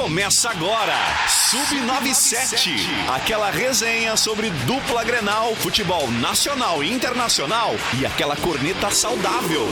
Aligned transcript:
Começa 0.00 0.48
agora, 0.48 0.96
Sub97, 1.28 2.80
aquela 3.14 3.50
resenha 3.50 4.16
sobre 4.16 4.48
dupla 4.48 5.04
Grenal, 5.04 5.54
futebol 5.56 6.10
nacional 6.10 6.82
e 6.82 6.90
internacional 6.90 7.74
e 8.00 8.06
aquela 8.06 8.34
corneta 8.34 8.90
saudável. 8.90 9.66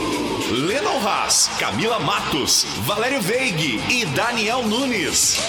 Lennon 0.51 0.99
Haas, 1.05 1.49
Camila 1.57 1.99
Matos, 1.99 2.63
Valério 2.85 3.19
Veig 3.23 3.81
e 3.89 4.05
Daniel 4.05 4.61
Nunes. 4.67 5.39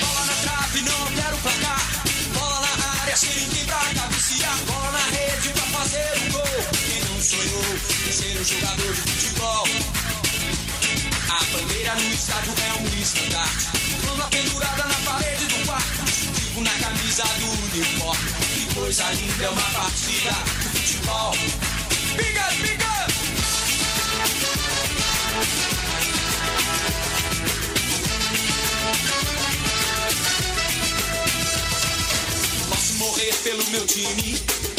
Bola 0.00 0.26
na 0.26 0.34
trave, 0.42 0.80
não 0.80 1.06
quero. 1.14 1.36
Bola 2.34 2.76
na 2.76 3.02
área, 3.02 3.14
cabecear. 3.94 4.58
Bola 4.66 4.90
na 4.90 5.16
rede 5.16 5.48
pra 5.50 5.62
fazer 5.78 6.12
um 6.26 6.32
gol. 6.32 6.42
Quem 6.72 7.04
não 7.04 7.22
sonhou 7.22 7.62
jogador 8.44 8.92
de 8.94 9.00
futebol? 9.00 9.93
A 11.28 11.44
bandeira 11.52 11.94
no 11.94 12.12
estádio 12.12 12.52
é 12.52 12.80
um 12.80 13.02
estandarte. 13.02 13.66
Lama 14.06 14.28
pendurada 14.30 14.84
na 14.84 14.94
parede 15.10 15.46
do 15.46 15.66
quarto. 15.66 16.04
Vivo 16.34 16.60
na 16.62 16.70
camisa 16.70 17.24
do 17.24 17.76
uniforme. 17.76 18.30
Que 18.54 18.74
coisa 18.74 19.04
linda 19.12 19.44
é 19.44 19.48
uma 19.48 19.70
partida 19.70 20.30
de 20.30 20.68
futebol. 20.80 21.32
Pinga, 22.16 22.48
pinga! 22.62 23.06
Posso 32.68 32.94
morrer 32.94 33.34
pelo 33.42 33.64
meu 33.70 33.86
time. 33.86 34.73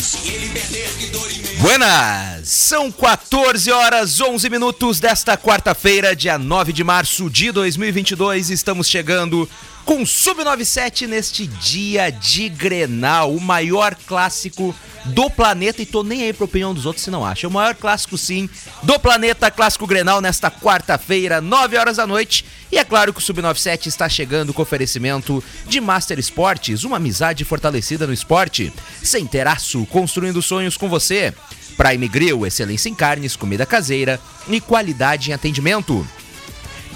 Buenas! 1.60 2.48
São 2.48 2.92
14 2.92 3.72
horas 3.72 4.22
11 4.22 4.50
minutos 4.50 5.00
desta 5.00 5.36
quarta-feira, 5.36 6.16
dia 6.16 6.38
9 6.38 6.72
de 6.72 6.84
março 6.84 7.30
de 7.30 7.52
2022. 7.52 8.52
Estamos 8.52 8.88
chegando 8.88 9.50
com 9.86 10.02
Sub97 10.02 11.08
neste 11.08 11.46
dia 11.46 12.10
de 12.10 12.50
Grenal, 12.50 13.32
o 13.34 13.40
maior 13.40 13.96
clássico 14.08 14.76
do 15.06 15.30
planeta. 15.30 15.82
E 15.82 15.86
tô 15.86 16.04
nem 16.04 16.24
aí 16.24 16.34
pra 16.34 16.46
opinião 16.46 16.74
dos 16.74 16.88
outros 16.88 17.04
se 17.04 17.12
não 17.12 17.24
acha. 17.24 17.46
É 17.46 17.50
o 17.50 17.52
maior 17.52 17.76
clássico, 17.76 18.18
sim, 18.18 18.50
do 18.82 19.00
planeta, 19.00 19.52
clássico 19.52 19.86
Grenal, 19.86 20.20
nesta 20.20 20.50
quarta-feira, 20.50 21.40
9 21.40 21.78
horas 21.78 21.98
da 21.98 22.08
noite. 22.08 22.44
E 22.72 22.80
é 22.80 22.84
claro 22.84 23.14
que 23.14 23.20
o 23.20 23.22
Sub97 23.22 23.86
está 23.86 24.10
chegando 24.10 24.54
com 24.54 24.62
oferecimento 24.64 25.44
de 25.68 25.80
Master 25.80 26.18
Esportes, 26.18 26.84
uma 26.84 26.98
amizade 26.98 27.46
fortalecida 27.46 28.08
no 28.08 28.14
esporte. 28.14 28.74
Sem 29.04 29.28
teraço, 29.28 29.86
construindo 29.86 30.42
sonhos 30.42 30.76
com 30.76 30.90
você. 30.90 31.32
Prime 31.78 32.08
Grill, 32.08 32.46
excelência 32.46 32.90
em 32.90 32.96
carnes, 32.96 33.36
comida 33.36 33.66
caseira 33.66 34.20
e 34.48 34.60
qualidade 34.60 35.30
em 35.30 35.34
atendimento. 35.34 36.08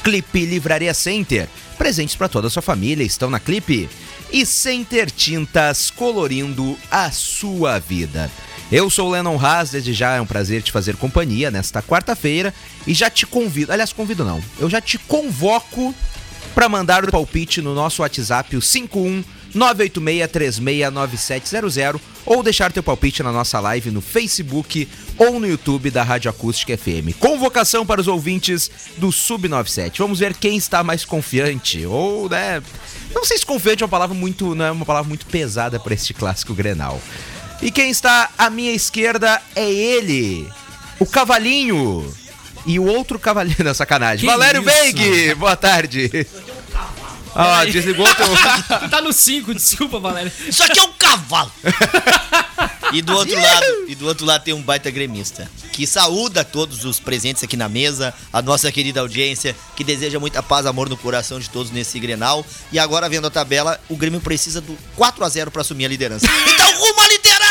Clipe 0.04 0.46
Livraria 0.46 0.94
Center. 0.94 1.48
Presentes 1.78 2.16
para 2.16 2.30
toda 2.30 2.48
a 2.48 2.50
sua 2.50 2.62
família 2.62 3.04
estão 3.04 3.30
na 3.30 3.40
Clipe. 3.40 3.90
E 4.32 4.46
Center 4.46 5.10
Tintas 5.10 5.90
colorindo 5.90 6.78
a 6.92 7.10
sua 7.12 7.80
vida. 7.80 8.30
Eu 8.72 8.90
sou 8.90 9.08
o 9.08 9.12
Lennon 9.12 9.44
Haas, 9.44 9.72
desde 9.72 9.94
já 9.94 10.16
é 10.16 10.22
um 10.22 10.26
prazer 10.28 10.62
te 10.62 10.72
fazer 10.72 10.96
companhia 10.96 11.50
nesta 11.50 11.82
quarta-feira 11.82 12.54
e 12.86 12.94
já 12.94 13.10
te 13.10 13.26
convido, 13.26 13.72
aliás, 13.72 13.92
convido 13.92 14.24
não, 14.24 14.40
eu 14.60 14.70
já 14.70 14.80
te 14.80 15.00
convoco 15.00 15.94
para 16.54 16.70
mandar 16.70 17.04
o 17.04 17.12
palpite 17.12 17.64
no 17.64 17.74
nosso 17.74 18.04
WhatsApp, 18.04 18.56
o 18.56 18.62
51 18.62 19.24
986369700 19.56 22.00
ou 22.26 22.44
deixar 22.44 22.70
teu 22.72 22.84
palpite 22.84 23.24
na 23.24 23.32
nossa 23.32 23.60
live 23.60 23.90
no 23.92 24.02
Facebook 24.02 24.88
ou 25.18 25.40
no 25.40 25.48
YouTube 25.48 25.90
da 25.90 26.04
Rádio 26.04 26.30
Acústica 26.30 26.78
FM. 26.78 27.16
Convocação 27.20 27.86
para 27.86 28.02
os 28.02 28.08
ouvintes 28.08 28.70
do 28.98 29.08
Sub97. 29.10 29.98
Vamos 29.98 30.20
ver 30.20 30.36
quem 30.36 30.58
está 30.58 30.84
mais 30.84 31.06
confiante 31.06 31.86
ou, 31.86 32.30
né, 32.30 32.62
não 33.14 33.26
sei 33.26 33.38
se 33.38 33.46
confiante 33.46 33.84
é 33.84 33.86
uma 33.86 33.90
palavra 33.90 34.16
muito, 34.16 34.56
não 34.56 34.66
é 34.66 34.72
uma 34.72 34.86
palavra 34.86 35.08
muito 35.08 35.26
pesada 35.26 35.80
para 35.80 35.94
este 35.94 36.14
clássico 36.14 36.54
Grenal. 36.54 37.02
E 37.62 37.72
quem 37.72 37.90
está 37.90 38.30
à 38.38 38.50
minha 38.50 38.72
esquerda 38.72 39.42
é 39.56 39.70
ele, 39.70 40.48
o 41.00 41.06
Cavalinho. 41.06 42.14
E 42.66 42.78
o 42.78 42.86
outro 42.86 43.18
cavalinho, 43.18 43.56
não, 43.64 43.74
sacanagem. 43.74 44.20
Que 44.20 44.26
Valério? 44.26 44.62
Veig, 44.62 45.34
boa 45.36 45.56
tarde. 45.56 46.28
Ah, 47.36 47.66
desligou 47.66 48.08
o 48.08 48.16
teu... 48.16 48.28
tá 48.90 49.02
no 49.02 49.14
5, 49.14 49.54
desculpa, 49.54 50.00
Valério. 50.00 50.32
Isso 50.48 50.64
aqui 50.64 50.80
é 50.80 50.84
um 50.84 50.94
cavalo. 50.94 51.52
e 52.94 53.02
do 53.02 53.14
outro 53.16 53.40
lado, 53.40 53.66
e 53.88 53.96
do 53.96 54.08
outro 54.08 54.26
lado 54.26 54.44
tem 54.44 54.54
um 54.54 54.62
baita 54.62 54.90
gremista 54.90 55.50
que 55.80 55.88
saúda 55.88 56.44
todos 56.44 56.84
os 56.84 57.00
presentes 57.00 57.42
aqui 57.42 57.56
na 57.56 57.70
mesa, 57.70 58.14
a 58.34 58.42
nossa 58.42 58.70
querida 58.70 59.00
audiência, 59.00 59.56
que 59.78 59.84
deseja 59.86 60.20
muita 60.20 60.44
paz, 60.44 60.66
amor 60.66 60.90
no 60.90 60.98
coração 60.98 61.40
de 61.40 61.50
todos 61.50 61.72
nesse 61.72 61.98
Grenal. 62.02 62.46
E 62.70 62.78
agora 62.78 63.08
vendo 63.08 63.28
a 63.28 63.30
tabela, 63.30 63.80
o 63.88 63.96
Grêmio 63.96 64.20
precisa 64.20 64.60
do 64.60 64.78
4 64.98 65.24
a 65.24 65.30
0 65.30 65.50
para 65.50 65.62
assumir 65.62 65.86
a 65.86 65.88
liderança. 65.88 66.28
Então 66.60 66.78
rumo 66.78 67.00
à 67.00 67.08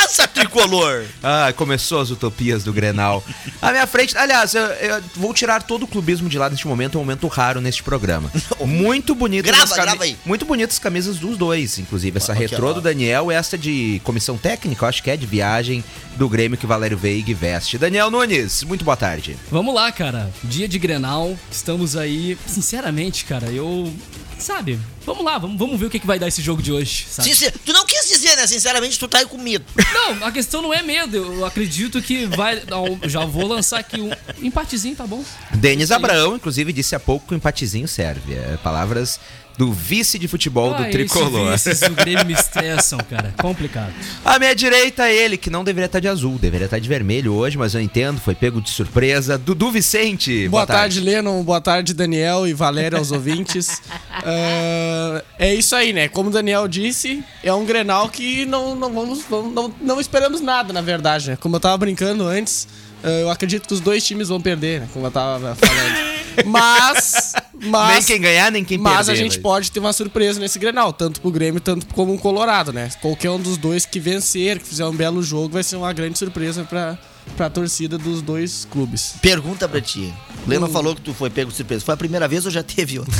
liderança, 0.08 0.26
tricolor. 0.28 1.04
Ah, 1.22 1.52
começou 1.56 2.00
as 2.00 2.10
utopias 2.10 2.64
do 2.64 2.72
Grenal. 2.72 3.22
À 3.60 3.70
minha 3.70 3.86
frente, 3.86 4.16
aliás, 4.16 4.54
eu, 4.54 4.62
eu 4.62 5.02
vou 5.16 5.32
tirar 5.34 5.62
todo 5.62 5.82
o 5.84 5.86
clubismo 5.86 6.28
de 6.28 6.38
lado 6.38 6.52
neste 6.52 6.66
momento, 6.66 6.94
é 6.96 6.98
um 6.98 7.04
momento 7.04 7.26
raro 7.28 7.60
neste 7.60 7.82
programa. 7.82 8.30
Muito 8.64 9.14
bonito 9.14 9.44
Grava, 9.44 9.74
grava 9.74 10.04
aí. 10.04 10.16
Muito 10.24 10.44
bonitas 10.44 10.76
as 10.76 10.78
camisas 10.78 11.16
dos 11.18 11.36
dois, 11.36 11.78
inclusive. 11.78 12.16
Essa 12.16 12.32
Aqui, 12.32 12.42
retrô 12.42 12.70
ó. 12.70 12.72
do 12.72 12.80
Daniel 12.80 13.30
e 13.30 13.34
essa 13.34 13.56
de 13.58 14.00
comissão 14.04 14.36
técnica, 14.36 14.84
eu 14.84 14.88
acho 14.88 15.02
que 15.02 15.10
é 15.10 15.16
de 15.16 15.26
viagem 15.26 15.84
do 16.16 16.28
Grêmio 16.28 16.58
que 16.58 16.64
o 16.64 16.68
Valério 16.68 16.96
Veig 16.96 17.32
veste. 17.34 17.78
Daniel 17.78 18.10
Nunes, 18.10 18.62
muito 18.64 18.84
boa 18.84 18.96
tarde. 18.96 19.36
Vamos 19.50 19.74
lá, 19.74 19.90
cara. 19.92 20.30
Dia 20.42 20.68
de 20.68 20.78
Grenal. 20.78 21.36
Estamos 21.50 21.96
aí. 21.96 22.36
Sinceramente, 22.46 23.24
cara, 23.24 23.46
eu. 23.50 23.92
Sabe? 24.38 24.78
Vamos 25.04 25.24
lá, 25.24 25.36
vamos, 25.36 25.58
vamos 25.58 25.80
ver 25.80 25.86
o 25.86 25.90
que, 25.90 25.98
que 25.98 26.06
vai 26.06 26.16
dar 26.18 26.28
esse 26.28 26.40
jogo 26.40 26.62
de 26.62 26.70
hoje, 26.70 27.06
sabe? 27.10 27.28
Sincer- 27.28 27.52
tu 27.64 27.72
não 27.72 27.84
quis 27.84 27.97
dizer, 28.08 28.36
né? 28.36 28.46
Sinceramente, 28.46 28.98
tu 28.98 29.06
tá 29.06 29.18
aí 29.18 29.26
com 29.26 29.38
medo. 29.38 29.64
Não, 29.92 30.26
a 30.26 30.32
questão 30.32 30.62
não 30.62 30.72
é 30.72 30.82
medo. 30.82 31.16
Eu 31.16 31.44
acredito 31.44 32.00
que 32.02 32.26
vai. 32.26 32.62
não, 32.68 32.98
Já 33.04 33.24
vou 33.24 33.46
lançar 33.46 33.78
aqui 33.78 34.00
um 34.00 34.10
empatezinho, 34.42 34.96
tá 34.96 35.06
bom? 35.06 35.24
Denis 35.54 35.90
Abraão, 35.90 36.36
inclusive, 36.36 36.72
disse 36.72 36.94
há 36.94 37.00
pouco 37.00 37.26
que 37.28 37.34
o 37.34 37.36
empatezinho 37.36 37.86
serve. 37.88 38.34
É, 38.34 38.56
palavras 38.62 39.20
do 39.58 39.72
vice 39.72 40.18
de 40.18 40.28
futebol 40.28 40.72
do 40.72 40.84
Ah, 40.84 40.88
tricolor. 40.88 41.52
Esses 41.52 41.80
vices 41.80 41.88
do 41.88 41.94
Grêmio 41.96 42.24
me 42.24 42.32
estressam, 42.38 42.98
cara. 43.10 43.34
Complicado. 43.42 43.92
À 44.24 44.38
minha 44.38 44.54
direita, 44.54 45.10
ele, 45.10 45.36
que 45.36 45.50
não 45.50 45.64
deveria 45.64 45.86
estar 45.86 45.98
de 46.00 46.06
azul, 46.06 46.38
deveria 46.38 46.66
estar 46.66 46.78
de 46.78 46.88
vermelho 46.88 47.34
hoje, 47.34 47.58
mas 47.58 47.74
eu 47.74 47.80
entendo, 47.80 48.20
foi 48.20 48.34
pego 48.36 48.60
de 48.60 48.70
surpresa. 48.70 49.36
Dudu 49.36 49.70
Vicente. 49.72 50.48
Boa, 50.48 50.64
tarde, 50.64 51.00
Lennon. 51.00 51.42
Boa 51.42 51.60
tarde, 51.60 51.92
Daniel 51.92 52.46
e 52.46 52.54
Valéria 52.54 52.96
aos 52.98 53.10
ouvintes. 53.12 53.82
Ah, 54.30 55.22
é 55.38 55.54
isso 55.54 55.74
aí, 55.74 55.92
né? 55.92 56.08
Como 56.08 56.28
o 56.28 56.32
Daniel 56.32 56.66
disse, 56.68 57.22
é 57.42 57.52
um 57.52 57.64
Grenal 57.64 58.08
que 58.08 58.44
não, 58.46 58.74
não, 58.74 58.92
vamos, 58.92 59.22
vamos- 59.28 59.54
não, 59.54 59.72
não 59.80 60.00
esperamos 60.00 60.40
nada, 60.40 60.72
na 60.72 60.80
verdade. 60.80 61.30
Né? 61.30 61.36
Como 61.40 61.56
eu 61.56 61.60
tava 61.60 61.76
brincando 61.78 62.26
antes, 62.26 62.66
ah, 63.02 63.08
eu 63.08 63.30
acredito 63.30 63.66
que 63.66 63.74
os 63.74 63.80
dois 63.80 64.04
times 64.04 64.28
vão 64.28 64.40
perder, 64.40 64.80
né? 64.80 64.88
Como 64.92 65.06
eu 65.06 65.10
tava 65.10 65.54
falando. 65.54 66.07
Mas. 66.46 67.32
mas 67.60 67.94
Nem 67.94 68.02
quem 68.04 68.20
ganhar, 68.20 68.50
nem 68.52 68.64
quem 68.64 68.78
mas 68.78 69.06
perder. 69.06 69.12
a 69.12 69.14
gente 69.14 69.34
mas- 69.36 69.42
pode 69.42 69.70
ter 69.70 69.80
uma 69.80 69.92
surpresa 69.92 70.38
nesse 70.40 70.58
Grenal, 70.58 70.92
tanto 70.92 71.20
pro 71.20 71.30
Grêmio, 71.30 71.60
tanto 71.60 71.86
como 71.94 72.14
o 72.14 72.18
Colorado, 72.18 72.72
né? 72.72 72.90
Qualquer 73.00 73.30
um 73.30 73.38
dos 73.40 73.56
dois 73.56 73.84
que 73.86 73.98
vencer, 74.00 74.58
que 74.58 74.66
fizer 74.66 74.84
um 74.86 74.94
belo 74.94 75.22
jogo, 75.22 75.50
vai 75.54 75.62
ser 75.62 75.76
uma 75.76 75.92
grande 75.92 76.18
surpresa 76.18 76.64
pra, 76.64 76.96
pra 77.36 77.48
torcida 77.50 77.96
dos 77.98 78.22
dois 78.22 78.66
clubes. 78.70 79.14
Pergunta 79.20 79.68
pra 79.68 79.80
ti. 79.80 80.12
O 80.46 80.50
Lema 80.50 80.68
falou 80.68 80.94
que 80.94 81.00
tu 81.02 81.12
foi 81.14 81.30
pego 81.30 81.50
de 81.50 81.56
surpresa. 81.56 81.84
Foi 81.84 81.94
a 81.94 81.96
primeira 81.96 82.26
vez 82.28 82.44
ou 82.44 82.50
já 82.50 82.62
teve 82.62 82.98
outra? 82.98 83.14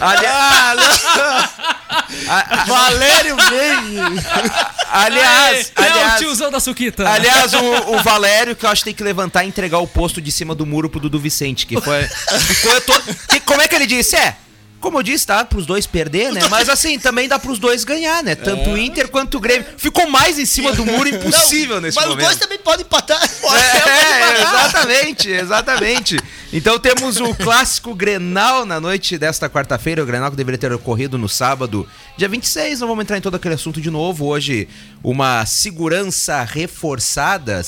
Aliás, 0.00 1.02
Valério 2.66 3.36
Veig! 3.36 4.22
aliás, 4.92 5.72
é 5.74 5.80
o 5.80 5.84
aliás, 5.84 6.18
tiozão 6.18 6.50
da 6.50 6.60
Suquita. 6.60 7.08
aliás 7.08 7.52
o, 7.54 7.58
o 7.96 8.02
Valério, 8.04 8.54
que 8.56 8.64
eu 8.66 8.70
acho 8.70 8.80
que 8.82 8.86
tem 8.86 8.94
que 8.94 9.02
levantar 9.02 9.44
e 9.44 9.48
entregar 9.48 9.78
o 9.78 9.86
posto 9.86 10.20
de 10.20 10.30
cima 10.30 10.54
do 10.54 10.64
muro 10.66 10.88
pro 10.88 11.00
Dudu 11.00 11.18
Vicente, 11.18 11.66
que 11.66 11.80
foi... 11.80 12.06
que- 13.28 13.40
como 13.40 13.60
é 13.62 13.68
que 13.68 13.74
ele 13.74 13.86
disse? 13.86 14.16
É... 14.16 14.36
Como 14.82 14.98
eu 14.98 15.02
disse, 15.02 15.26
tá? 15.26 15.44
Pros 15.44 15.64
dois 15.64 15.86
perder, 15.86 16.32
né? 16.32 16.40
Mas 16.50 16.68
assim, 16.68 16.98
também 16.98 17.28
dá 17.28 17.38
pros 17.38 17.58
dois 17.60 17.84
ganhar, 17.84 18.20
né? 18.22 18.34
Tanto 18.34 18.70
o 18.70 18.76
Inter 18.76 19.08
quanto 19.08 19.36
o 19.38 19.40
Grêmio. 19.40 19.64
Ficou 19.78 20.10
mais 20.10 20.40
em 20.40 20.44
cima 20.44 20.72
do 20.72 20.84
muro 20.84 21.08
impossível 21.08 21.80
nesse 21.80 21.94
Mas 21.96 22.06
momento. 22.06 22.20
os 22.20 22.26
dois 22.26 22.38
também 22.38 22.58
podem 22.58 22.84
empatar. 22.84 23.22
É, 23.52 24.42
exatamente, 24.42 25.30
exatamente. 25.30 26.20
Então 26.52 26.78
temos 26.78 27.18
o 27.18 27.34
clássico 27.34 27.94
Grenal 27.94 28.64
na 28.64 28.80
noite 28.80 29.16
desta 29.16 29.48
quarta-feira, 29.48 30.02
o 30.02 30.06
Grenal 30.06 30.30
que 30.30 30.36
deveria 30.36 30.58
ter 30.58 30.72
ocorrido 30.72 31.16
no 31.16 31.28
sábado, 31.28 31.88
dia 32.16 32.28
26. 32.28 32.80
Não 32.80 32.88
vamos 32.88 33.02
entrar 33.02 33.18
em 33.18 33.20
todo 33.20 33.36
aquele 33.36 33.54
assunto 33.54 33.80
de 33.80 33.90
novo. 33.90 34.26
Hoje, 34.26 34.68
uma 35.02 35.46
segurança 35.46 36.42
reforçada, 36.42 37.62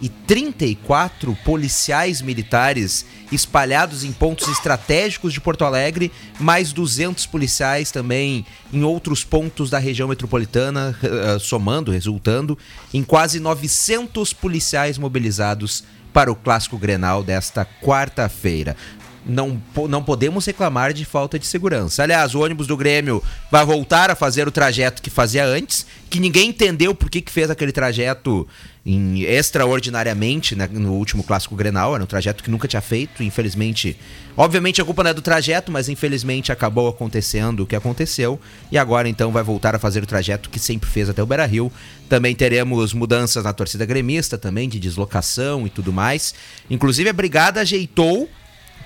634 0.00 1.36
policiais 1.44 2.22
militares 2.22 3.04
espalhados 3.32 4.04
em 4.04 4.12
pontos 4.12 4.48
estratégicos 4.48 5.32
de 5.32 5.40
Porto 5.40 5.64
Alegre, 5.64 6.10
mais 6.38 6.72
200 6.72 7.26
policiais 7.26 7.90
também 7.90 8.46
em 8.72 8.82
outros 8.84 9.24
pontos 9.24 9.70
da 9.70 9.78
região 9.78 10.08
metropolitana, 10.08 10.96
eh, 11.02 11.38
somando, 11.38 11.90
resultando 11.90 12.56
em 12.94 13.02
quase 13.02 13.40
900 13.40 14.32
policiais 14.32 14.98
mobilizados 14.98 15.84
para 16.12 16.32
o 16.32 16.34
clássico 16.34 16.78
Grenal 16.78 17.22
desta 17.22 17.64
quarta-feira. 17.64 18.76
Não, 19.26 19.60
não 19.88 20.02
podemos 20.02 20.46
reclamar 20.46 20.92
de 20.94 21.04
falta 21.04 21.38
de 21.38 21.46
segurança. 21.46 22.02
Aliás, 22.02 22.34
o 22.34 22.40
ônibus 22.40 22.66
do 22.66 22.76
Grêmio 22.76 23.22
vai 23.50 23.64
voltar 23.64 24.10
a 24.10 24.14
fazer 24.14 24.48
o 24.48 24.50
trajeto 24.50 25.02
que 25.02 25.10
fazia 25.10 25.44
antes, 25.44 25.84
que 26.08 26.18
ninguém 26.18 26.48
entendeu 26.48 26.94
por 26.94 27.10
que, 27.10 27.20
que 27.20 27.30
fez 27.30 27.50
aquele 27.50 27.72
trajeto 27.72 28.48
em- 28.86 29.20
extraordinariamente 29.22 30.54
né, 30.56 30.66
no 30.72 30.92
último 30.94 31.22
clássico 31.22 31.54
Grenal. 31.54 31.94
Era 31.94 32.02
um 32.02 32.06
trajeto 32.06 32.42
que 32.42 32.50
nunca 32.50 32.66
tinha 32.66 32.80
feito, 32.80 33.22
infelizmente. 33.22 33.98
Obviamente 34.36 34.80
a 34.80 34.84
culpa 34.84 35.02
não 35.02 35.10
é 35.10 35.14
do 35.14 35.20
trajeto, 35.20 35.70
mas 35.70 35.88
infelizmente 35.90 36.50
acabou 36.50 36.88
acontecendo 36.88 37.60
o 37.64 37.66
que 37.66 37.76
aconteceu. 37.76 38.40
E 38.72 38.78
agora 38.78 39.08
então 39.08 39.30
vai 39.30 39.42
voltar 39.42 39.74
a 39.74 39.78
fazer 39.78 40.02
o 40.02 40.06
trajeto 40.06 40.48
que 40.48 40.58
sempre 40.58 40.88
fez 40.88 41.08
até 41.10 41.22
o 41.22 41.26
Beira 41.26 41.44
Rio. 41.44 41.70
Também 42.08 42.34
teremos 42.34 42.94
mudanças 42.94 43.44
na 43.44 43.52
torcida 43.52 43.84
gremista, 43.84 44.38
também 44.38 44.68
de 44.68 44.80
deslocação 44.80 45.66
e 45.66 45.70
tudo 45.70 45.92
mais. 45.92 46.34
Inclusive 46.70 47.10
a 47.10 47.12
Brigada 47.12 47.60
ajeitou 47.60 48.28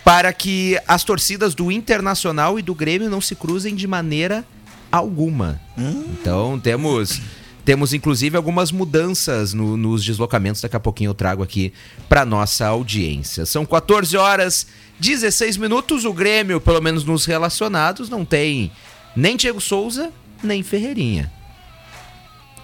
para 0.04 0.32
que 0.32 0.78
as 0.88 1.04
torcidas 1.04 1.54
do 1.54 1.70
Internacional 1.70 2.58
e 2.58 2.62
do 2.62 2.74
Grêmio 2.74 3.08
não 3.08 3.20
se 3.20 3.34
cruzem 3.34 3.74
de 3.74 3.86
maneira 3.86 4.44
alguma. 4.90 5.60
Então 5.78 6.58
temos 6.58 7.20
temos 7.64 7.94
inclusive 7.94 8.36
algumas 8.36 8.72
mudanças 8.72 9.54
no- 9.54 9.76
nos 9.76 10.04
deslocamentos. 10.04 10.60
Daqui 10.60 10.74
a 10.74 10.80
pouquinho 10.80 11.10
eu 11.10 11.14
trago 11.14 11.42
aqui 11.44 11.72
para 12.08 12.24
nossa 12.24 12.66
audiência. 12.66 13.46
São 13.46 13.64
14 13.64 14.16
horas 14.16 14.66
16 14.98 15.56
minutos. 15.56 16.04
O 16.04 16.12
Grêmio, 16.12 16.60
pelo 16.60 16.80
menos 16.80 17.04
nos 17.04 17.24
relacionados, 17.24 18.08
não 18.08 18.24
tem 18.24 18.72
nem 19.14 19.36
Diego 19.36 19.60
Souza 19.60 20.10
nem 20.42 20.62
Ferreirinha. 20.64 21.30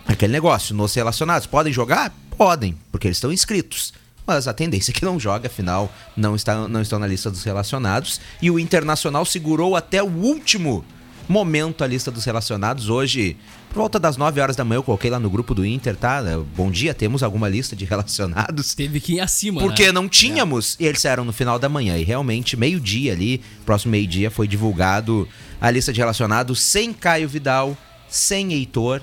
Aquele 0.07 0.33
negócio, 0.33 0.75
nos 0.75 0.93
relacionados, 0.95 1.47
podem 1.47 1.73
jogar? 1.73 2.13
Podem, 2.37 2.77
porque 2.91 3.07
eles 3.07 3.19
estão 3.19 3.31
inscritos. 3.33 3.93
Mas 4.29 4.47
a 4.47 4.53
tendência 4.53 4.91
é 4.91 4.95
que 4.95 5.07
não 5.07 5.19
joga, 5.19 5.47
afinal, 5.47 5.91
não, 6.15 6.37
está, 6.37 6.69
não 6.69 6.83
estão 6.83 6.99
na 6.99 7.07
lista 7.07 7.31
dos 7.31 7.43
relacionados. 7.45 8.21
E 8.43 8.51
o 8.51 8.59
Internacional 8.59 9.25
segurou 9.25 9.75
até 9.75 10.03
o 10.03 10.07
último 10.07 10.85
momento 11.27 11.83
a 11.83 11.87
lista 11.87 12.11
dos 12.11 12.27
relacionados. 12.27 12.91
Hoje, 12.91 13.39
por 13.71 13.77
volta 13.77 13.99
das 13.99 14.19
9 14.19 14.39
horas 14.39 14.55
da 14.55 14.67
manhã, 14.67 14.81
eu 14.81 14.83
coloquei 14.83 15.11
lá 15.11 15.19
no 15.19 15.31
grupo 15.31 15.55
do 15.55 15.65
Inter, 15.65 15.97
tá? 15.97 16.23
Bom 16.55 16.71
dia, 16.71 16.93
temos 16.93 17.23
alguma 17.23 17.49
lista 17.49 17.75
de 17.75 17.87
relacionados. 17.87 18.75
Teve 18.75 19.01
que 19.01 19.15
ir 19.15 19.21
acima, 19.21 19.63
Porque 19.63 19.87
né? 19.87 19.93
não 19.93 20.07
tínhamos, 20.07 20.77
e 20.79 20.85
eles 20.85 21.01
saíram 21.01 21.25
no 21.25 21.33
final 21.33 21.59
da 21.59 21.71
manhã. 21.71 21.97
E 21.97 22.05
realmente, 22.05 22.55
meio-dia 22.55 23.15
ali, 23.15 23.41
próximo 23.65 23.93
meio-dia, 23.93 24.31
foi 24.31 24.47
divulgado 24.47 25.27
a 25.59 25.71
lista 25.71 25.91
de 25.91 26.01
relacionados 26.01 26.61
sem 26.61 26.93
Caio 26.93 27.27
Vidal, 27.27 27.75
sem 28.11 28.53
Heitor. 28.53 29.01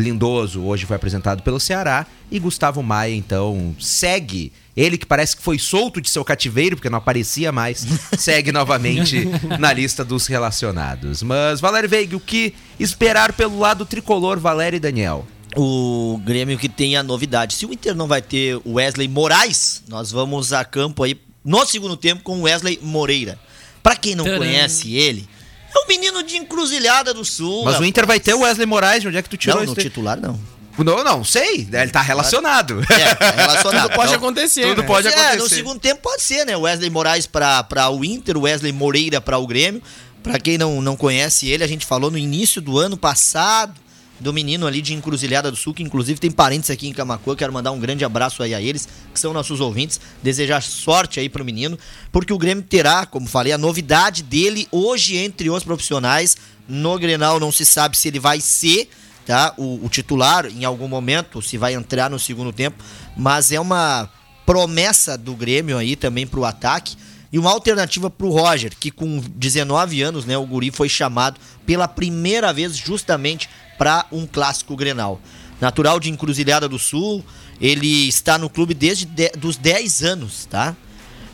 Lindoso 0.00 0.62
hoje 0.62 0.86
foi 0.86 0.96
apresentado 0.96 1.42
pelo 1.42 1.60
Ceará. 1.60 2.06
E 2.30 2.38
Gustavo 2.38 2.82
Maia, 2.82 3.14
então, 3.14 3.74
segue. 3.80 4.52
Ele 4.76 4.98
que 4.98 5.06
parece 5.06 5.36
que 5.36 5.42
foi 5.42 5.58
solto 5.58 6.00
de 6.00 6.10
seu 6.10 6.24
cativeiro, 6.24 6.76
porque 6.76 6.90
não 6.90 6.98
aparecia 6.98 7.50
mais, 7.50 7.86
segue 8.18 8.52
novamente 8.52 9.26
na 9.58 9.72
lista 9.72 10.04
dos 10.04 10.26
relacionados. 10.26 11.22
Mas, 11.22 11.60
Valério 11.60 11.88
Veiga, 11.88 12.16
o 12.16 12.20
que 12.20 12.52
esperar 12.78 13.32
pelo 13.32 13.58
lado 13.58 13.86
tricolor, 13.86 14.38
Valério 14.38 14.76
e 14.76 14.80
Daniel? 14.80 15.26
O 15.56 16.20
Grêmio 16.24 16.58
que 16.58 16.68
tem 16.68 16.96
a 16.96 17.02
novidade. 17.02 17.54
Se 17.54 17.64
o 17.64 17.72
Inter 17.72 17.94
não 17.94 18.06
vai 18.06 18.20
ter 18.20 18.60
o 18.64 18.74
Wesley 18.74 19.08
Moraes, 19.08 19.82
nós 19.88 20.10
vamos 20.10 20.52
a 20.52 20.64
campo 20.64 21.02
aí 21.02 21.18
no 21.42 21.64
segundo 21.64 21.96
tempo 21.96 22.22
com 22.22 22.40
o 22.40 22.42
Wesley 22.42 22.78
Moreira. 22.82 23.38
Pra 23.82 23.96
quem 23.96 24.14
não 24.14 24.24
Tcharam. 24.24 24.40
conhece 24.40 24.94
ele, 24.94 25.26
é 25.76 25.84
um 25.84 25.88
menino 25.88 26.22
de 26.22 26.36
Encruzilhada 26.36 27.12
do 27.12 27.24
Sul. 27.24 27.64
Mas 27.64 27.74
o 27.74 27.76
rapaz. 27.76 27.88
Inter 27.88 28.06
vai 28.06 28.20
ter 28.20 28.34
o 28.34 28.40
Wesley 28.40 28.66
Moraes, 28.66 29.02
de 29.02 29.08
onde 29.08 29.16
é 29.16 29.22
que 29.22 29.28
tu 29.28 29.36
tirou 29.36 29.56
Não, 29.56 29.64
isso? 29.64 29.74
no 29.74 29.80
titular 29.80 30.20
não. 30.20 30.38
Não, 30.78 31.02
não, 31.02 31.24
sei. 31.24 31.66
Ele 31.72 31.90
tá 31.90 32.02
relacionado. 32.02 32.84
É, 32.90 33.14
tá 33.14 33.30
relacionado. 33.30 33.84
Tudo 33.84 33.96
pode 33.96 34.08
Então, 34.08 34.18
acontecer. 34.18 34.62
tudo 34.62 34.82
né? 34.82 34.86
pode 34.86 35.08
é, 35.08 35.10
acontecer. 35.10 35.38
no 35.38 35.48
segundo 35.48 35.80
tempo 35.80 36.02
pode 36.02 36.22
ser, 36.22 36.44
né? 36.44 36.54
Wesley 36.56 36.90
Moraes 36.90 37.26
pra, 37.26 37.62
pra 37.62 37.88
o 37.88 38.04
Inter, 38.04 38.36
o 38.36 38.42
Wesley 38.42 38.72
Moreira 38.72 39.20
pra 39.20 39.38
o 39.38 39.46
Grêmio. 39.46 39.82
Pra 40.22 40.38
quem 40.38 40.58
não, 40.58 40.82
não 40.82 40.96
conhece 40.96 41.48
ele, 41.48 41.62
a 41.64 41.66
gente 41.68 41.86
falou 41.86 42.10
no 42.10 42.18
início 42.18 42.60
do 42.60 42.78
ano 42.78 42.96
passado 42.96 43.72
do 44.18 44.32
menino 44.32 44.66
ali 44.66 44.80
de 44.80 44.94
Encruzilhada 44.94 45.50
do 45.50 45.56
Sul, 45.56 45.74
que 45.74 45.82
inclusive 45.82 46.18
tem 46.18 46.30
parentes 46.30 46.70
aqui 46.70 46.88
em 46.88 46.92
Camacuã. 46.92 47.36
Quero 47.36 47.52
mandar 47.52 47.72
um 47.72 47.80
grande 47.80 48.04
abraço 48.04 48.42
aí 48.42 48.54
a 48.54 48.60
eles, 48.60 48.88
que 49.12 49.20
são 49.20 49.32
nossos 49.32 49.60
ouvintes. 49.60 50.00
Desejar 50.22 50.62
sorte 50.62 51.20
aí 51.20 51.28
pro 51.28 51.44
menino, 51.44 51.78
porque 52.10 52.32
o 52.32 52.38
Grêmio 52.38 52.64
terá, 52.64 53.06
como 53.06 53.26
falei, 53.26 53.52
a 53.52 53.58
novidade 53.58 54.22
dele 54.22 54.66
hoje 54.70 55.16
entre 55.16 55.50
os 55.50 55.62
profissionais. 55.62 56.36
No 56.68 56.98
Grenal 56.98 57.38
não 57.38 57.52
se 57.52 57.64
sabe 57.64 57.96
se 57.96 58.08
ele 58.08 58.18
vai 58.18 58.40
ser 58.40 58.88
tá? 59.26 59.52
O, 59.56 59.84
o 59.84 59.88
titular 59.88 60.46
em 60.46 60.64
algum 60.64 60.86
momento, 60.86 61.42
se 61.42 61.58
vai 61.58 61.74
entrar 61.74 62.08
no 62.08 62.18
segundo 62.18 62.52
tempo, 62.52 62.82
mas 63.16 63.50
é 63.50 63.60
uma 63.60 64.08
promessa 64.46 65.18
do 65.18 65.34
Grêmio 65.34 65.76
aí 65.76 65.96
também 65.96 66.26
pro 66.26 66.44
ataque 66.44 66.96
e 67.32 67.38
uma 67.38 67.50
alternativa 67.50 68.08
pro 68.08 68.30
Roger, 68.30 68.72
que 68.78 68.90
com 68.90 69.18
19 69.18 70.00
anos, 70.00 70.24
né, 70.24 70.38
o 70.38 70.46
guri 70.46 70.70
foi 70.70 70.88
chamado 70.88 71.40
pela 71.66 71.88
primeira 71.88 72.52
vez 72.52 72.76
justamente 72.76 73.50
para 73.78 74.06
um 74.10 74.26
clássico 74.26 74.76
Grenal. 74.76 75.20
Natural 75.60 75.98
de 75.98 76.10
Encruzilhada 76.10 76.68
do 76.68 76.78
Sul, 76.78 77.24
ele 77.60 78.08
está 78.08 78.36
no 78.36 78.50
clube 78.50 78.74
desde 78.74 79.06
de, 79.06 79.30
dos 79.30 79.56
10 79.56 80.02
anos, 80.02 80.46
tá? 80.46 80.76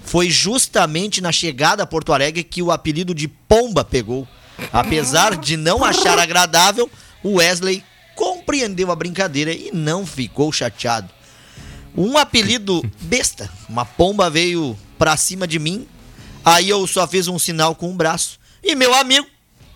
Foi 0.04 0.30
justamente 0.30 1.20
na 1.20 1.32
chegada 1.32 1.82
a 1.82 1.86
Porto 1.86 2.12
Alegre 2.12 2.44
que 2.44 2.62
o 2.62 2.70
apelido 2.70 3.14
de 3.14 3.28
Pomba 3.28 3.84
pegou. 3.84 4.26
Apesar 4.72 5.36
de 5.36 5.56
não 5.56 5.82
achar 5.82 6.18
agradável, 6.18 6.90
o 7.22 7.34
Wesley 7.36 7.82
compreendeu 8.14 8.90
a 8.90 8.96
brincadeira 8.96 9.52
e 9.52 9.70
não 9.72 10.06
ficou 10.06 10.52
chateado. 10.52 11.08
Um 11.96 12.16
apelido 12.16 12.82
besta. 13.00 13.50
Uma 13.68 13.84
pomba 13.84 14.30
veio 14.30 14.78
pra 14.98 15.16
cima 15.16 15.46
de 15.46 15.58
mim. 15.58 15.86
Aí 16.44 16.68
eu 16.68 16.86
só 16.86 17.06
fiz 17.06 17.28
um 17.28 17.38
sinal 17.38 17.74
com 17.74 17.90
o 17.90 17.94
braço. 17.94 18.38
E 18.62 18.74
meu 18.74 18.94
amigo, 18.94 19.26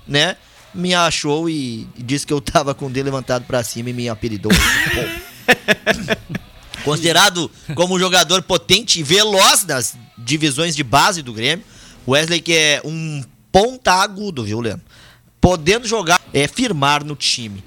né, 0.07 0.37
me 0.75 0.95
achou 0.95 1.49
e, 1.49 1.87
disse 1.97 2.27
que 2.27 2.33
eu 2.33 2.41
tava 2.41 2.75
com 2.75 2.87
o 2.87 2.91
dedo 2.91 3.07
levantado 3.07 3.45
pra 3.45 3.65
cima 3.65 3.91
e 3.91 3.93
me 3.93 4.09
apelidou. 4.09 4.53
Considerado 6.85 7.51
como 7.75 7.97
um 7.97 7.99
jogador 7.99 8.43
potente 8.43 9.01
e 9.01 9.03
veloz 9.03 9.65
das 9.65 9.97
divisões 10.17 10.77
de 10.77 10.85
base 10.85 11.23
do 11.23 11.33
Grêmio, 11.33 11.65
Wesley 12.07 12.41
que 12.41 12.53
é 12.53 12.81
um 12.85 13.23
ponta 13.51 13.95
agudo, 13.95 14.45
viu, 14.45 14.61
Leandro? 14.61 14.87
Podendo 15.41 15.87
jogar, 15.87 16.21
é 16.33 16.47
firmar 16.47 17.05
no 17.05 17.17
time. 17.17 17.65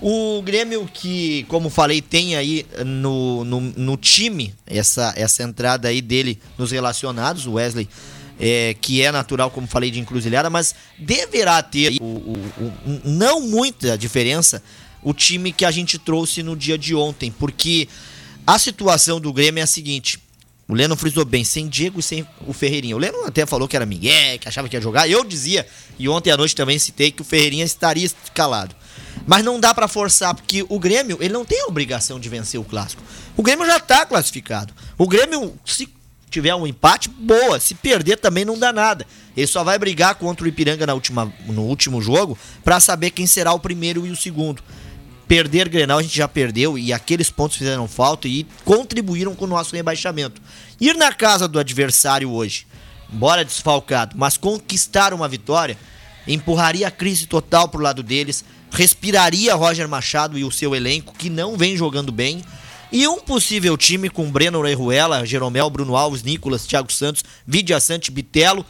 O 0.00 0.40
Grêmio 0.42 0.88
que, 0.92 1.44
como 1.44 1.68
falei, 1.68 2.00
tem 2.00 2.34
aí 2.34 2.66
no, 2.84 3.44
no, 3.44 3.60
no 3.60 3.96
time 3.96 4.54
essa, 4.66 5.12
essa 5.14 5.42
entrada 5.42 5.88
aí 5.88 6.00
dele 6.00 6.40
nos 6.56 6.70
relacionados, 6.70 7.46
o 7.46 7.52
Wesley, 7.52 7.88
é, 8.40 8.74
que 8.80 9.02
é 9.02 9.12
natural, 9.12 9.50
como 9.50 9.66
falei, 9.66 9.90
de 9.90 10.00
encruzilhada, 10.00 10.48
mas 10.50 10.74
deverá 10.98 11.62
ter 11.62 11.98
o, 12.00 12.04
o- 12.04 12.52
o- 12.86 13.00
não 13.04 13.40
muita 13.40 13.96
diferença 13.98 14.62
o 15.02 15.12
time 15.14 15.52
que 15.52 15.64
a 15.64 15.70
gente 15.70 15.98
trouxe 15.98 16.42
no 16.42 16.56
dia 16.56 16.76
de 16.76 16.94
ontem, 16.94 17.30
porque 17.30 17.88
a 18.46 18.58
situação 18.58 19.20
do 19.20 19.32
Grêmio 19.32 19.60
é 19.60 19.64
a 19.64 19.66
seguinte. 19.66 20.18
O 20.68 20.74
Leno 20.74 20.94
frisou 20.94 21.24
bem, 21.24 21.42
sem 21.42 21.66
Diego 21.68 21.98
e 21.98 22.02
sem 22.02 22.24
o 22.46 22.52
Ferreirinha. 22.52 22.94
O 22.94 22.98
Leno 22.98 23.24
até 23.26 23.44
falou 23.44 23.66
que 23.66 23.74
era 23.74 23.84
Miguel, 23.84 24.38
que 24.38 24.46
achava 24.48 24.68
que 24.68 24.76
ia 24.76 24.80
jogar. 24.80 25.08
Eu 25.10 25.24
dizia, 25.24 25.66
e 25.98 26.08
ontem 26.08 26.30
à 26.30 26.36
noite 26.36 26.54
também 26.54 26.78
citei, 26.78 27.10
que 27.10 27.22
o 27.22 27.24
Ferreirinha 27.24 27.64
estaria 27.64 28.04
escalado. 28.06 28.74
Mas 29.26 29.44
não 29.44 29.58
dá 29.58 29.74
pra 29.74 29.88
forçar, 29.88 30.32
porque 30.34 30.64
o 30.68 30.78
Grêmio, 30.78 31.18
ele 31.20 31.32
não 31.34 31.44
tem 31.44 31.60
a 31.62 31.66
obrigação 31.66 32.20
de 32.20 32.28
vencer 32.28 32.60
o 32.60 32.64
clássico. 32.64 33.02
O 33.36 33.42
Grêmio 33.42 33.66
já 33.66 33.80
tá 33.80 34.06
classificado. 34.06 34.72
O 34.96 35.08
Grêmio, 35.08 35.54
se 35.66 35.88
tiver 36.30 36.54
um 36.54 36.66
empate, 36.66 37.08
boa. 37.08 37.58
Se 37.60 37.74
perder 37.74 38.16
também 38.16 38.44
não 38.44 38.58
dá 38.58 38.72
nada. 38.72 39.06
Ele 39.36 39.46
só 39.46 39.64
vai 39.64 39.78
brigar 39.78 40.14
contra 40.14 40.44
o 40.44 40.48
Ipiranga 40.48 40.86
na 40.86 40.94
última, 40.94 41.32
no 41.46 41.62
último 41.62 42.00
jogo 42.00 42.38
pra 42.64 42.80
saber 42.80 43.10
quem 43.10 43.26
será 43.26 43.52
o 43.52 43.60
primeiro 43.60 44.06
e 44.06 44.10
o 44.10 44.16
segundo. 44.16 44.62
Perder 45.26 45.68
Grenal 45.68 45.98
a 45.98 46.02
gente 46.02 46.16
já 46.16 46.26
perdeu 46.26 46.76
e 46.76 46.92
aqueles 46.92 47.30
pontos 47.30 47.56
fizeram 47.56 47.86
falta 47.86 48.26
e 48.26 48.44
contribuíram 48.64 49.34
com 49.34 49.44
o 49.44 49.48
nosso 49.48 49.76
rebaixamento. 49.76 50.42
Ir 50.80 50.94
na 50.94 51.12
casa 51.12 51.46
do 51.46 51.58
adversário 51.58 52.30
hoje, 52.30 52.66
embora 53.12 53.44
desfalcado, 53.44 54.16
mas 54.18 54.36
conquistar 54.36 55.14
uma 55.14 55.28
vitória, 55.28 55.78
empurraria 56.26 56.88
a 56.88 56.90
crise 56.90 57.26
total 57.26 57.68
pro 57.68 57.80
lado 57.80 58.02
deles, 58.02 58.44
respiraria 58.72 59.54
Roger 59.54 59.88
Machado 59.88 60.36
e 60.36 60.42
o 60.42 60.50
seu 60.50 60.74
elenco, 60.74 61.14
que 61.16 61.30
não 61.30 61.56
vem 61.56 61.76
jogando 61.76 62.10
bem, 62.10 62.42
e 62.92 63.06
um 63.06 63.20
possível 63.20 63.76
time 63.76 64.08
com 64.10 64.30
Breno 64.30 64.58
Orejuela, 64.58 65.24
Jeromel, 65.24 65.70
Bruno 65.70 65.96
Alves, 65.96 66.22
Nicolas, 66.22 66.66
Thiago 66.66 66.92
Santos, 66.92 67.24
Vidia 67.46 67.78
Sante, 67.80 68.10
Bitelo, 68.10 68.64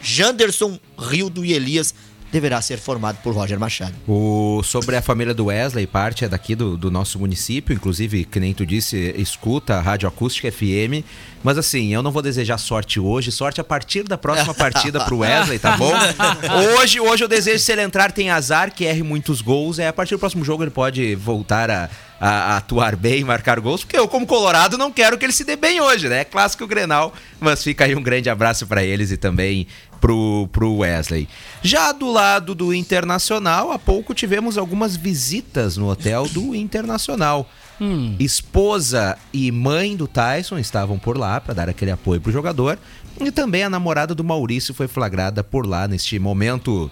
Janderson, 0.00 0.78
Rildo 0.98 1.44
e 1.44 1.52
Elias 1.52 1.94
deverá 2.34 2.60
ser 2.60 2.78
formado 2.78 3.18
por 3.22 3.32
Roger 3.32 3.60
Machado. 3.60 3.94
O, 4.08 4.60
sobre 4.64 4.96
a 4.96 5.02
família 5.02 5.32
do 5.32 5.44
Wesley, 5.44 5.86
parte 5.86 6.24
é 6.24 6.28
daqui 6.28 6.56
do, 6.56 6.76
do 6.76 6.90
nosso 6.90 7.16
município, 7.16 7.72
inclusive, 7.72 8.24
que 8.24 8.40
nem 8.40 8.52
tu 8.52 8.66
disse, 8.66 9.14
escuta 9.16 9.76
a 9.76 9.80
Rádio 9.80 10.08
Acústica 10.08 10.50
FM. 10.50 11.06
Mas 11.44 11.56
assim, 11.56 11.94
eu 11.94 12.02
não 12.02 12.10
vou 12.10 12.20
desejar 12.20 12.58
sorte 12.58 12.98
hoje, 12.98 13.30
sorte 13.30 13.60
a 13.60 13.64
partir 13.64 14.02
da 14.02 14.18
próxima 14.18 14.52
partida 14.52 15.04
pro 15.04 15.18
Wesley, 15.18 15.60
tá 15.60 15.76
bom? 15.76 15.92
Hoje, 16.80 16.98
hoje 16.98 17.22
eu 17.22 17.28
desejo, 17.28 17.62
se 17.62 17.70
ele 17.70 17.82
entrar, 17.82 18.10
tem 18.10 18.30
azar, 18.30 18.74
que 18.74 18.84
erre 18.84 19.02
muitos 19.02 19.40
gols. 19.40 19.78
É, 19.78 19.86
a 19.86 19.92
partir 19.92 20.14
do 20.14 20.18
próximo 20.18 20.44
jogo 20.44 20.64
ele 20.64 20.70
pode 20.70 21.14
voltar 21.14 21.70
a, 21.70 21.88
a, 22.20 22.28
a 22.28 22.56
atuar 22.58 22.96
bem, 22.96 23.24
marcar 23.24 23.60
gols, 23.60 23.84
porque 23.84 23.98
eu, 23.98 24.08
como 24.08 24.26
colorado, 24.26 24.78
não 24.78 24.90
quero 24.92 25.18
que 25.18 25.24
ele 25.24 25.32
se 25.32 25.44
dê 25.44 25.56
bem 25.56 25.80
hoje, 25.80 26.08
né? 26.08 26.20
É 26.20 26.24
clássico 26.24 26.66
Grenal, 26.66 27.12
mas 27.40 27.62
fica 27.62 27.84
aí 27.84 27.94
um 27.94 28.02
grande 28.02 28.30
abraço 28.30 28.66
para 28.66 28.82
eles 28.84 29.10
e 29.10 29.16
também 29.16 29.66
pro, 30.00 30.48
pro 30.52 30.76
Wesley. 30.78 31.28
Já 31.62 31.92
do 31.92 32.10
lado 32.10 32.54
do 32.54 32.72
Internacional, 32.74 33.72
há 33.72 33.78
pouco 33.78 34.14
tivemos 34.14 34.56
algumas 34.58 34.96
visitas 34.96 35.76
no 35.76 35.88
hotel 35.88 36.28
do 36.28 36.54
Internacional. 36.54 37.48
Esposa 38.20 39.18
e 39.32 39.50
mãe 39.50 39.96
do 39.96 40.06
Tyson 40.06 40.58
estavam 40.58 40.98
por 40.98 41.18
lá 41.18 41.40
para 41.40 41.54
dar 41.54 41.68
aquele 41.68 41.90
apoio 41.90 42.20
pro 42.20 42.32
jogador. 42.32 42.78
E 43.20 43.30
também 43.30 43.64
a 43.64 43.70
namorada 43.70 44.14
do 44.14 44.24
Maurício 44.24 44.72
foi 44.72 44.88
flagrada 44.88 45.42
por 45.42 45.66
lá 45.66 45.86
neste 45.88 46.18
momento 46.18 46.90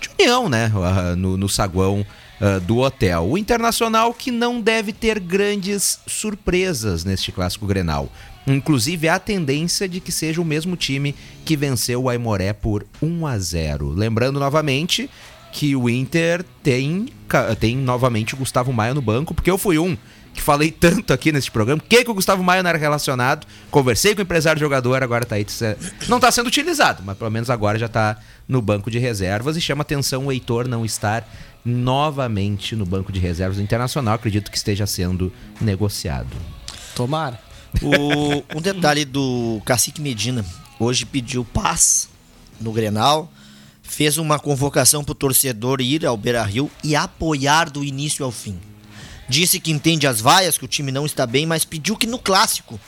de 0.00 0.08
união, 0.18 0.48
né? 0.48 0.70
ah, 0.76 1.16
No, 1.16 1.36
no 1.36 1.48
saguão 1.48 2.04
ah, 2.40 2.58
do 2.58 2.78
hotel. 2.78 3.28
O 3.28 3.38
Internacional 3.38 4.12
que 4.12 4.30
não 4.30 4.60
deve 4.60 4.92
ter 4.92 5.18
grandes 5.20 6.00
surpresas 6.06 7.04
neste 7.04 7.30
clássico 7.30 7.66
Grenal. 7.66 8.10
Inclusive, 8.46 9.08
há 9.08 9.18
tendência 9.18 9.88
de 9.88 10.00
que 10.00 10.12
seja 10.12 10.40
o 10.40 10.44
mesmo 10.44 10.76
time 10.76 11.14
que 11.44 11.56
venceu 11.56 12.02
o 12.02 12.08
Aimoré 12.08 12.52
por 12.52 12.86
1 13.00 13.26
a 13.26 13.38
0. 13.38 13.88
Lembrando 13.90 14.38
novamente 14.38 15.08
que 15.50 15.74
o 15.76 15.88
Inter 15.88 16.44
tem, 16.62 17.06
tem 17.60 17.76
novamente 17.76 18.34
o 18.34 18.36
Gustavo 18.36 18.72
Maia 18.72 18.92
no 18.92 19.00
banco, 19.00 19.32
porque 19.32 19.50
eu 19.50 19.56
fui 19.56 19.78
um 19.78 19.96
que 20.34 20.42
falei 20.42 20.70
tanto 20.70 21.12
aqui 21.12 21.30
nesse 21.32 21.50
programa. 21.50 21.80
Por 21.80 21.88
que, 21.88 22.04
que 22.04 22.10
o 22.10 22.14
Gustavo 22.14 22.42
Maia 22.42 22.62
não 22.62 22.68
era 22.68 22.78
relacionado? 22.78 23.46
Conversei 23.70 24.14
com 24.14 24.20
o 24.20 24.22
empresário 24.24 24.60
jogador, 24.60 25.02
agora 25.02 25.24
tá 25.24 25.36
aí. 25.36 25.46
se- 25.48 25.76
Não 26.08 26.18
tá 26.20 26.30
sendo 26.30 26.48
utilizado, 26.48 27.02
mas 27.04 27.16
pelo 27.16 27.30
menos 27.30 27.48
agora 27.48 27.78
já 27.78 27.88
tá 27.88 28.18
no 28.46 28.60
banco 28.60 28.90
de 28.90 28.98
reservas. 28.98 29.56
E 29.56 29.60
chama 29.60 29.82
atenção 29.82 30.26
o 30.26 30.32
Heitor 30.32 30.66
não 30.68 30.84
estar 30.84 31.26
novamente 31.64 32.76
no 32.76 32.84
banco 32.84 33.10
de 33.12 33.18
reservas 33.20 33.58
Internacional. 33.58 34.14
Acredito 34.14 34.50
que 34.50 34.56
esteja 34.56 34.86
sendo 34.86 35.32
negociado. 35.60 36.36
Tomara. 36.94 37.38
O, 37.82 38.44
um 38.56 38.60
detalhe 38.60 39.04
do 39.04 39.60
Cacique 39.64 40.00
Medina. 40.00 40.44
Hoje 40.78 41.06
pediu 41.06 41.44
paz 41.44 42.08
no 42.60 42.72
Grenal. 42.72 43.32
Fez 43.82 44.16
uma 44.18 44.38
convocação 44.38 45.04
pro 45.04 45.14
torcedor 45.14 45.80
ir 45.80 46.04
ao 46.06 46.16
Beira 46.16 46.42
Rio 46.42 46.70
e 46.82 46.96
apoiar 46.96 47.68
do 47.70 47.84
início 47.84 48.24
ao 48.24 48.30
fim. 48.32 48.58
Disse 49.28 49.58
que 49.58 49.70
entende 49.70 50.06
as 50.06 50.20
vaias, 50.20 50.58
que 50.58 50.64
o 50.64 50.68
time 50.68 50.92
não 50.92 51.06
está 51.06 51.26
bem, 51.26 51.46
mas 51.46 51.64
pediu 51.64 51.96
que 51.96 52.06
no 52.06 52.18
clássico, 52.18 52.78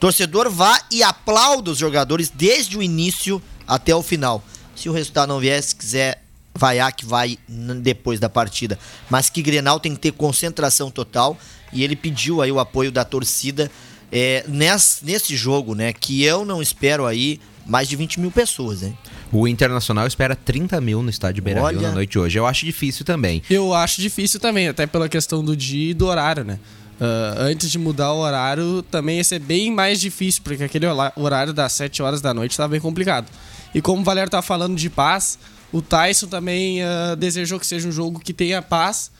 torcedor 0.00 0.50
vá 0.50 0.80
e 0.90 1.02
aplauda 1.02 1.70
os 1.70 1.78
jogadores 1.78 2.30
desde 2.30 2.76
o 2.76 2.82
início 2.82 3.42
até 3.66 3.94
o 3.94 4.02
final. 4.02 4.42
Se 4.74 4.88
o 4.88 4.92
resultado 4.92 5.28
não 5.28 5.38
vier, 5.38 5.62
se 5.62 5.76
quiser 5.76 6.22
vaiar, 6.54 6.92
que 6.92 7.04
vai 7.04 7.38
depois 7.80 8.20
da 8.20 8.28
partida. 8.28 8.78
Mas 9.08 9.30
que 9.30 9.42
Grenal 9.42 9.80
tem 9.80 9.94
que 9.94 10.00
ter 10.00 10.12
concentração 10.12 10.90
total. 10.90 11.38
E 11.72 11.82
ele 11.82 11.96
pediu 11.96 12.42
aí 12.42 12.52
o 12.52 12.60
apoio 12.60 12.92
da 12.92 13.04
torcida 13.04 13.70
é, 14.10 14.44
nesse, 14.46 15.04
nesse 15.04 15.36
jogo, 15.36 15.74
né? 15.74 15.92
Que 15.92 16.22
eu 16.22 16.44
não 16.44 16.60
espero 16.60 17.06
aí 17.06 17.40
mais 17.66 17.88
de 17.88 17.96
20 17.96 18.20
mil 18.20 18.30
pessoas, 18.30 18.82
hein? 18.82 18.96
O 19.30 19.48
Internacional 19.48 20.06
espera 20.06 20.36
30 20.36 20.80
mil 20.80 21.02
no 21.02 21.10
estádio 21.10 21.42
Beira 21.42 21.60
Rio 21.60 21.68
Olha. 21.68 21.88
na 21.88 21.94
noite 21.94 22.12
de 22.12 22.18
hoje. 22.18 22.38
Eu 22.38 22.46
acho 22.46 22.64
difícil 22.64 23.04
também. 23.04 23.42
Eu 23.48 23.72
acho 23.72 24.00
difícil 24.00 24.38
também, 24.38 24.68
até 24.68 24.86
pela 24.86 25.08
questão 25.08 25.42
do 25.44 25.56
dia 25.56 25.90
e 25.90 25.94
do 25.94 26.06
horário, 26.06 26.44
né? 26.44 26.58
Ah, 27.00 27.34
antes 27.38 27.70
de 27.70 27.78
mudar 27.78 28.12
o 28.12 28.18
horário, 28.18 28.82
também 28.82 29.16
ia 29.16 29.24
ser 29.24 29.40
bem 29.40 29.72
mais 29.72 30.00
difícil, 30.00 30.42
porque 30.44 30.62
aquele 30.62 30.86
horário 31.16 31.52
das 31.52 31.72
7 31.72 32.02
horas 32.02 32.20
da 32.20 32.32
noite 32.32 32.52
estava 32.52 32.68
bem 32.68 32.80
complicado. 32.80 33.26
E 33.74 33.80
como 33.80 34.02
o 34.02 34.04
Valério 34.04 34.30
tá 34.30 34.40
falando 34.40 34.76
de 34.76 34.88
paz, 34.88 35.38
o 35.72 35.82
Tyson 35.82 36.28
também 36.28 36.82
ah, 36.82 37.16
desejou 37.16 37.58
que 37.58 37.66
seja 37.66 37.88
um 37.88 37.92
jogo 37.92 38.20
que 38.20 38.32
tenha 38.32 38.62
paz. 38.62 39.10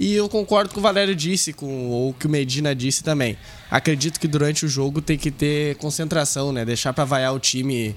E 0.00 0.14
eu 0.14 0.28
concordo 0.28 0.68
com 0.68 0.74
o 0.74 0.74
que 0.74 0.78
o 0.78 0.82
Valério 0.82 1.12
disse, 1.16 1.52
com, 1.52 1.88
ou 1.88 2.14
que 2.14 2.26
o 2.26 2.30
Medina 2.30 2.72
disse 2.72 3.02
também. 3.02 3.36
Acredito 3.68 4.20
que 4.20 4.28
durante 4.28 4.64
o 4.64 4.68
jogo 4.68 5.02
tem 5.02 5.18
que 5.18 5.28
ter 5.28 5.74
concentração, 5.78 6.52
né? 6.52 6.64
Deixar 6.64 6.92
pra 6.92 7.04
vaiar 7.04 7.34
o 7.34 7.40
time 7.40 7.96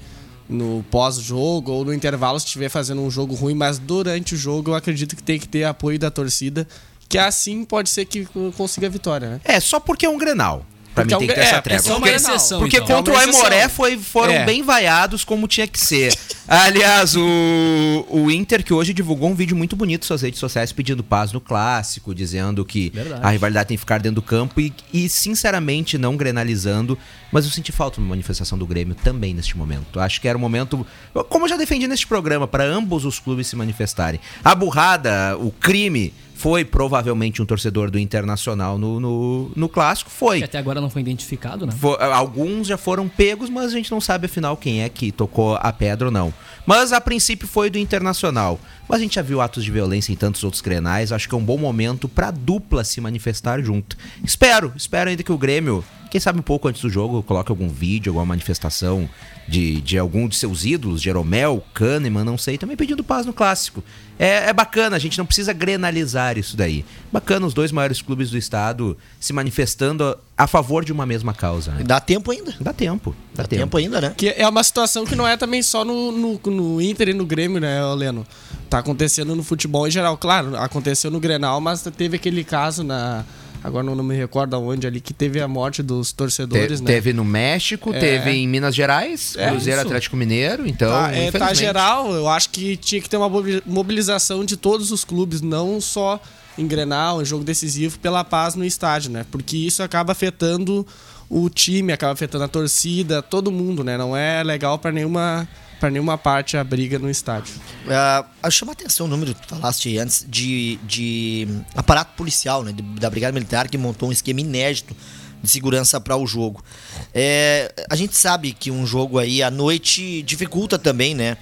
no 0.50 0.84
pós-jogo 0.90 1.72
ou 1.72 1.86
no 1.86 1.94
intervalo 1.94 2.40
se 2.40 2.48
estiver 2.48 2.70
fazendo 2.70 3.02
um 3.04 3.12
jogo 3.12 3.36
ruim, 3.36 3.54
mas 3.54 3.78
durante 3.78 4.34
o 4.34 4.38
jogo 4.38 4.72
eu 4.72 4.76
acredito 4.76 5.16
que 5.16 5.22
tem 5.22 5.40
que 5.40 5.48
ter 5.48 5.64
apoio 5.64 6.00
da 6.00 6.10
torcida, 6.10 6.68
que 7.08 7.20
assim 7.20 7.64
pode 7.64 7.90
ser 7.90 8.06
que 8.06 8.28
consiga 8.58 8.88
a 8.88 8.90
vitória, 8.90 9.30
né? 9.30 9.42
É, 9.46 9.60
só 9.60 9.80
porque 9.80 10.06
é 10.06 10.10
um 10.10 10.18
Grenal. 10.18 10.66
Pra 10.94 11.06
Porque 11.06 11.16
mim 11.16 11.24
é 11.24 11.28
tem 11.28 11.28
um- 11.28 11.30
que 11.30 11.40
ter 11.40 11.46
essa 11.48 11.56
é, 11.56 11.58
é 11.58 11.62
trégua. 11.62 11.84
só 11.84 11.92
uma 11.94 12.00
Porque- 12.02 12.16
exceção, 12.16 12.60
Porque 12.60 12.78
então. 12.78 12.98
contra 12.98 13.14
É 13.14 13.16
o 13.16 13.20
uma 13.20 13.24
exceção. 13.30 13.46
Aimoré 13.46 13.70
foi, 13.70 13.98
foram 13.98 14.34
É. 14.34 14.46
bem 14.46 14.62
vaiados 14.62 15.24
como 15.24 15.48
tinha 15.48 15.66
que 15.66 15.80
ser. 15.80 16.14
Aliás, 16.54 17.16
o, 17.16 18.06
o 18.10 18.30
Inter 18.30 18.62
que 18.62 18.74
hoje 18.74 18.94
divulgou 18.94 19.30
um 19.30 19.34
vídeo 19.34 19.56
muito 19.56 19.74
bonito 19.74 20.06
suas 20.06 20.22
redes 20.22 20.38
sociais 20.38 20.74
pedindo 20.74 21.02
paz 21.02 21.32
no 21.32 21.40
clássico, 21.40 22.14
dizendo 22.14 22.66
que 22.66 22.90
Verdade. 22.90 23.22
a 23.24 23.30
rivalidade 23.30 23.70
tem 23.70 23.78
que 23.78 23.80
ficar 23.80 24.02
dentro 24.02 24.16
do 24.16 24.22
campo 24.22 24.60
e, 24.60 24.74
e, 24.94 25.08
sinceramente 25.08 25.98
não 25.98 26.18
grenalizando. 26.18 26.98
Mas 27.32 27.46
eu 27.46 27.52
senti 27.52 27.72
falta 27.72 27.96
de 27.96 28.02
uma 28.02 28.10
manifestação 28.10 28.58
do 28.58 28.68
Grêmio 28.68 28.96
também 28.96 29.34
neste 29.34 29.58
momento. 29.58 29.98
Acho 29.98 30.20
que 30.20 30.28
era 30.28 30.38
um 30.38 30.42
momento, 30.42 30.86
como 31.30 31.46
eu 31.46 31.50
já 31.50 31.56
defendi 31.56 31.88
neste 31.88 32.06
programa, 32.06 32.46
para 32.46 32.66
ambos 32.66 33.06
os 33.06 33.18
clubes 33.18 33.48
se 33.48 33.56
manifestarem. 33.56 34.20
A 34.44 34.54
burrada, 34.54 35.38
o 35.38 35.54
crime, 35.54 36.14
foi 36.42 36.66
provavelmente 36.66 37.40
um 37.40 37.46
torcedor 37.46 37.92
do 37.92 38.00
Internacional 38.00 38.76
no, 38.76 39.00
no, 39.00 39.52
no 39.56 39.70
clássico. 39.70 40.10
Foi. 40.10 40.40
Que 40.40 40.46
até 40.46 40.58
agora 40.58 40.82
não 40.82 40.90
foi 40.90 41.04
identificado, 41.04 41.68
né? 41.68 41.72
Fo- 41.72 41.96
alguns 42.02 42.66
já 42.66 42.78
foram 42.78 43.08
pegos, 43.08 43.48
mas 43.48 43.66
a 43.66 43.70
gente 43.70 43.92
não 43.92 44.02
sabe 44.02 44.26
afinal 44.26 44.58
quem 44.58 44.82
é 44.82 44.90
que 44.90 45.12
tocou 45.12 45.56
a 45.62 45.72
pedra 45.72 46.08
ou 46.08 46.12
não. 46.12 46.34
Mas 46.66 46.92
a 46.92 47.00
princípio 47.00 47.48
foi 47.48 47.70
do 47.70 47.78
Internacional. 47.78 48.60
Mas 48.90 49.00
a 49.00 49.04
gente 49.04 49.16
já 49.16 49.22
viu 49.22 49.40
atos 49.40 49.64
de 49.64 49.70
violência 49.72 50.12
em 50.12 50.16
tantos 50.16 50.44
outros 50.44 50.62
grenais. 50.64 51.12
Acho 51.12 51.30
que 51.30 51.36
é 51.36 51.38
um 51.38 51.46
bom 51.46 51.60
momento 51.60 52.10
pra 52.10 52.32
dupla 52.32 52.84
se 52.84 53.00
manifestar 53.00 53.62
junto. 53.62 53.96
Espero, 54.24 54.74
espero 54.76 55.12
ainda 55.12 55.22
que 55.22 55.32
o 55.32 55.38
Grêmio, 55.38 55.84
quem 56.10 56.20
sabe 56.20 56.40
um 56.40 56.44
pouco 56.44 56.68
antes 56.68 56.82
do 56.82 56.90
jogo, 56.90 57.22
coloque 57.22 57.52
algum 57.52 57.70
vídeo, 57.70 58.10
alguma 58.10 58.26
manifestação 58.26 59.08
de, 59.52 59.82
de 59.82 59.98
algum 59.98 60.30
de 60.30 60.38
seus 60.38 60.64
ídolos, 60.64 61.02
Jeromel, 61.02 61.62
Kahneman, 61.74 62.24
não 62.24 62.38
sei, 62.38 62.58
também 62.58 62.78
pedindo 62.78 63.04
paz 63.04 63.26
no 63.26 63.34
clássico. 63.34 63.84
É, 64.18 64.50
é 64.50 64.54
bacana, 64.54 64.96
a 64.96 65.00
gente 65.00 65.18
não 65.18 65.26
precisa 65.26 65.52
grenalizar 65.52 66.38
isso 66.38 66.56
daí. 66.56 66.86
Bacana 67.12 67.46
os 67.46 67.54
dois 67.54 67.70
maiores 67.70 68.02
clubes 68.02 68.32
do 68.32 68.38
estado 68.38 68.98
se 69.20 69.34
manifestando 69.34 70.06
a, 70.38 70.44
a 70.44 70.48
favor 70.48 70.86
de 70.86 70.94
uma 70.94 71.06
mesma 71.06 71.34
causa. 71.34 71.72
Né? 71.74 71.84
Dá 71.84 72.00
tempo 72.00 72.32
ainda. 72.32 72.56
Dá 72.62 72.72
tempo, 72.72 73.14
dá, 73.36 73.44
Dá 73.44 73.50
tempo. 73.50 73.64
tempo 73.64 73.78
ainda, 73.78 74.00
né? 74.00 74.14
Que 74.16 74.30
é 74.30 74.48
uma 74.48 74.64
situação 74.64 75.06
que 75.06 75.18
não 75.18 75.28
é 75.28 75.36
também 75.36 75.62
só 75.62 75.84
no, 75.84 76.14
no, 76.14 76.40
no 76.46 76.82
Inter 76.82 77.10
e 77.10 77.14
no 77.14 77.26
Grêmio, 77.26 77.60
né, 77.60 77.84
Leno? 77.94 78.26
Tá 78.70 78.80
acontecendo 78.80 79.36
no 79.36 79.44
futebol 79.44 79.86
em 79.86 79.92
geral. 79.92 80.16
Claro, 80.18 80.56
aconteceu 80.56 81.12
no 81.12 81.20
Grenal, 81.20 81.60
mas 81.60 81.84
teve 81.98 82.16
aquele 82.16 82.46
caso 82.46 82.86
na. 82.86 83.26
Agora 83.64 83.84
não, 83.84 83.94
não 83.96 84.04
me 84.04 84.16
recordo 84.16 84.56
aonde 84.56 84.88
ali, 84.88 85.00
que 85.00 85.14
teve 85.14 85.40
a 85.40 85.48
morte 85.48 85.84
dos 85.84 86.10
Te- 86.12 86.16
torcedores, 86.16 86.82
né? 86.82 86.88
Teve 86.88 87.14
no 87.14 87.24
México, 87.24 87.94
É. 87.94 88.00
teve 88.00 88.32
em 88.32 88.48
Minas 88.48 88.74
Gerais, 88.74 89.36
É 89.38 89.50
Cruzeiro 89.50 89.80
isso. 89.80 89.88
Atlético 89.88 90.18
Mineiro, 90.18 90.68
então. 90.68 90.90
Tá, 90.92 91.12
é, 91.16 91.32
tá 91.32 91.54
geral, 91.54 92.12
eu 92.14 92.28
acho 92.28 92.50
que 92.50 92.76
tinha 92.78 93.00
que 93.02 93.10
ter 93.10 93.18
uma 93.18 93.30
mobili- 93.30 93.62
mobilização 93.66 94.44
de 94.44 94.58
todos 94.58 94.92
os 94.92 95.04
clubes, 95.06 95.42
não 95.42 95.80
só 95.80 96.20
em 96.58 96.66
Grenal, 96.68 97.22
em 97.22 97.26
jogo 97.26 97.44
decisivo, 97.44 98.00
pela 98.00 98.24
paz 98.24 98.56
no 98.56 98.66
estádio, 98.66 99.12
né? 99.12 99.26
Porque 99.32 99.56
isso 99.56 99.82
acaba 99.84 100.12
afetando 100.12 100.86
o 101.30 101.50
time, 101.50 101.94
acaba 101.94 102.14
afetando 102.14 102.44
a 102.44 102.48
torcida, 102.48 103.22
todo 103.22 103.52
mundo, 103.52 103.84
né? 103.84 103.98
Não 103.98 104.18
é 104.18 104.44
legal 104.44 104.78
pra 104.80 104.92
nenhuma, 104.92 105.48
pra 105.82 105.90
nenhuma 105.90 106.16
parte 106.16 106.56
a 106.56 106.64
briga 106.64 107.00
no 107.00 107.10
estádio. 107.10 107.56
Uh, 107.86 108.52
chama 108.52 108.74
atenção 108.74 109.08
o 109.08 109.10
número 109.10 109.34
que 109.34 109.42
tu 109.42 109.56
falaste 109.56 109.98
antes 109.98 110.24
de, 110.30 110.78
de 110.84 111.48
aparato 111.76 112.16
policial, 112.16 112.64
né? 112.64 112.72
da 113.00 113.10
Brigada 113.10 113.34
Militar 113.34 113.68
que 113.68 113.80
montou 113.80 114.10
um 114.10 114.12
esquema 114.12 114.42
inédito 114.42 114.96
de 115.42 115.50
segurança 115.50 116.00
para 116.00 116.16
o 116.16 116.28
jogo. 116.28 116.64
É, 117.12 117.74
a 117.90 117.96
gente 117.96 118.16
sabe 118.16 118.54
que 118.54 118.70
um 118.70 118.86
jogo 118.86 119.18
aí 119.18 119.42
à 119.42 119.50
noite 119.50 120.22
dificulta 120.22 120.78
também, 120.78 121.16
né? 121.16 121.36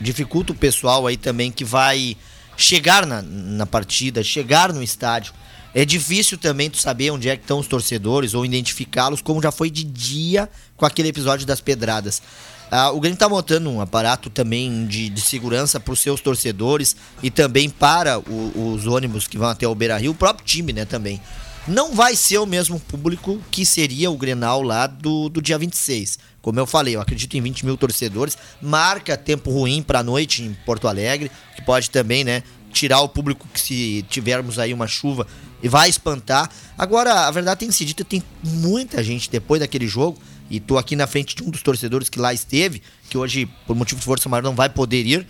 Dificulta 0.00 0.52
o 0.52 0.56
pessoal 0.56 1.06
aí 1.06 1.18
também 1.18 1.52
que 1.52 1.64
vai 1.64 2.16
chegar 2.56 3.04
na, 3.04 3.20
na 3.20 3.66
partida, 3.66 4.24
chegar 4.24 4.72
no 4.72 4.82
estádio. 4.82 5.34
É 5.74 5.84
difícil 5.84 6.38
também 6.38 6.70
tu 6.70 6.78
saber 6.78 7.10
onde 7.10 7.28
é 7.28 7.36
que 7.36 7.42
estão 7.42 7.58
os 7.58 7.66
torcedores 7.66 8.32
ou 8.32 8.42
identificá-los, 8.46 9.20
como 9.20 9.42
já 9.42 9.52
foi 9.52 9.68
de 9.68 9.84
dia 9.84 10.48
com 10.78 10.86
aquele 10.86 11.08
episódio 11.08 11.44
das 11.46 11.60
pedradas. 11.60 12.22
Ah, 12.70 12.90
o 12.90 12.98
Grêmio 13.00 13.18
tá 13.18 13.28
montando 13.28 13.70
um 13.70 13.80
aparato 13.80 14.28
também 14.28 14.86
de, 14.86 15.08
de 15.08 15.20
segurança 15.20 15.78
para 15.78 15.92
os 15.92 16.00
seus 16.00 16.20
torcedores 16.20 16.96
e 17.22 17.30
também 17.30 17.70
para 17.70 18.18
o- 18.18 18.72
os 18.74 18.86
ônibus 18.86 19.28
que 19.28 19.38
vão 19.38 19.48
até 19.48 19.66
o 19.68 19.74
Beira 19.74 19.96
Rio, 19.96 20.10
o 20.10 20.14
próprio 20.14 20.44
time, 20.44 20.72
né, 20.72 20.84
também. 20.84 21.20
Não 21.68 21.94
vai 21.94 22.14
ser 22.14 22.38
o 22.38 22.46
mesmo 22.46 22.78
público 22.78 23.40
que 23.50 23.66
seria 23.66 24.10
o 24.10 24.16
Grenal 24.16 24.62
lá 24.62 24.86
do, 24.86 25.28
do 25.28 25.42
dia 25.42 25.58
26. 25.58 26.18
Como 26.40 26.60
eu 26.60 26.66
falei, 26.66 26.94
eu 26.94 27.00
acredito 27.00 27.36
em 27.36 27.40
20 27.40 27.66
mil 27.66 27.76
torcedores. 27.76 28.38
Marca 28.62 29.16
tempo 29.16 29.50
ruim 29.50 29.82
pra 29.82 30.02
noite 30.02 30.42
em 30.44 30.54
Porto 30.64 30.86
Alegre, 30.86 31.30
que 31.56 31.62
pode 31.62 31.90
também, 31.90 32.22
né, 32.22 32.44
tirar 32.72 33.00
o 33.00 33.08
público 33.08 33.48
que 33.52 33.60
se 33.60 34.04
tivermos 34.08 34.58
aí 34.60 34.72
uma 34.72 34.86
chuva 34.86 35.26
e 35.62 35.68
vai 35.68 35.88
espantar. 35.88 36.50
Agora, 36.78 37.26
a 37.26 37.30
verdade 37.30 37.60
tem 37.60 37.68
que 37.68 37.84
dita, 37.84 38.04
tem 38.04 38.22
muita 38.44 39.02
gente 39.02 39.28
depois 39.30 39.58
daquele 39.60 39.88
jogo, 39.88 40.20
e 40.50 40.60
tô 40.60 40.78
aqui 40.78 40.94
na 40.96 41.06
frente 41.06 41.34
de 41.34 41.42
um 41.42 41.50
dos 41.50 41.62
torcedores 41.62 42.08
que 42.08 42.18
lá 42.18 42.32
esteve, 42.32 42.82
que 43.10 43.16
hoje, 43.18 43.46
por 43.66 43.74
motivo 43.76 43.98
de 44.00 44.04
força 44.06 44.28
maior, 44.28 44.42
não 44.42 44.54
vai 44.54 44.68
poder 44.68 45.04
ir. 45.06 45.26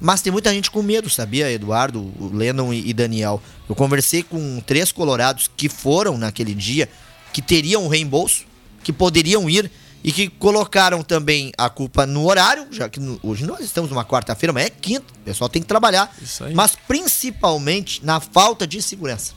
Mas 0.00 0.20
tem 0.20 0.30
muita 0.32 0.52
gente 0.52 0.70
com 0.70 0.82
medo, 0.82 1.08
sabia, 1.08 1.50
Eduardo, 1.50 2.00
o 2.20 2.30
Lennon 2.34 2.72
e 2.72 2.90
e 2.90 2.92
Daniel? 2.92 3.42
Eu 3.68 3.74
conversei 3.74 4.22
com 4.22 4.60
três 4.60 4.92
colorados 4.92 5.50
que 5.56 5.68
foram 5.68 6.18
naquele 6.18 6.54
dia, 6.54 6.88
que 7.32 7.40
teriam 7.40 7.88
reembolso, 7.88 8.44
que 8.84 8.92
poderiam 8.92 9.48
ir 9.48 9.70
e 10.04 10.12
que 10.12 10.28
colocaram 10.28 11.02
também 11.02 11.50
a 11.56 11.70
culpa 11.70 12.04
no 12.06 12.26
horário, 12.28 12.66
já 12.70 12.88
que 12.88 13.00
no- 13.00 13.18
hoje 13.22 13.44
nós 13.46 13.60
estamos 13.60 13.90
numa 13.90 14.04
quarta-feira, 14.04 14.52
mas 14.52 14.66
é 14.66 14.70
quinta, 14.70 15.06
o 15.14 15.24
pessoal 15.24 15.48
tem 15.48 15.62
que 15.62 15.66
trabalhar. 15.68 16.14
Isso 16.22 16.44
aí. 16.44 16.54
Mas 16.54 16.76
principalmente 16.86 18.04
na 18.04 18.20
falta 18.20 18.66
de 18.66 18.80
segurança. 18.82 19.32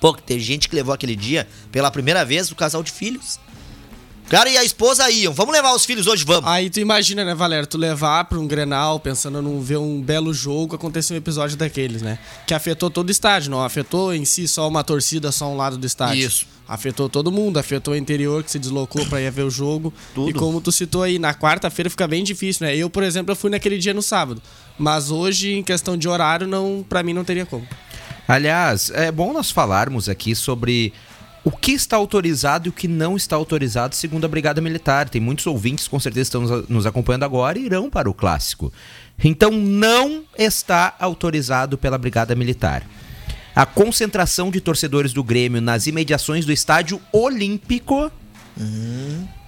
Pô, 0.00 0.14
que 0.14 0.22
tem 0.22 0.38
gente 0.38 0.68
que 0.68 0.74
levou 0.76 0.94
aquele 0.94 1.14
dia 1.14 1.46
pela 1.70 1.90
primeira 1.90 2.24
vez 2.24 2.50
o 2.50 2.56
casal 2.56 2.82
de 2.82 2.90
filhos. 2.90 3.38
O 4.28 4.30
cara 4.30 4.50
e 4.50 4.58
a 4.58 4.62
esposa 4.62 5.10
iam. 5.10 5.32
Vamos 5.32 5.54
levar 5.54 5.74
os 5.74 5.86
filhos 5.86 6.06
hoje, 6.06 6.22
vamos. 6.22 6.50
Aí 6.50 6.68
tu 6.68 6.80
imagina, 6.80 7.24
né, 7.24 7.34
Valério, 7.34 7.66
tu 7.66 7.78
levar 7.78 8.26
pra 8.26 8.38
um 8.38 8.46
Grenal, 8.46 9.00
pensando 9.00 9.40
num 9.40 9.58
ver 9.62 9.78
um 9.78 10.02
belo 10.02 10.34
jogo, 10.34 10.76
aconteceu 10.76 11.14
um 11.14 11.18
episódio 11.18 11.56
daqueles, 11.56 12.02
né? 12.02 12.18
Que 12.46 12.52
afetou 12.52 12.90
todo 12.90 13.08
o 13.08 13.10
estádio, 13.10 13.50
não 13.50 13.64
afetou 13.64 14.12
em 14.12 14.26
si 14.26 14.46
só 14.46 14.68
uma 14.68 14.84
torcida, 14.84 15.32
só 15.32 15.50
um 15.50 15.56
lado 15.56 15.78
do 15.78 15.86
estádio. 15.86 16.26
Isso. 16.26 16.46
Afetou 16.68 17.08
todo 17.08 17.32
mundo, 17.32 17.58
afetou 17.58 17.94
o 17.94 17.96
interior 17.96 18.44
que 18.44 18.50
se 18.50 18.58
deslocou 18.58 19.06
pra 19.06 19.18
ir 19.18 19.30
ver 19.30 19.44
o 19.44 19.50
jogo. 19.50 19.94
Tudo. 20.14 20.28
E 20.28 20.34
como 20.34 20.60
tu 20.60 20.70
citou 20.70 21.02
aí, 21.02 21.18
na 21.18 21.32
quarta-feira 21.32 21.88
fica 21.88 22.06
bem 22.06 22.22
difícil, 22.22 22.66
né? 22.66 22.76
Eu, 22.76 22.90
por 22.90 23.02
exemplo, 23.02 23.32
eu 23.32 23.36
fui 23.36 23.48
naquele 23.48 23.78
dia 23.78 23.94
no 23.94 24.02
sábado. 24.02 24.42
Mas 24.78 25.10
hoje, 25.10 25.54
em 25.54 25.62
questão 25.62 25.96
de 25.96 26.06
horário, 26.06 26.46
não, 26.46 26.84
para 26.86 27.02
mim 27.02 27.14
não 27.14 27.24
teria 27.24 27.46
como. 27.46 27.66
Aliás, 28.28 28.90
é 28.90 29.10
bom 29.10 29.32
nós 29.32 29.50
falarmos 29.50 30.06
aqui 30.06 30.34
sobre 30.34 30.92
o 31.48 31.50
que 31.50 31.72
está 31.72 31.96
autorizado 31.96 32.68
e 32.68 32.70
o 32.70 32.72
que 32.74 32.86
não 32.86 33.16
está 33.16 33.34
autorizado 33.34 33.94
segundo 33.96 34.26
a 34.26 34.28
Brigada 34.28 34.60
Militar. 34.60 35.08
Tem 35.08 35.18
muitos 35.18 35.46
ouvintes 35.46 35.88
com 35.88 35.98
certeza 35.98 36.28
estão 36.28 36.42
nos- 36.68 36.84
acompanhando 36.84 37.22
agora 37.22 37.58
e 37.58 37.64
irão 37.64 37.88
para 37.88 38.10
o 38.10 38.12
clássico. 38.12 38.70
Então 39.24 39.50
não 39.50 40.24
está 40.36 40.94
autorizado 41.00 41.78
pela 41.78 41.96
Brigada 41.96 42.34
Militar. 42.34 42.86
A 43.56 43.64
concentração 43.64 44.50
de 44.50 44.60
torcedores 44.60 45.14
do 45.14 45.24
Grêmio 45.24 45.62
nas 45.62 45.86
imediações 45.86 46.44
do 46.44 46.52
Estádio 46.52 47.00
Olímpico 47.10 48.12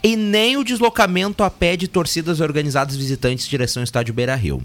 e 0.02 0.16
nem 0.16 0.56
o 0.56 0.64
deslocamento 0.64 1.42
a 1.42 1.50
pé 1.50 1.76
de 1.76 1.86
torcidas 1.86 2.40
organizadas 2.40 2.96
visitantes 2.96 3.46
em 3.46 3.50
direção 3.50 3.82
ao 3.82 3.84
estádio 3.84 4.14
Beira 4.14 4.34
Rio. 4.34 4.64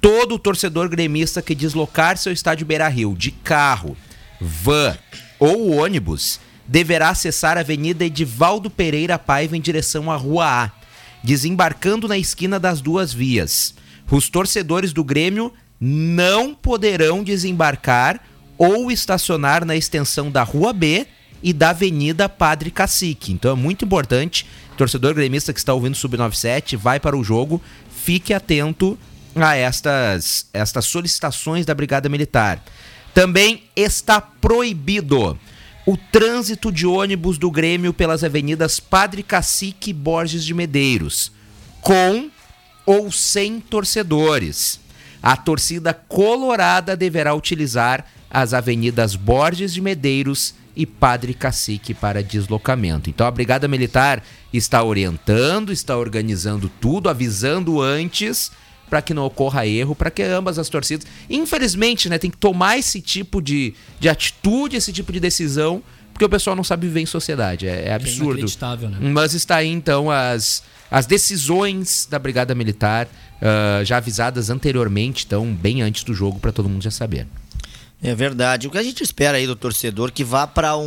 Todo 0.00 0.38
torcedor 0.38 0.88
gremista 0.88 1.42
que 1.42 1.54
deslocar 1.54 2.16
seu 2.16 2.32
estádio 2.32 2.64
Beira 2.64 2.88
Rio 2.88 3.14
de 3.14 3.30
carro, 3.30 3.94
van 4.40 4.96
ou 5.38 5.72
ônibus 5.76 6.40
deverá 6.70 7.08
acessar 7.08 7.58
a 7.58 7.62
Avenida 7.62 8.04
Edivaldo 8.04 8.70
Pereira 8.70 9.18
Paiva 9.18 9.56
em 9.56 9.60
direção 9.60 10.08
à 10.08 10.14
Rua 10.14 10.46
A, 10.46 10.70
desembarcando 11.20 12.06
na 12.06 12.16
esquina 12.16 12.60
das 12.60 12.80
duas 12.80 13.12
vias. 13.12 13.74
Os 14.08 14.28
torcedores 14.28 14.92
do 14.92 15.02
Grêmio 15.02 15.52
não 15.80 16.54
poderão 16.54 17.24
desembarcar 17.24 18.24
ou 18.56 18.88
estacionar 18.88 19.64
na 19.64 19.74
extensão 19.74 20.30
da 20.30 20.44
Rua 20.44 20.72
B 20.72 21.08
e 21.42 21.52
da 21.52 21.70
Avenida 21.70 22.28
Padre 22.28 22.70
Cacique. 22.70 23.32
Então 23.32 23.50
é 23.50 23.56
muito 23.56 23.84
importante, 23.84 24.46
torcedor 24.76 25.12
gremista 25.12 25.52
que 25.52 25.58
está 25.58 25.74
ouvindo 25.74 25.94
o 25.94 25.96
Sub97, 25.96 26.76
vai 26.76 27.00
para 27.00 27.16
o 27.16 27.24
jogo, 27.24 27.60
fique 27.90 28.32
atento 28.32 28.96
a 29.34 29.56
estas, 29.56 30.46
estas 30.52 30.84
solicitações 30.84 31.66
da 31.66 31.74
Brigada 31.74 32.08
Militar. 32.08 32.62
Também 33.12 33.64
está 33.74 34.20
proibido 34.20 35.36
o 35.90 35.96
trânsito 35.96 36.70
de 36.70 36.86
ônibus 36.86 37.36
do 37.36 37.50
Grêmio 37.50 37.92
pelas 37.92 38.22
avenidas 38.22 38.78
Padre 38.78 39.24
Cacique 39.24 39.90
e 39.90 39.92
Borges 39.92 40.44
de 40.44 40.54
Medeiros, 40.54 41.32
com 41.80 42.30
ou 42.86 43.10
sem 43.10 43.58
torcedores. 43.58 44.78
A 45.20 45.36
torcida 45.36 45.92
colorada 45.92 46.96
deverá 46.96 47.34
utilizar 47.34 48.06
as 48.30 48.54
avenidas 48.54 49.16
Borges 49.16 49.74
de 49.74 49.80
Medeiros 49.80 50.54
e 50.76 50.86
Padre 50.86 51.34
Cacique 51.34 51.92
para 51.92 52.22
deslocamento. 52.22 53.10
Então 53.10 53.26
a 53.26 53.30
Brigada 53.32 53.66
Militar 53.66 54.22
está 54.52 54.84
orientando, 54.84 55.72
está 55.72 55.96
organizando 55.96 56.70
tudo, 56.80 57.08
avisando 57.08 57.82
antes 57.82 58.52
para 58.90 59.00
que 59.00 59.14
não 59.14 59.24
ocorra 59.24 59.66
erro, 59.66 59.94
para 59.94 60.10
que 60.10 60.22
ambas 60.22 60.58
as 60.58 60.68
torcidas. 60.68 61.06
Infelizmente, 61.30 62.08
né, 62.08 62.18
tem 62.18 62.30
que 62.30 62.36
tomar 62.36 62.76
esse 62.76 63.00
tipo 63.00 63.40
de, 63.40 63.72
de 64.00 64.08
atitude, 64.08 64.76
esse 64.76 64.92
tipo 64.92 65.12
de 65.12 65.20
decisão, 65.20 65.80
porque 66.12 66.24
o 66.24 66.28
pessoal 66.28 66.56
não 66.56 66.64
sabe 66.64 66.88
viver 66.88 67.00
em 67.00 67.06
sociedade. 67.06 67.68
É, 67.68 67.88
é 67.88 67.94
absurdo. 67.94 68.32
inacreditável, 68.32 68.90
né? 68.90 68.98
Mas 69.00 69.32
está 69.32 69.56
aí 69.56 69.68
então 69.68 70.10
as, 70.10 70.62
as 70.90 71.06
decisões 71.06 72.06
da 72.10 72.18
Brigada 72.18 72.54
Militar, 72.54 73.08
ah, 73.40 73.82
já 73.84 73.96
avisadas 73.96 74.50
anteriormente, 74.50 75.24
então 75.24 75.46
bem 75.54 75.80
antes 75.80 76.04
do 76.04 76.12
jogo, 76.12 76.38
para 76.38 76.52
todo 76.52 76.68
mundo 76.68 76.82
já 76.82 76.90
saber. 76.90 77.26
É 78.02 78.14
verdade. 78.14 78.66
O 78.66 78.70
que 78.70 78.78
a 78.78 78.82
gente 78.82 79.02
espera 79.02 79.36
aí 79.36 79.46
do 79.46 79.54
torcedor 79.54 80.10
que 80.10 80.24
vá 80.24 80.46
para 80.46 80.76
um, 80.76 80.82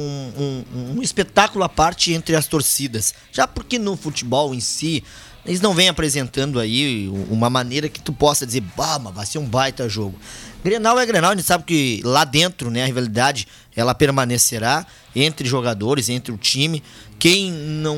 um- 0.76 0.96
um 0.98 1.02
espetáculo 1.02 1.64
à 1.64 1.70
parte 1.70 2.12
entre 2.12 2.36
as 2.36 2.48
torcidas. 2.48 3.14
Já 3.32 3.48
porque 3.48 3.78
no 3.78 3.96
futebol 3.96 4.54
em 4.54 4.60
si, 4.60 5.04
eles 5.46 5.62
não 5.62 5.76
vêm 5.76 5.90
apresentando 5.90 6.60
aí 6.60 7.08
uma 7.30 7.50
maneira 7.52 7.88
que 7.88 8.02
tu 8.02 8.12
possa 8.14 8.48
dizer, 8.48 8.62
bah, 8.76 8.98
mas 8.98 9.14
vai 9.14 9.26
ser 9.28 9.38
um 9.38 9.46
baita 9.46 9.88
jogo. 9.88 10.18
Grenal 10.64 10.98
é 10.98 11.06
Grenal, 11.06 11.32
a 11.32 11.36
gente 11.36 11.46
sabe 11.46 11.66
que 11.66 12.02
lá 12.04 12.24
dentro, 12.24 12.72
né, 12.72 12.84
a 12.84 12.86
rivalidade, 12.86 13.48
ela 13.76 13.94
permanecerá 13.94 14.86
entre 15.16 15.48
jogadores, 15.48 16.08
entre 16.10 16.32
o 16.34 16.38
time. 16.38 16.82
Quem 17.20 17.52
não. 17.52 17.98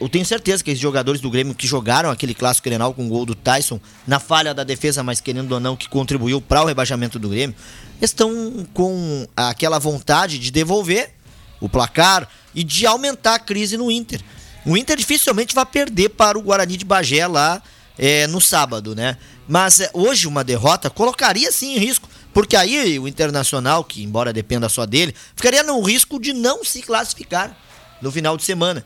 Eu 0.00 0.08
tenho 0.08 0.26
certeza 0.26 0.62
que 0.62 0.70
esses 0.70 0.80
jogadores 0.82 1.20
do 1.20 1.30
Grêmio 1.30 1.54
que 1.54 1.66
jogaram 1.66 2.10
aquele 2.10 2.34
clássico 2.34 2.68
Grenal 2.68 2.92
com 2.92 3.06
o 3.06 3.08
gol 3.08 3.24
do 3.24 3.34
Tyson, 3.34 3.80
na 4.06 4.18
falha 4.18 4.52
da 4.52 4.62
defesa, 4.64 5.02
mas 5.02 5.20
querendo 5.20 5.52
ou 5.52 5.60
não, 5.60 5.76
que 5.76 5.88
contribuiu 5.88 6.40
para 6.40 6.62
o 6.62 6.66
rebaixamento 6.66 7.18
do 7.18 7.28
Grêmio, 7.28 7.54
estão 8.00 8.66
com 8.72 9.26
aquela 9.36 9.78
vontade 9.78 10.38
de 10.38 10.50
devolver 10.50 11.12
o 11.60 11.68
placar 11.68 12.28
e 12.54 12.64
de 12.64 12.86
aumentar 12.86 13.34
a 13.34 13.38
crise 13.38 13.76
no 13.76 13.90
Inter. 13.90 14.20
O 14.64 14.76
Inter 14.76 14.96
dificilmente 14.96 15.54
vai 15.54 15.66
perder 15.66 16.10
para 16.10 16.38
o 16.38 16.42
Guarani 16.42 16.76
de 16.76 16.84
Bagé 16.84 17.26
lá 17.26 17.62
é, 17.98 18.26
no 18.26 18.40
sábado, 18.40 18.94
né? 18.94 19.16
Mas 19.48 19.80
é, 19.80 19.90
hoje 19.92 20.26
uma 20.26 20.44
derrota 20.44 20.88
colocaria 20.88 21.50
sim 21.52 21.74
em 21.74 21.78
risco, 21.78 22.08
porque 22.32 22.56
aí 22.56 22.98
o 22.98 23.08
Internacional, 23.08 23.84
que 23.84 24.02
embora 24.02 24.32
dependa 24.32 24.68
só 24.68 24.86
dele, 24.86 25.14
ficaria 25.34 25.62
no 25.62 25.80
risco 25.82 26.20
de 26.20 26.32
não 26.32 26.64
se 26.64 26.82
classificar 26.82 27.56
no 28.00 28.10
final 28.10 28.36
de 28.36 28.44
semana. 28.44 28.84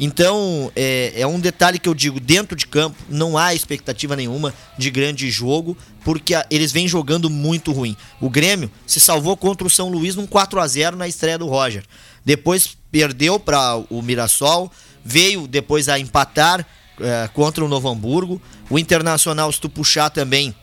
Então, 0.00 0.72
é, 0.74 1.12
é 1.16 1.26
um 1.26 1.38
detalhe 1.38 1.78
que 1.78 1.88
eu 1.88 1.94
digo, 1.94 2.18
dentro 2.18 2.56
de 2.56 2.66
campo 2.66 2.96
não 3.08 3.38
há 3.38 3.54
expectativa 3.54 4.16
nenhuma 4.16 4.52
de 4.76 4.90
grande 4.90 5.30
jogo, 5.30 5.76
porque 6.04 6.34
a- 6.34 6.44
eles 6.50 6.72
vêm 6.72 6.88
jogando 6.88 7.30
muito 7.30 7.70
ruim. 7.72 7.96
O 8.20 8.28
Grêmio 8.28 8.70
se 8.86 8.98
salvou 8.98 9.36
contra 9.36 9.66
o 9.66 9.70
São 9.70 9.88
Luís 9.88 10.16
num 10.16 10.26
4 10.26 10.58
a 10.60 10.66
0 10.66 10.96
na 10.96 11.06
estreia 11.06 11.38
do 11.38 11.46
Roger. 11.46 11.84
Depois 12.24 12.76
perdeu 12.90 13.38
para 13.38 13.76
o 13.88 14.02
Mirassol, 14.02 14.70
veio 15.04 15.46
depois 15.46 15.88
a 15.88 15.98
empatar 15.98 16.66
é, 17.00 17.28
contra 17.32 17.64
o 17.64 17.68
Novo 17.68 17.88
Hamburgo. 17.88 18.40
O 18.68 18.78
Internacional, 18.78 19.50
se 19.52 19.60
tu 19.60 19.68
puxar 19.68 20.10
também, 20.10 20.54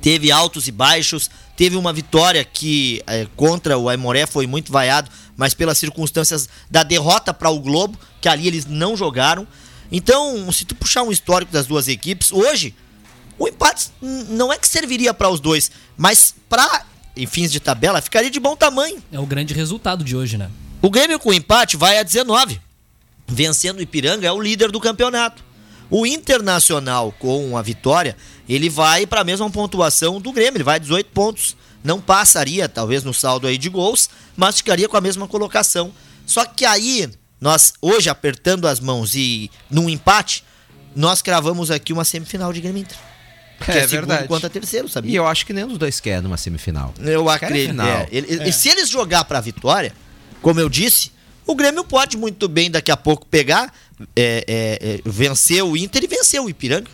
teve 0.00 0.30
altos 0.30 0.68
e 0.68 0.72
baixos, 0.72 1.30
teve 1.56 1.76
uma 1.76 1.92
vitória 1.92 2.44
que 2.44 3.02
eh, 3.06 3.26
contra 3.34 3.76
o 3.76 3.88
Aimoré 3.88 4.26
foi 4.26 4.46
muito 4.46 4.70
vaiado, 4.70 5.10
mas 5.38 5.54
pelas 5.54 5.78
circunstâncias 5.78 6.48
da 6.68 6.82
derrota 6.82 7.32
para 7.32 7.48
o 7.48 7.60
Globo, 7.60 7.96
que 8.20 8.28
ali 8.28 8.48
eles 8.48 8.66
não 8.66 8.96
jogaram. 8.96 9.46
Então, 9.90 10.50
se 10.50 10.64
tu 10.64 10.74
puxar 10.74 11.04
um 11.04 11.12
histórico 11.12 11.52
das 11.52 11.64
duas 11.64 11.86
equipes, 11.86 12.32
hoje 12.32 12.74
o 13.38 13.46
empate 13.46 13.90
não 14.02 14.52
é 14.52 14.58
que 14.58 14.66
serviria 14.66 15.14
para 15.14 15.30
os 15.30 15.38
dois, 15.38 15.70
mas 15.96 16.34
para 16.48 16.84
em 17.16 17.26
fins 17.26 17.52
de 17.52 17.60
tabela 17.60 18.02
ficaria 18.02 18.30
de 18.30 18.40
bom 18.40 18.56
tamanho. 18.56 19.02
É 19.12 19.18
o 19.18 19.26
grande 19.26 19.54
resultado 19.54 20.02
de 20.02 20.16
hoje, 20.16 20.36
né? 20.36 20.50
O 20.82 20.90
Grêmio 20.90 21.18
com 21.18 21.32
empate 21.32 21.76
vai 21.76 21.98
a 21.98 22.02
19. 22.02 22.60
Vencendo 23.26 23.78
o 23.78 23.82
Ipiranga 23.82 24.26
é 24.26 24.32
o 24.32 24.40
líder 24.40 24.72
do 24.72 24.80
campeonato. 24.80 25.44
O 25.90 26.04
Internacional 26.04 27.12
com 27.12 27.56
a 27.56 27.62
vitória, 27.62 28.16
ele 28.48 28.68
vai 28.68 29.06
para 29.06 29.20
a 29.20 29.24
mesma 29.24 29.48
pontuação 29.50 30.20
do 30.20 30.32
Grêmio, 30.32 30.58
ele 30.58 30.64
vai 30.64 30.76
a 30.76 30.78
18 30.78 31.10
pontos. 31.10 31.56
Não 31.82 32.00
passaria, 32.00 32.68
talvez, 32.68 33.04
no 33.04 33.14
saldo 33.14 33.46
aí 33.46 33.56
de 33.56 33.68
gols, 33.68 34.10
mas 34.36 34.56
ficaria 34.56 34.88
com 34.88 34.96
a 34.96 35.00
mesma 35.00 35.26
colocação. 35.28 35.92
Só 36.26 36.44
que 36.44 36.64
aí, 36.64 37.08
nós 37.40 37.72
hoje 37.80 38.08
apertando 38.10 38.66
as 38.66 38.80
mãos 38.80 39.14
e 39.14 39.50
num 39.70 39.88
empate, 39.88 40.44
nós 40.94 41.22
cravamos 41.22 41.70
aqui 41.70 41.92
uma 41.92 42.04
semifinal 42.04 42.52
de 42.52 42.60
Grêmio 42.60 42.80
Inter. 42.82 42.96
Que 43.64 43.70
é, 43.72 43.88
segundo 43.88 44.26
contra 44.28 44.48
terceiro, 44.48 44.88
sabia? 44.88 45.10
E 45.10 45.16
eu 45.16 45.26
acho 45.26 45.44
que 45.44 45.52
nem 45.52 45.66
dos 45.66 45.78
dois 45.78 45.98
quer 45.98 46.22
numa 46.22 46.36
semifinal. 46.36 46.94
Eu 47.00 47.28
é 47.30 47.34
acredito. 47.34 47.80
é, 47.80 48.08
ele- 48.12 48.26
ele- 48.32 48.52
Se 48.52 48.68
eles 48.68 48.88
jogar 48.88 49.24
pra 49.24 49.40
vitória, 49.40 49.92
como 50.40 50.60
eu 50.60 50.68
disse, 50.68 51.10
o 51.46 51.54
Grêmio 51.56 51.82
pode 51.84 52.16
muito 52.16 52.48
bem 52.48 52.70
daqui 52.70 52.90
a 52.92 52.96
pouco 52.96 53.26
pegar, 53.26 53.72
é, 54.14 54.44
é, 54.46 54.78
é, 54.94 55.00
vencer 55.04 55.62
o 55.64 55.76
Inter 55.76 56.04
e 56.04 56.06
vencer 56.06 56.40
o 56.40 56.48
Ipiranga. 56.48 56.90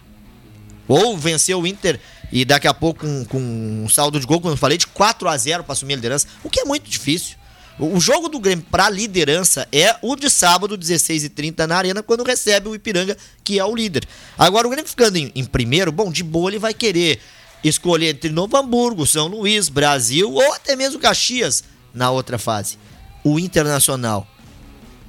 Ou 0.89 1.17
vencer 1.19 1.57
o 1.57 1.67
Inter 1.67 1.99
e 2.33 2.45
daqui 2.45 2.67
a 2.67 2.75
pouco 2.75 3.01
com, 3.01 3.25
com 3.25 3.39
um 3.39 3.89
saldo 3.89 4.19
de 4.19 4.27
gol, 4.27 4.41
como 4.41 4.53
eu 4.53 4.59
falei, 4.59 4.79
de 4.79 4.87
4 4.87 5.29
a 5.29 5.37
0 5.37 5.65
para 5.65 5.73
assumir 5.73 5.95
a 5.95 5.97
liderança, 5.97 6.27
o 6.43 6.51
que 6.51 6.61
é 6.61 6.65
muito 6.65 6.89
difícil. 6.89 7.37
O, 7.79 7.99
jogo 7.99 8.29
do 8.29 8.39
Grêmio 8.39 8.65
pra 8.71 8.89
liderança 8.89 9.67
é 9.73 9.97
o 10.01 10.15
de 10.15 10.31
sábado, 10.31 10.79
16h30 10.79 11.67
na 11.67 11.77
Arena, 11.77 12.03
quando 12.05 12.23
recebe 12.23 12.69
o 12.69 12.75
Ipiranga, 12.75 13.17
que 13.43 13.59
é 13.59 13.65
o 13.65 13.75
líder. 13.75 14.07
Agora, 14.39 14.67
o 14.67 14.71
Grêmio 14.71 14.89
ficando 14.89 15.17
em, 15.17 15.33
em 15.35 15.45
primeiro, 15.45 15.91
bom, 15.91 16.11
de 16.11 16.23
boa 16.23 16.51
ele 16.51 16.59
vai 16.61 16.73
querer 16.73 17.21
escolher 17.65 18.11
entre 18.11 18.31
Novo 18.31 18.57
Hamburgo, 18.57 19.05
São 19.07 19.27
Luís, 19.27 19.69
Brasil 19.69 20.31
ou 20.31 20.53
até 20.53 20.77
mesmo 20.77 21.01
Caxias 21.01 21.65
na 21.93 22.11
outra 22.11 22.39
fase. 22.39 22.79
O 23.25 23.41
Internacional, 23.41 24.27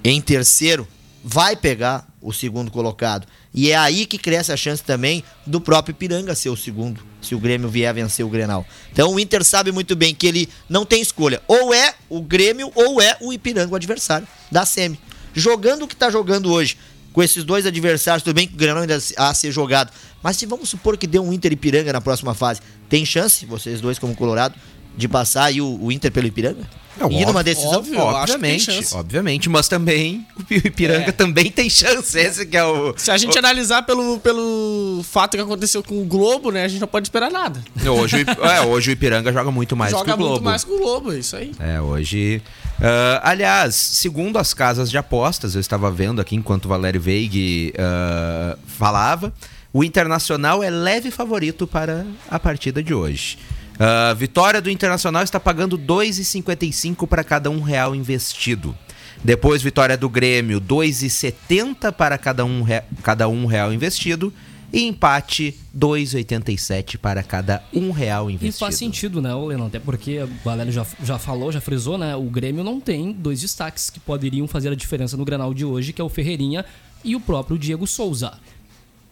em 0.04 0.20
terceiro, 0.20 0.88
vai 1.24 1.56
pegar 1.56 2.08
o 2.22 2.34
segundo 2.34 2.72
colocado. 2.72 3.28
E 3.56 3.72
é 3.72 3.78
aí 3.78 4.06
que 4.06 4.18
cresce 4.18 4.52
a 4.52 4.58
chance 4.58 4.84
também 4.84 5.24
do 5.48 5.62
próprio 5.62 5.94
Ipiranga 5.94 6.36
ser 6.36 6.50
o 6.50 6.58
segundo, 6.58 7.02
se 7.22 7.34
o 7.34 7.40
Grêmio 7.40 7.70
vier 7.70 7.94
vencer 7.94 8.26
o 8.26 8.30
Grenal. 8.30 8.68
Então 8.92 9.14
o 9.14 9.20
Inter 9.20 9.46
sabe 9.46 9.72
muito 9.72 9.96
bem 9.96 10.14
que 10.14 10.28
ele 10.28 10.50
não 10.68 10.86
tem 10.86 11.02
escolha. 11.02 11.42
Ou 11.48 11.74
é 11.74 11.96
o 12.10 12.22
Grêmio 12.22 12.70
ou 12.76 13.02
é 13.02 13.18
o 13.22 13.32
Ipiranga 13.32 13.72
o 13.72 13.76
adversário 13.76 14.28
da 14.52 14.66
SEMI. 14.66 15.00
Jogando 15.34 15.84
o 15.84 15.88
que 15.88 15.96
tá 15.96 16.10
jogando 16.10 16.52
hoje, 16.52 16.78
com 17.14 17.24
esses 17.24 17.46
dois 17.46 17.66
adversários, 17.66 18.24
tudo 18.24 18.36
bem 18.36 18.46
que 18.46 18.56
o 18.56 18.58
Grenal 18.58 18.82
ainda 18.82 19.00
a 19.16 19.34
ser 19.34 19.50
jogado. 19.50 19.90
Mas 20.22 20.36
se 20.36 20.46
vamos 20.46 20.68
supor 20.68 20.98
que 20.98 21.08
dê 21.08 21.18
um 21.18 21.32
Inter 21.32 21.54
Ipiranga 21.54 21.94
na 21.94 22.02
próxima 22.02 22.34
fase, 22.34 22.60
tem 22.90 23.06
chance, 23.06 23.46
vocês 23.46 23.80
dois 23.80 23.98
como 23.98 24.14
Colorado, 24.16 24.56
de 24.98 25.08
passar 25.08 25.46
aí 25.46 25.62
o, 25.62 25.78
o 25.82 25.92
Inter 25.92 26.12
pelo 26.12 26.28
Ipiranga? 26.28 26.64
É, 26.98 27.04
e 27.12 27.26
numa 27.26 27.44
decisão? 27.44 27.72
óbvio. 27.80 27.96
Eu 28.00 28.08
acho 28.16 28.34
que 28.36 28.40
tem 28.40 28.54
obviamente, 28.56 28.96
obviamente, 28.96 29.50
mas 29.50 29.68
também 29.68 30.26
o 30.50 30.54
Ipiranga 30.54 31.10
É. 31.10 31.12
também 31.12 31.52
tem 31.52 31.70
chance. 31.70 32.18
Esse 32.18 32.46
que 32.46 32.56
é 32.56 32.64
o. 32.64 32.94
Se 32.98 33.12
a 33.12 33.18
gente 33.18 33.38
analisar 33.38 33.84
pelo, 33.84 34.18
pelo 34.20 35.02
fato 35.04 35.36
que 35.36 35.44
aconteceu 35.44 35.84
com 35.84 36.02
o 36.02 36.06
Globo, 36.06 36.52
né? 36.52 36.64
A 36.64 36.68
gente 36.70 36.80
não 36.80 36.88
pode 36.88 37.08
esperar 37.08 37.30
nada. 37.30 37.62
Hoje, 37.86 38.24
o 38.40 38.46
é, 38.46 38.62
hoje 38.62 38.92
o 38.92 38.94
Ipiranga 38.94 39.34
joga 39.34 39.52
muito 39.52 39.76
mais 39.76 39.92
que 39.92 40.00
Joga 40.00 40.14
o 40.14 40.18
Globo. 40.18 40.32
muito 40.32 40.44
mais 40.46 40.64
que 40.64 40.72
o 40.72 40.78
Globo, 40.78 41.12
é 41.12 41.20
isso 41.20 41.36
aí. 41.36 41.52
É, 41.60 41.82
hoje. 41.82 42.42
ah, 42.82 43.20
aliás, 43.30 43.76
segundo 43.76 44.38
as 44.40 44.54
casas 44.54 44.90
de 44.90 44.98
apostas, 44.98 45.54
eu 45.54 45.60
estava 45.60 45.92
vendo 45.92 46.22
aqui 46.22 46.38
enquanto 46.38 46.64
o 46.64 46.70
Valério 46.70 47.02
Veig 47.02 47.74
ah, 47.78 48.58
falava, 48.66 49.34
o 49.74 49.84
Internacional 49.84 50.64
é 50.64 50.70
leve 50.70 51.12
favorito 51.12 51.68
para 51.68 52.06
a 52.30 52.40
partida 52.40 52.82
de 52.82 52.94
hoje. 52.94 53.38
Ah, 53.80 54.14
vitória 54.14 54.62
do 54.62 54.70
Internacional 54.70 55.24
está 55.24 55.40
pagando 55.40 55.78
2,55 55.78 57.08
para 57.08 57.24
cada 57.24 57.50
um 57.50 57.62
real 57.62 57.96
investido. 57.96 58.76
Depois, 59.24 59.62
vitória 59.62 59.98
do 59.98 60.08
Grêmio, 60.10 60.62
2,70 60.62 61.92
para 61.92 62.18
cada 62.18 62.46
um, 62.46 62.64
cada 63.02 63.28
um 63.28 63.46
real 63.46 63.74
investido. 63.74 64.32
E 64.74 64.84
empate, 64.88 65.56
2,87 65.78 66.98
para 66.98 67.24
cada 67.24 67.64
um 67.74 67.92
real 67.92 68.30
E 68.30 68.34
investido. 68.34 68.60
faz 68.60 68.76
sentido, 68.76 69.22
né, 69.22 69.34
ô 69.34 69.46
Lennon? 69.46 69.68
Até 69.68 69.80
porque 69.80 70.20
o 70.22 70.30
Valério 70.44 70.72
já, 70.72 70.86
já 71.02 71.18
falou, 71.18 71.50
já 71.52 71.62
frisou, 71.62 71.98
né? 71.98 72.14
O 72.16 72.24
Grêmio 72.24 72.62
não 72.64 72.82
tem 72.82 73.14
dois 73.14 73.40
destaques 73.40 73.90
que 73.90 74.00
poderiam 74.02 74.48
fazer 74.48 74.70
a 74.70 74.76
diferença 74.76 75.16
no 75.16 75.24
Granal 75.24 75.54
de 75.54 75.64
hoje, 75.64 75.94
que 75.94 76.02
é 76.02 76.04
o 76.04 76.10
Ferreirinha 76.10 76.66
e 77.06 77.16
o 77.16 77.22
próprio 77.22 77.58
Diego 77.58 77.88
Souza. 77.88 78.34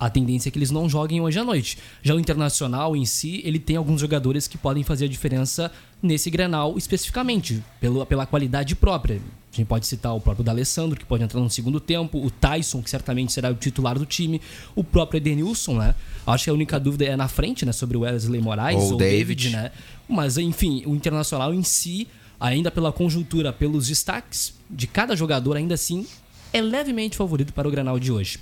A 0.03 0.09
tendência 0.09 0.49
é 0.49 0.51
que 0.51 0.59
eles 0.59 0.69
não 0.69 0.89
joguem 0.89 1.21
hoje 1.21 1.39
à 1.39 1.45
noite. 1.45 1.77
Já 2.01 2.13
o 2.13 2.19
Internacional 2.19 2.93
em 2.93 3.05
si, 3.05 3.41
ele 3.45 3.57
tem 3.57 3.77
alguns 3.77 4.01
jogadores 4.01 4.49
que 4.49 4.57
podem 4.57 4.83
fazer 4.83 5.05
a 5.05 5.07
diferença 5.07 5.71
nesse 6.01 6.29
Grenal 6.29 6.77
especificamente, 6.77 7.63
pelo, 7.79 8.05
pela 8.05 8.25
qualidade 8.25 8.75
própria. 8.75 9.15
A 9.15 9.55
gente 9.55 9.65
pode 9.65 9.87
citar 9.87 10.13
o 10.13 10.19
próprio 10.19 10.43
D'Alessandro, 10.43 10.99
que 10.99 11.05
pode 11.05 11.23
entrar 11.23 11.39
no 11.39 11.49
segundo 11.49 11.79
tempo, 11.79 12.17
o 12.17 12.29
Tyson, 12.29 12.81
que 12.81 12.89
certamente 12.89 13.31
será 13.31 13.49
o 13.49 13.55
titular 13.55 13.97
do 13.97 14.05
time, 14.05 14.41
o 14.75 14.83
próprio 14.83 15.19
Edenilson, 15.19 15.77
né? 15.77 15.95
Acho 16.27 16.43
que 16.43 16.49
a 16.49 16.53
única 16.53 16.77
dúvida 16.77 17.05
é 17.05 17.15
na 17.15 17.29
frente, 17.29 17.65
né, 17.65 17.71
sobre 17.71 17.95
o 17.95 18.01
Wesley 18.01 18.41
Moraes 18.41 18.83
Ou 18.83 18.91
ou, 18.91 18.97
David. 18.97 19.51
David, 19.51 19.55
né? 19.55 19.71
Mas, 20.09 20.37
enfim, 20.37 20.83
o 20.85 20.93
Internacional 20.95 21.53
em 21.53 21.63
si, 21.63 22.09
ainda 22.37 22.69
pela 22.69 22.91
conjuntura, 22.91 23.53
pelos 23.53 23.87
destaques 23.87 24.53
de 24.69 24.85
cada 24.85 25.15
jogador, 25.15 25.55
ainda 25.55 25.75
assim, 25.75 26.05
é 26.51 26.59
levemente 26.61 27.15
favorito 27.15 27.53
para 27.53 27.69
o 27.69 27.71
Granal 27.71 27.97
de 27.97 28.11
hoje. 28.11 28.37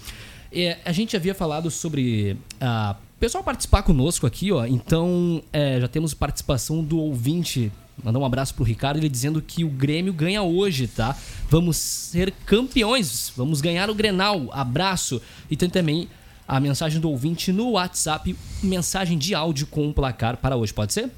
É, 0.53 0.77
a 0.83 0.91
gente 0.91 1.15
havia 1.15 1.33
falado 1.33 1.71
sobre 1.71 2.37
ah, 2.59 2.95
o 3.15 3.19
pessoal 3.19 3.43
participar 3.43 3.83
conosco 3.83 4.27
aqui, 4.27 4.51
ó. 4.51 4.65
Então, 4.65 5.41
é, 5.53 5.79
já 5.79 5.87
temos 5.87 6.13
participação 6.13 6.83
do 6.83 6.99
ouvinte. 6.99 7.71
Mandar 8.03 8.19
um 8.19 8.25
abraço 8.25 8.53
pro 8.55 8.63
Ricardo, 8.63 8.97
ele 8.97 9.09
dizendo 9.09 9.41
que 9.41 9.63
o 9.63 9.69
Grêmio 9.69 10.11
ganha 10.11 10.41
hoje, 10.41 10.87
tá? 10.87 11.15
Vamos 11.49 11.77
ser 11.77 12.33
campeões, 12.45 13.31
vamos 13.35 13.61
ganhar 13.61 13.89
o 13.89 13.95
Grenal. 13.95 14.49
Abraço. 14.51 15.21
E 15.49 15.55
tem 15.55 15.69
também 15.69 16.09
a 16.47 16.59
mensagem 16.59 16.99
do 16.99 17.09
ouvinte 17.09 17.51
no 17.51 17.71
WhatsApp, 17.71 18.35
mensagem 18.61 19.17
de 19.17 19.35
áudio 19.35 19.67
com 19.67 19.87
o 19.87 19.93
placar 19.93 20.37
para 20.37 20.55
hoje, 20.57 20.73
pode 20.73 20.91
ser? 20.91 21.09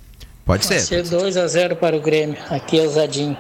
Pode 0.46 0.66
ser. 0.66 0.82
ser 0.82 1.04
2x0 1.06 1.76
para 1.76 1.96
o 1.96 2.02
Grêmio. 2.02 2.38
Aqui 2.50 2.80
é 2.80 2.84
o 2.84 2.90
Zadinho. 2.90 3.38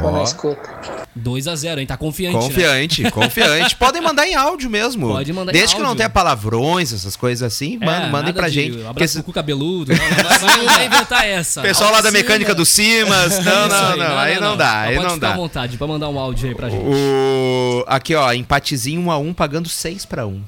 Tô 0.00 0.10
na 0.10 0.22
escuta. 0.22 0.68
2 1.14 1.48
a 1.48 1.54
0 1.56 1.80
hein? 1.80 1.86
Tá 1.86 1.96
confiante, 1.96 2.36
né? 2.36 2.42
Confiante, 2.42 3.02
confiante. 3.12 3.76
Podem 3.76 4.00
mandar 4.02 4.26
em 4.26 4.34
áudio 4.34 4.68
mesmo. 4.70 5.08
Pode 5.08 5.32
mandar 5.32 5.52
em 5.52 5.54
Desde 5.54 5.76
que 5.76 5.82
não 5.82 5.94
tenha 5.96 6.08
palavrões, 6.10 6.92
essas 6.92 7.16
coisas 7.16 7.42
assim, 7.42 7.78
É, 7.80 7.84
manda- 7.84 8.00
mandem 8.08 8.10
nada 8.26 8.32
pra 8.34 8.48
de 8.48 8.54
gente. 8.54 8.70
Abraço 8.72 8.86
Porque 8.88 8.94
pro 8.98 9.04
esse- 9.04 9.22
cu 9.22 9.32
cabeludo. 9.32 9.92
Não, 9.92 9.98
não 9.98 10.08
vai, 10.16 10.38
vai- 10.38 10.56
não 10.58 10.64
vai 10.66 10.86
inventar 10.86 11.26
essa. 11.26 11.60
pessoal 11.62 11.90
lá 11.92 12.00
da 12.00 12.08
Alcina. 12.08 12.22
mecânica 12.22 12.54
do 12.54 12.64
Simas. 12.64 13.38
Não, 13.44 13.68
não, 13.68 13.96
não. 13.96 14.18
Aí 14.18 14.40
não 14.40 14.56
dá, 14.56 14.80
aí 14.82 14.94
pode 14.96 15.08
não 15.08 15.14
ficar 15.14 15.28
à 15.28 15.30
dá. 15.30 15.36
vontade 15.36 15.76
pra 15.76 15.86
mandar 15.86 16.08
um 16.08 16.18
áudio 16.18 16.48
aí 16.48 16.54
pra 16.54 16.68
gente. 16.70 16.84
O... 16.84 17.84
Aqui, 17.86 18.14
ó, 18.14 18.32
empatezinho 18.32 19.00
1 19.02 19.10
a 19.10 19.18
1 19.18 19.32
pagando 19.34 19.68
6 19.68 20.04
pra 20.04 20.26
1. 20.26 20.42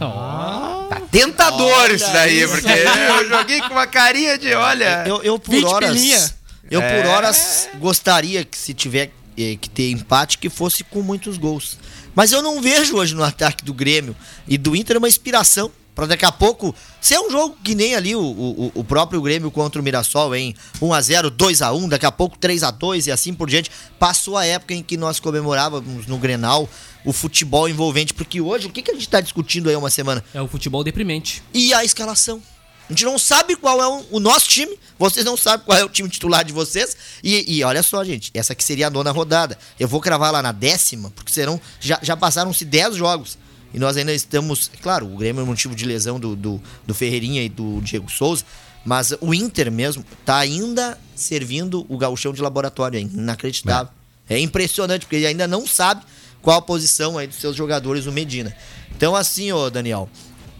Ó, 0.00 0.86
Tá 0.88 1.00
tentador 1.10 1.90
isso 1.90 2.10
daí, 2.12 2.42
isso 2.42 2.52
porque 2.52 2.68
eu 2.72 3.28
joguei 3.28 3.60
com 3.62 3.72
uma 3.74 3.86
carinha 3.86 4.36
de, 4.36 4.52
olha. 4.54 5.04
Eu, 5.06 5.22
eu 5.22 5.38
por 5.38 5.52
20 5.52 5.64
horas. 5.64 5.90
pilinha. 5.90 6.41
Eu 6.72 6.80
É. 6.80 7.02
por 7.02 7.10
horas 7.10 7.68
gostaria 7.78 8.44
que 8.44 8.56
se 8.56 8.72
tiver 8.74 9.12
eh, 9.36 9.56
que 9.60 9.68
ter 9.70 9.90
empate, 9.90 10.38
que 10.38 10.48
fosse 10.50 10.82
com 10.84 11.02
muitos 11.02 11.36
gols. 11.38 11.78
Mas 12.14 12.32
eu 12.32 12.42
não 12.42 12.60
vejo 12.60 12.96
hoje 12.96 13.14
no 13.14 13.22
ataque 13.22 13.64
do 13.64 13.72
Grêmio 13.72 14.14
e 14.48 14.58
do 14.58 14.74
Inter 14.76 14.96
uma 14.98 15.08
inspiração. 15.08 15.70
Pra 15.94 16.06
daqui 16.06 16.24
a 16.24 16.32
pouco 16.32 16.74
ser 17.02 17.18
um 17.18 17.30
jogo 17.30 17.54
que 17.62 17.74
nem 17.74 17.94
ali 17.94 18.16
o, 18.16 18.22
o, 18.22 18.72
o 18.76 18.82
próprio 18.82 19.20
Grêmio 19.20 19.50
contra 19.50 19.78
o 19.78 19.84
Mirassol, 19.84 20.34
em 20.34 20.54
1x0, 20.80 21.30
2x1, 21.30 21.88
daqui 21.90 22.06
a 22.06 22.10
pouco 22.10 22.38
3x2 22.38 23.08
e 23.08 23.10
assim 23.10 23.34
por 23.34 23.46
diante. 23.50 23.70
Passou 23.98 24.38
a 24.38 24.46
época 24.46 24.72
em 24.72 24.82
que 24.82 24.96
nós 24.96 25.20
comemorávamos 25.20 26.06
no 26.06 26.16
Grenal 26.16 26.66
o 27.04 27.12
futebol 27.12 27.68
envolvente, 27.68 28.14
porque 28.14 28.40
hoje 28.40 28.68
o 28.68 28.70
que, 28.70 28.80
que 28.80 28.90
a 28.90 28.94
gente 28.94 29.06
tá 29.06 29.20
discutindo 29.20 29.68
aí 29.68 29.76
uma 29.76 29.90
semana? 29.90 30.24
é 30.32 30.40
o 30.40 30.48
futebol 30.48 30.82
deprimente. 30.82 31.42
e 31.52 31.74
a 31.74 31.84
escalação. 31.84 32.40
A 32.92 32.94
gente 32.94 33.06
não 33.06 33.18
sabe 33.18 33.56
qual 33.56 33.82
é 33.82 34.04
o, 34.10 34.20
nosso 34.20 34.46
time, 34.46 34.78
vocês 34.98 35.24
não 35.24 35.34
sabem 35.34 35.64
qual 35.64 35.78
é 35.78 35.82
o 35.82 35.88
time 35.88 36.10
titular 36.10 36.44
de 36.44 36.52
vocês. 36.52 36.94
E, 37.24 37.56
e 37.56 37.64
olha 37.64 37.82
só, 37.82 38.04
gente, 38.04 38.30
essa 38.34 38.52
aqui 38.52 38.62
seria 38.62 38.88
a 38.88 38.90
nona 38.90 39.10
rodada. 39.10 39.56
Eu 39.80 39.88
vou 39.88 39.98
cravar 39.98 40.30
lá 40.30 40.42
na 40.42 40.52
décima, 40.52 41.10
porque 41.16 41.32
serão. 41.32 41.58
Já, 41.80 41.98
já 42.02 42.14
passaram-se 42.14 42.66
10 42.66 42.96
jogos. 42.96 43.38
E 43.72 43.78
nós 43.78 43.96
ainda 43.96 44.12
estamos. 44.12 44.70
Claro, 44.82 45.06
o 45.06 45.16
Grêmio 45.16 45.40
é 45.40 45.44
motivo 45.46 45.74
de 45.74 45.86
lesão 45.86 46.20
do, 46.20 46.36
do, 46.36 46.62
do 46.86 46.94
Ferreirinha 46.94 47.42
e 47.42 47.48
do 47.48 47.80
Diego 47.80 48.12
Souza. 48.12 48.44
Mas 48.84 49.14
o 49.22 49.32
Inter 49.32 49.72
mesmo 49.72 50.04
tá 50.26 50.36
ainda 50.36 50.98
servindo 51.14 51.86
o 51.88 51.96
gauchão 51.96 52.34
de 52.34 52.42
laboratório. 52.42 52.98
É 52.98 53.00
inacreditável. 53.00 53.90
É 54.28 54.38
impressionante, 54.38 55.06
porque 55.06 55.16
ele 55.16 55.26
ainda 55.28 55.48
não 55.48 55.66
sabe 55.66 56.02
qual 56.42 56.58
a 56.58 56.62
posição 56.62 57.16
aí 57.16 57.26
dos 57.26 57.36
seus 57.36 57.56
jogadores, 57.56 58.04
o 58.04 58.12
Medina. 58.12 58.54
Então, 58.94 59.16
assim, 59.16 59.50
ô 59.50 59.70
Daniel, 59.70 60.10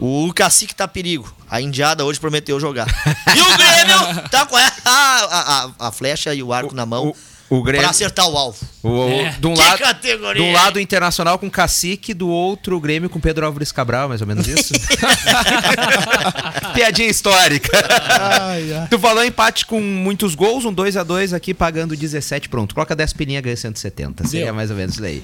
o 0.01 0.33
cacique 0.33 0.75
tá 0.75 0.88
perigo. 0.88 1.41
A 1.53 1.61
indiada 1.61 2.03
hoje 2.03 2.19
prometeu 2.19 2.59
jogar. 2.59 2.87
E 3.37 3.41
o 3.43 3.57
Grêmio 3.59 4.29
tá 4.31 4.47
com 4.47 4.57
a, 4.57 4.73
a, 4.87 5.65
a- 5.67 5.71
a 5.88 5.93
flecha 5.93 6.35
e 6.35 6.43
o 6.43 6.51
arco 6.53 6.75
na 6.75 6.87
mão 6.87 7.09
O, 7.09 7.17
o 7.59 7.62
Grêmio. 7.62 7.83
pra 7.83 7.91
acertar 7.91 8.29
o 8.29 8.37
alvo. 8.37 8.59
O, 8.83 8.88
o- 8.88 9.11
É. 9.11 9.31
de, 9.38 9.47
um 9.47 9.55
Que 9.55 9.61
lado, 9.61 9.79
categoria, 9.79 10.43
de 10.43 10.49
um 10.49 10.53
lado 10.53 10.81
internacional 10.81 11.38
com 11.38 11.51
cacique, 11.51 12.12
do 12.15 12.29
outro 12.29 12.77
o 12.77 12.81
Grêmio 12.81 13.09
com 13.09 13.21
Pedro 13.21 13.47
Álvares 13.47 13.71
Cabral, 13.73 14.09
mais 14.09 14.21
ou 14.21 14.27
menos 14.27 14.47
isso. 14.49 14.73
Piadinha 16.75 17.09
histórica. 17.09 17.71
Tu 18.91 18.99
falou 18.99 19.25
empate 19.25 19.67
com 19.67 19.81
muitos 19.81 20.35
gols, 20.35 20.65
um 20.65 20.73
2 20.73 20.97
a 20.97 21.03
2 21.03 21.33
aqui 21.33 21.53
pagando 21.55 21.97
17, 21.97 22.49
pronto. 22.49 22.75
Coloca 22.75 22.95
10 22.97 23.12
pilinha, 23.12 23.41
ganha 23.41 23.57
170. 23.57 24.27
Seria 24.27 24.47
Deu. 24.47 24.55
mais 24.55 24.71
ou 24.71 24.77
menos 24.77 24.95
isso 24.95 25.05
aí. 25.05 25.23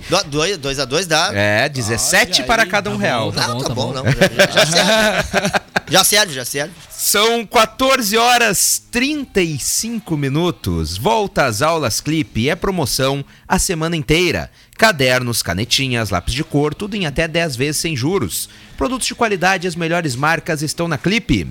2 0.59 0.79
a 0.79 0.85
2 0.85 1.07
dá. 1.07 1.31
É, 1.35 1.69
17 1.69 2.41
Olha 2.41 2.47
para 2.47 2.62
aí, 2.62 2.69
cada 2.69 2.91
um 2.91 2.97
tá 2.99 3.03
real. 3.03 3.31
bom, 3.33 3.37
tá 3.41 3.49
não, 3.49 3.59
tá, 3.61 3.75
bom, 3.75 3.93
bom. 3.93 3.93
não. 3.95 4.05
Já, 4.05 4.64
já 4.64 4.67
serve. 4.67 5.53
já 5.91 6.05
serve, 6.05 6.35
já 6.35 6.45
serve. 6.45 6.73
São 6.91 7.47
14 7.47 8.17
horas 8.17 8.83
35 8.91 10.17
minutos. 10.17 10.97
Volta 10.99 11.45
às 11.47 11.62
aulas 11.62 12.01
Clipe 12.18 12.48
é 12.48 12.57
promoção 12.57 13.24
a 13.46 13.61
semana 13.61 13.94
inteira. 13.94 14.50
Cadernos, 14.76 15.40
canetinhas, 15.40 16.11
lápis 16.11 16.35
de 16.35 16.42
cor, 16.42 16.74
tudo 16.74 16.96
em 16.96 17.07
até 17.07 17.28
10 17.28 17.54
vezes 17.54 17.81
sem 17.81 17.94
juros. 17.94 18.48
Produtos 18.76 19.07
de 19.07 19.14
qualidade 19.14 19.66
e 19.66 19.68
as 19.68 19.76
melhores 19.76 20.16
marcas 20.16 20.61
estão 20.61 20.88
na 20.88 20.98
Clipe. 20.98 21.46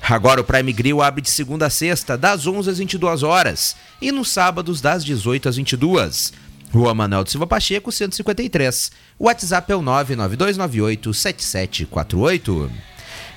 Agora 0.00 0.40
o 0.40 0.44
Prime 0.44 0.72
Grill 0.72 1.02
abre 1.02 1.20
de 1.20 1.30
segunda 1.30 1.66
a 1.66 1.70
sexta, 1.70 2.16
das 2.16 2.46
11 2.46 2.70
às 2.70 2.78
22 2.78 3.24
horas 3.24 3.74
e 4.00 4.12
nos 4.12 4.30
sábados 4.30 4.80
das 4.80 5.04
18 5.04 5.48
às 5.48 5.56
22. 5.56 6.32
Rua 6.72 6.94
Manuel 6.94 7.24
de 7.24 7.32
Silva 7.32 7.46
Pacheco, 7.48 7.90
153. 7.90 8.92
O 9.18 9.24
WhatsApp 9.24 9.72
é 9.72 9.74
o 9.74 9.82
99298 9.82 11.12
7748. 11.12 12.70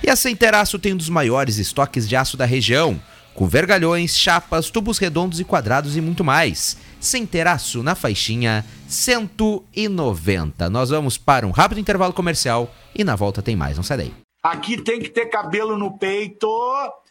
E 0.04 0.08
a 0.08 0.14
Centeraço 0.14 0.78
tem 0.78 0.92
um 0.92 0.96
dos 0.96 1.08
maiores 1.08 1.58
estoques 1.58 2.08
de 2.08 2.14
aço 2.14 2.36
da 2.36 2.44
região, 2.44 3.00
com 3.38 3.46
vergalhões, 3.46 4.18
chapas, 4.18 4.68
tubos 4.68 4.98
redondos 4.98 5.38
e 5.38 5.44
quadrados 5.44 5.96
e 5.96 6.00
muito 6.00 6.24
mais. 6.24 6.76
Centeraço 6.98 7.84
na 7.84 7.94
faixinha 7.94 8.66
190. 8.88 10.68
Nós 10.68 10.90
vamos 10.90 11.16
para 11.16 11.46
um 11.46 11.52
rápido 11.52 11.78
intervalo 11.78 12.12
comercial 12.12 12.68
e 12.92 13.04
na 13.04 13.14
volta 13.14 13.40
tem 13.40 13.54
mais, 13.54 13.76
não 13.76 13.84
sai 13.84 13.96
daí. 13.98 14.14
Aqui 14.42 14.82
tem 14.82 14.98
que 14.98 15.08
ter 15.08 15.26
cabelo 15.26 15.78
no 15.78 15.96
peito. 15.96 16.48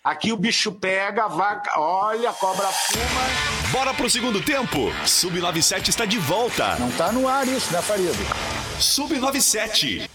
Aqui 0.03 0.33
o 0.33 0.37
bicho 0.37 0.73
pega, 0.73 1.23
a 1.23 1.27
vaca, 1.29 1.79
olha, 1.79 2.29
a 2.29 2.33
cobra 2.33 2.67
fuma. 2.67 3.71
Bora 3.71 3.93
pro 3.93 4.09
segundo 4.09 4.41
tempo. 4.41 4.91
Sub-97 5.05 5.87
está 5.87 6.03
de 6.03 6.17
volta. 6.17 6.75
Não 6.77 6.91
tá 6.91 7.09
no 7.09 7.25
ar 7.25 7.47
isso, 7.47 7.71
né, 7.71 7.81
Farido? 7.81 8.17
Sub-97. 8.79 10.09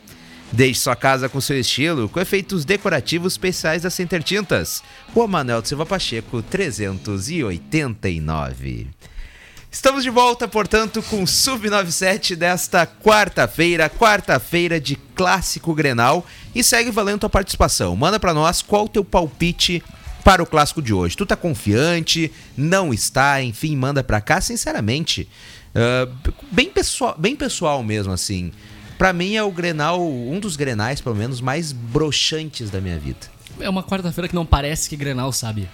Deixe 0.53 0.81
sua 0.81 0.97
casa 0.97 1.29
com 1.29 1.41
seu 1.41 1.61
estilo, 1.61 2.09
com 2.09 2.19
efeitos 2.19 2.65
decorativos 2.65 3.35
especiais 3.35 3.83
da 3.83 3.91
Center 3.91 4.21
Tintas. 4.23 4.83
Rua 5.15 5.29
Manuel 5.29 5.63
de 5.63 5.69
Silva 5.69 5.87
Pacheco, 5.87 6.43
389. 6.43 8.89
Estamos 9.71 10.03
de 10.03 10.11
volta, 10.11 10.49
portanto, 10.49 11.01
com 11.05 11.23
o 11.23 11.27
Sub97 11.27 12.35
desta 12.35 12.85
quarta-feira, 12.85 13.89
quarta-feira 13.89 14.81
de 14.81 14.97
Clássico 15.15 15.73
Grenal. 15.73 16.27
E 16.53 16.65
segue 16.65 16.91
valendo 16.91 17.21
tua 17.21 17.31
participação. 17.31 17.95
Manda 17.95 18.19
pra 18.19 18.35
nós 18.35 18.63
qual 18.63 18.87
o 18.87 18.89
teu 18.89 19.05
palpite 19.05 19.81
para 20.25 20.43
o 20.43 20.47
Clássico 20.47 20.83
de 20.83 20.93
hoje. 20.93 21.17
Tu 21.17 21.25
tá 21.25 21.37
confiante? 21.37 22.33
Não 22.57 22.93
está? 22.93 23.41
Enfim, 23.41 23.77
manda 23.77 24.03
pra 24.03 24.21
cá, 24.21 24.41
sinceramente. 24.41 25.29
ah, 25.77 26.09
bem, 26.51 26.69
pessoal, 26.69 27.15
bem 27.17 27.37
pessoal 27.37 27.85
mesmo, 27.85 28.13
assim. 28.13 28.51
Pra 29.01 29.15
mim 29.15 29.35
é 29.35 29.43
o 29.43 29.51
Grenal, 29.51 30.07
um 30.07 30.39
dos 30.39 30.57
Grenais, 30.57 31.01
pelo 31.01 31.17
menos, 31.17 31.41
mais 31.41 31.73
broxantes 31.73 32.69
da 32.69 32.83
minha 32.83 32.99
vida. 32.99 33.21
É 33.59 33.67
uma 33.67 33.83
quarta-feira 33.83 34.29
que 34.29 34.35
não 34.35 34.45
parece 34.45 34.91
que 34.91 34.95
Grenal, 34.95 35.33
sabe? 35.33 35.67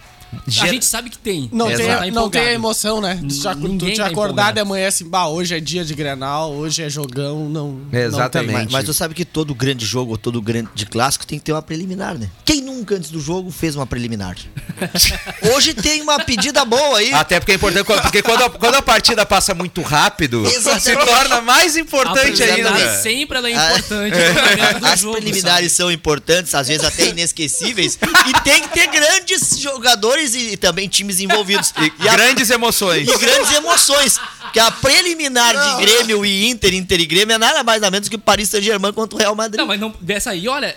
Ger- 0.46 0.64
A 0.64 0.66
gente 0.68 0.84
sabe 0.84 1.10
que 1.10 1.18
tem. 1.18 1.48
Não, 1.52 1.66
tem, 1.74 1.86
tá 1.86 2.06
não 2.10 2.28
tem 2.30 2.42
a 2.42 2.52
emoção, 2.52 3.00
né? 3.00 3.18
Tu 3.28 3.34
já, 3.34 3.54
tu 3.54 3.78
te 3.78 3.96
tá 3.96 4.06
acordar 4.06 4.52
de 4.52 4.62
manhã 4.64 4.88
assim, 4.88 5.08
bah, 5.08 5.26
hoje 5.28 5.54
é 5.54 5.60
dia 5.60 5.84
de 5.84 5.94
Grenal, 5.94 6.52
hoje 6.52 6.82
é 6.82 6.90
jogão, 6.90 7.48
não. 7.48 7.80
Exatamente. 7.92 8.52
Não 8.52 8.62
Mas, 8.64 8.72
mas 8.72 8.84
tu 8.84 8.92
sabe 8.94 9.14
que 9.14 9.24
todo 9.24 9.54
grande 9.54 9.84
jogo, 9.86 10.12
ou 10.12 10.18
todo 10.18 10.40
grande 10.42 10.86
clássico 10.86 11.26
tem 11.26 11.38
que 11.38 11.44
ter 11.44 11.52
uma 11.52 11.62
preliminar, 11.62 12.18
né? 12.18 12.28
Quem 12.44 12.60
nunca 12.60 12.94
antes 12.96 13.10
do 13.10 13.20
jogo 13.20 13.50
fez 13.50 13.74
uma 13.76 13.86
preliminar? 13.86 14.36
Hoje 15.54 15.74
tem 15.74 16.02
uma 16.02 16.18
pedida 16.22 16.64
boa 16.64 16.98
aí. 16.98 17.12
Até 17.12 17.38
porque 17.40 17.52
é 17.52 17.54
importante, 17.54 17.84
porque 18.02 18.22
quando 18.22 18.42
a, 18.42 18.50
quando 18.50 18.74
a 18.74 18.82
partida 18.82 19.24
passa 19.24 19.54
muito 19.54 19.80
rápido, 19.82 20.44
se 20.80 20.94
torna 20.96 21.40
mais 21.40 21.76
A 21.76 21.80
importante 21.80 22.36
preliminar 22.42 22.74
ainda. 22.76 23.02
sempre 23.02 23.38
ela 23.38 23.48
é 23.48 23.52
importante 23.52 24.16
no 24.16 24.42
momento 24.42 24.80
do 24.80 24.86
As 24.86 25.00
jogo, 25.00 25.16
preliminares 25.16 25.72
são 25.72 25.90
importantes, 25.90 26.54
às 26.54 26.68
vezes 26.68 26.84
até 26.84 27.08
inesquecíveis. 27.08 27.98
e 28.28 28.40
tem 28.42 28.62
que 28.62 28.68
ter 28.68 28.86
grandes 28.88 29.58
jogadores 29.58 30.15
e, 30.18 30.52
e 30.52 30.56
também 30.56 30.88
times 30.88 31.20
envolvidos. 31.20 31.72
E, 32.02 32.08
a- 32.08 32.12
Grandes 32.16 32.50
emoções. 32.50 33.08
e 33.08 33.18
grandes 33.18 33.52
emoções. 33.52 34.18
Que 34.52 34.60
a 34.60 34.70
preliminar 34.70 35.54
de 35.78 35.84
Grêmio 35.84 36.24
e 36.24 36.46
Inter, 36.48 36.72
Inter 36.74 37.00
e 37.00 37.06
Grêmio 37.06 37.34
é 37.34 37.38
nada 37.38 37.62
mais 37.62 37.80
nada 37.80 37.90
menos 37.90 38.08
que 38.08 38.16
o 38.16 38.18
Paris 38.18 38.48
Saint-Germain 38.48 38.92
contra 38.92 39.16
o 39.16 39.18
Real 39.18 39.34
Madrid. 39.34 39.58
Não, 39.58 39.66
mas 39.66 39.78
não, 39.78 39.92
dessa 40.00 40.30
aí, 40.30 40.48
olha, 40.48 40.74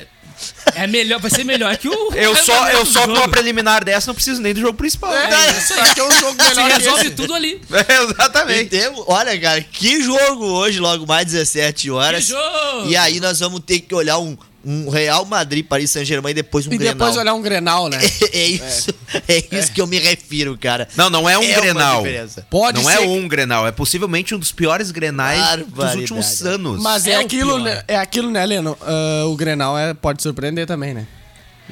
é 0.75 0.85
melhor, 0.87 1.19
vai 1.19 1.29
ser 1.31 1.43
melhor 1.45 1.75
que 1.77 1.87
o 1.87 2.13
Eu 2.13 2.35
só, 2.35 2.69
eu 2.69 2.85
só 2.85 3.05
com 3.07 3.15
a 3.23 3.27
preliminar 3.29 3.83
dessa 3.85 4.07
não 4.07 4.15
preciso 4.15 4.41
nem 4.41 4.53
do 4.53 4.59
jogo 4.59 4.77
principal. 4.77 5.13
É, 5.13 5.57
isso 5.57 5.73
aqui 5.79 5.99
é 5.99 6.03
um 6.03 6.11
jogo 6.11 6.41
Se 6.43 6.49
melhor 6.49 6.67
que 6.71 6.77
resolve 6.77 7.01
esse. 7.07 7.15
tudo 7.15 7.33
ali. 7.33 7.61
É, 7.71 8.03
exatamente. 8.03 8.69
Temos- 8.69 9.03
olha, 9.07 9.39
cara, 9.39 9.61
que 9.61 10.01
jogo 10.01 10.45
hoje, 10.45 10.79
logo 10.79 11.05
mais 11.05 11.25
17 11.27 11.89
horas. 11.91 12.25
Que 12.25 12.31
jogo! 12.31 12.87
E 12.89 12.97
aí 12.97 13.19
nós 13.19 13.39
vamos 13.39 13.61
ter 13.65 13.79
que 13.79 13.93
olhar 13.95 14.17
um, 14.17 14.37
um 14.63 14.89
Real 14.89 15.23
Madrid, 15.25 15.65
Paris 15.65 15.91
Saint-Germain 15.91 16.31
e 16.31 16.33
depois 16.33 16.67
um 16.67 16.73
E 16.73 16.77
Grenal. 16.77 16.95
depois 16.95 17.17
olhar 17.17 17.33
um 17.33 17.41
Grenal, 17.41 17.87
né? 17.89 17.97
É 18.33 18.43
isso, 18.45 18.89
é, 19.27 19.43
isso 19.57 19.71
que 19.71 19.81
eu 19.81 19.87
me 19.87 19.97
refiro, 19.99 20.57
cara. 20.57 20.87
Não, 20.95 21.09
não 21.09 21.27
é 21.29 21.37
um 21.37 21.41
uma 21.43 21.61
Grenal. 21.61 22.03
Pode 22.49 22.77
não 22.81 22.89
ser 22.89 22.97
é 22.97 23.01
que- 23.01 23.07
um 23.07 23.27
Grenal, 23.27 23.67
é 23.67 23.71
possivelmente 23.71 24.35
um 24.35 24.39
dos 24.39 24.51
piores 24.51 24.91
Grenais 24.91 25.65
dos 25.67 25.95
últimos 25.95 26.41
anos. 26.45 26.81
Mas 26.81 27.07
é, 27.07 27.11
É 27.11 27.15
aquilo, 27.15 27.59
né? 27.59 27.83
É 27.87 27.95
aquilo, 27.97 28.29
né, 28.29 28.45
Leno? 28.45 28.77
Ah, 28.81 29.23
o 29.27 29.35
Grenal 29.35 29.77
é, 29.77 29.93
pode 29.93 30.21
surpreender 30.21 30.67
também, 30.67 30.93
né? 30.93 31.07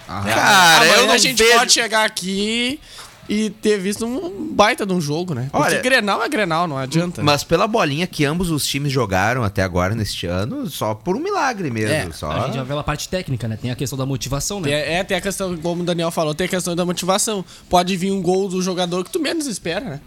Cara, 0.05 0.75
Amanhã 0.77 0.93
eu 0.97 1.07
não 1.07 1.13
a 1.15 1.17
gente 1.17 1.41
vejo... 1.43 1.57
pode 1.57 1.73
chegar 1.73 2.05
aqui 2.05 2.79
e 3.29 3.49
ter 3.49 3.77
visto 3.77 4.05
um 4.05 4.53
baita 4.53 4.85
de 4.85 4.93
um 4.93 5.01
jogo, 5.01 5.33
né? 5.33 5.49
Porque 5.51 5.75
Olha- 5.75 5.81
Grenal 5.81 6.23
é 6.23 6.29
Grenal, 6.29 6.67
não 6.67 6.77
adianta. 6.77 7.21
Mas 7.21 7.43
pela 7.43 7.67
bolinha 7.67 8.07
que 8.07 8.23
ambos 8.23 8.49
os 8.49 8.65
times 8.65 8.91
jogaram 8.91 9.43
até 9.43 9.61
agora 9.61 9.93
neste 9.93 10.25
ano, 10.25 10.69
só 10.69 10.93
por 10.93 11.15
um 11.15 11.19
milagre 11.19 11.69
mesmo. 11.69 11.93
É, 11.93 12.09
só... 12.11 12.31
A 12.31 12.45
gente 12.45 12.55
já 12.55 12.63
vê 12.63 12.69
pela 12.69 12.83
parte 12.83 13.09
técnica, 13.09 13.47
né? 13.47 13.57
Tem 13.61 13.71
a 13.71 13.75
questão 13.75 13.97
da 13.97 14.05
motivação, 14.05 14.61
né? 14.61 14.71
É, 14.71 14.93
é, 14.95 15.03
tem 15.03 15.17
a 15.17 15.21
questão, 15.21 15.57
como 15.57 15.83
o 15.83 15.85
Daniel 15.85 16.11
falou, 16.11 16.33
tem 16.33 16.45
a 16.45 16.49
questão 16.49 16.75
da 16.75 16.85
motivação. 16.85 17.43
Pode 17.69 17.95
vir 17.97 18.11
um 18.11 18.21
gol 18.21 18.47
do 18.47 18.61
jogador 18.61 19.03
que 19.03 19.11
tu 19.11 19.19
menos 19.19 19.45
espera, 19.45 19.81
né? 19.81 19.99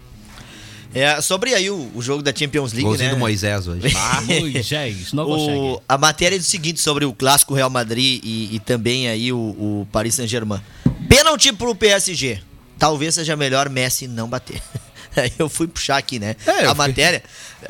É, 0.93 1.21
sobre 1.21 1.53
aí 1.53 1.69
o, 1.69 1.89
o 1.95 2.01
jogo 2.01 2.21
da 2.21 2.35
Champions 2.35 2.73
League, 2.73 2.83
Golzinho 2.87 3.09
né? 3.09 3.15
do 3.15 3.19
Moisés 3.19 3.67
hoje. 3.67 3.87
Ah, 3.95 4.21
Moisés, 4.21 5.13
não 5.13 5.25
consegue. 5.25 5.79
a 5.87 5.97
matéria 5.97 6.35
é 6.35 6.39
o 6.39 6.43
seguinte 6.43 6.81
sobre 6.81 7.05
o 7.05 7.13
clássico 7.13 7.53
Real 7.53 7.69
Madrid 7.69 8.19
e, 8.23 8.55
e 8.55 8.59
também 8.59 9.07
aí 9.07 9.31
o, 9.31 9.37
o 9.37 9.87
Paris 9.91 10.15
Saint-Germain. 10.15 10.59
Pênalti 11.07 11.53
pro 11.53 11.73
PSG. 11.73 12.41
Talvez 12.81 13.13
seja 13.13 13.35
melhor 13.35 13.69
Messi 13.69 14.07
não 14.07 14.27
bater. 14.27 14.59
Eu 15.37 15.47
fui 15.47 15.67
puxar 15.67 15.97
aqui, 15.97 16.17
né? 16.17 16.35
É, 16.47 16.65
a 16.65 16.73
matéria. 16.73 17.21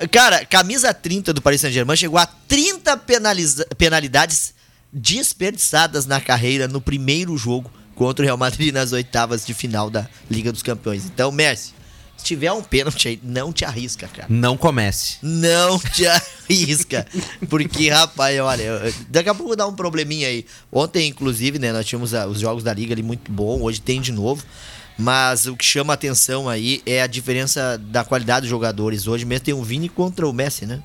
Cara, 0.09 0.45
camisa 0.45 0.93
30 0.93 1.33
do 1.33 1.41
Paris 1.41 1.59
Saint-Germain 1.59 1.97
chegou 1.97 2.17
a 2.17 2.25
30 2.25 2.95
penaliza- 2.95 3.67
penalidades 3.77 4.53
desperdiçadas 4.93 6.05
na 6.05 6.21
carreira 6.21 6.65
no 6.65 6.79
primeiro 6.79 7.35
jogo 7.37 7.69
contra 7.93 8.23
o 8.23 8.25
Real 8.25 8.37
Madrid 8.37 8.73
nas 8.73 8.93
oitavas 8.93 9.45
de 9.45 9.53
final 9.53 9.89
da 9.89 10.07
Liga 10.29 10.49
dos 10.49 10.63
Campeões. 10.63 11.03
Então, 11.05 11.29
Messi, 11.29 11.73
se 12.15 12.23
tiver 12.23 12.53
um 12.53 12.63
pênalti 12.63 13.09
aí, 13.09 13.19
não 13.21 13.51
te 13.51 13.65
arrisca, 13.65 14.07
cara. 14.07 14.27
Não 14.29 14.55
comece. 14.55 15.17
Não 15.21 15.77
te 15.77 16.07
arrisca. 16.07 17.05
Porque, 17.49 17.89
rapaz, 17.89 18.39
olha, 18.39 18.93
daqui 19.09 19.27
a 19.27 19.35
pouco 19.35 19.57
dá 19.57 19.67
um 19.67 19.75
probleminha 19.75 20.29
aí. 20.29 20.45
Ontem, 20.71 21.09
inclusive, 21.09 21.59
né, 21.59 21.73
nós 21.73 21.85
tínhamos 21.85 22.13
ah, 22.13 22.27
os 22.27 22.39
jogos 22.39 22.63
da 22.63 22.73
Liga 22.73 22.93
ali 22.93 23.03
muito 23.03 23.29
bom, 23.29 23.61
hoje 23.61 23.81
tem 23.81 23.99
de 23.99 24.13
novo. 24.13 24.41
Mas 24.97 25.45
o 25.45 25.55
que 25.55 25.65
chama 25.65 25.93
atenção 25.93 26.47
aí 26.47 26.81
é 26.85 27.01
a 27.01 27.07
diferença 27.07 27.77
da 27.77 28.03
qualidade 28.03 28.41
dos 28.41 28.49
jogadores. 28.49 29.07
Hoje 29.07 29.25
mesmo 29.25 29.45
tem 29.45 29.53
o 29.53 29.63
Vini 29.63 29.89
contra 29.89 30.27
o 30.27 30.33
Messi, 30.33 30.65
né? 30.65 30.81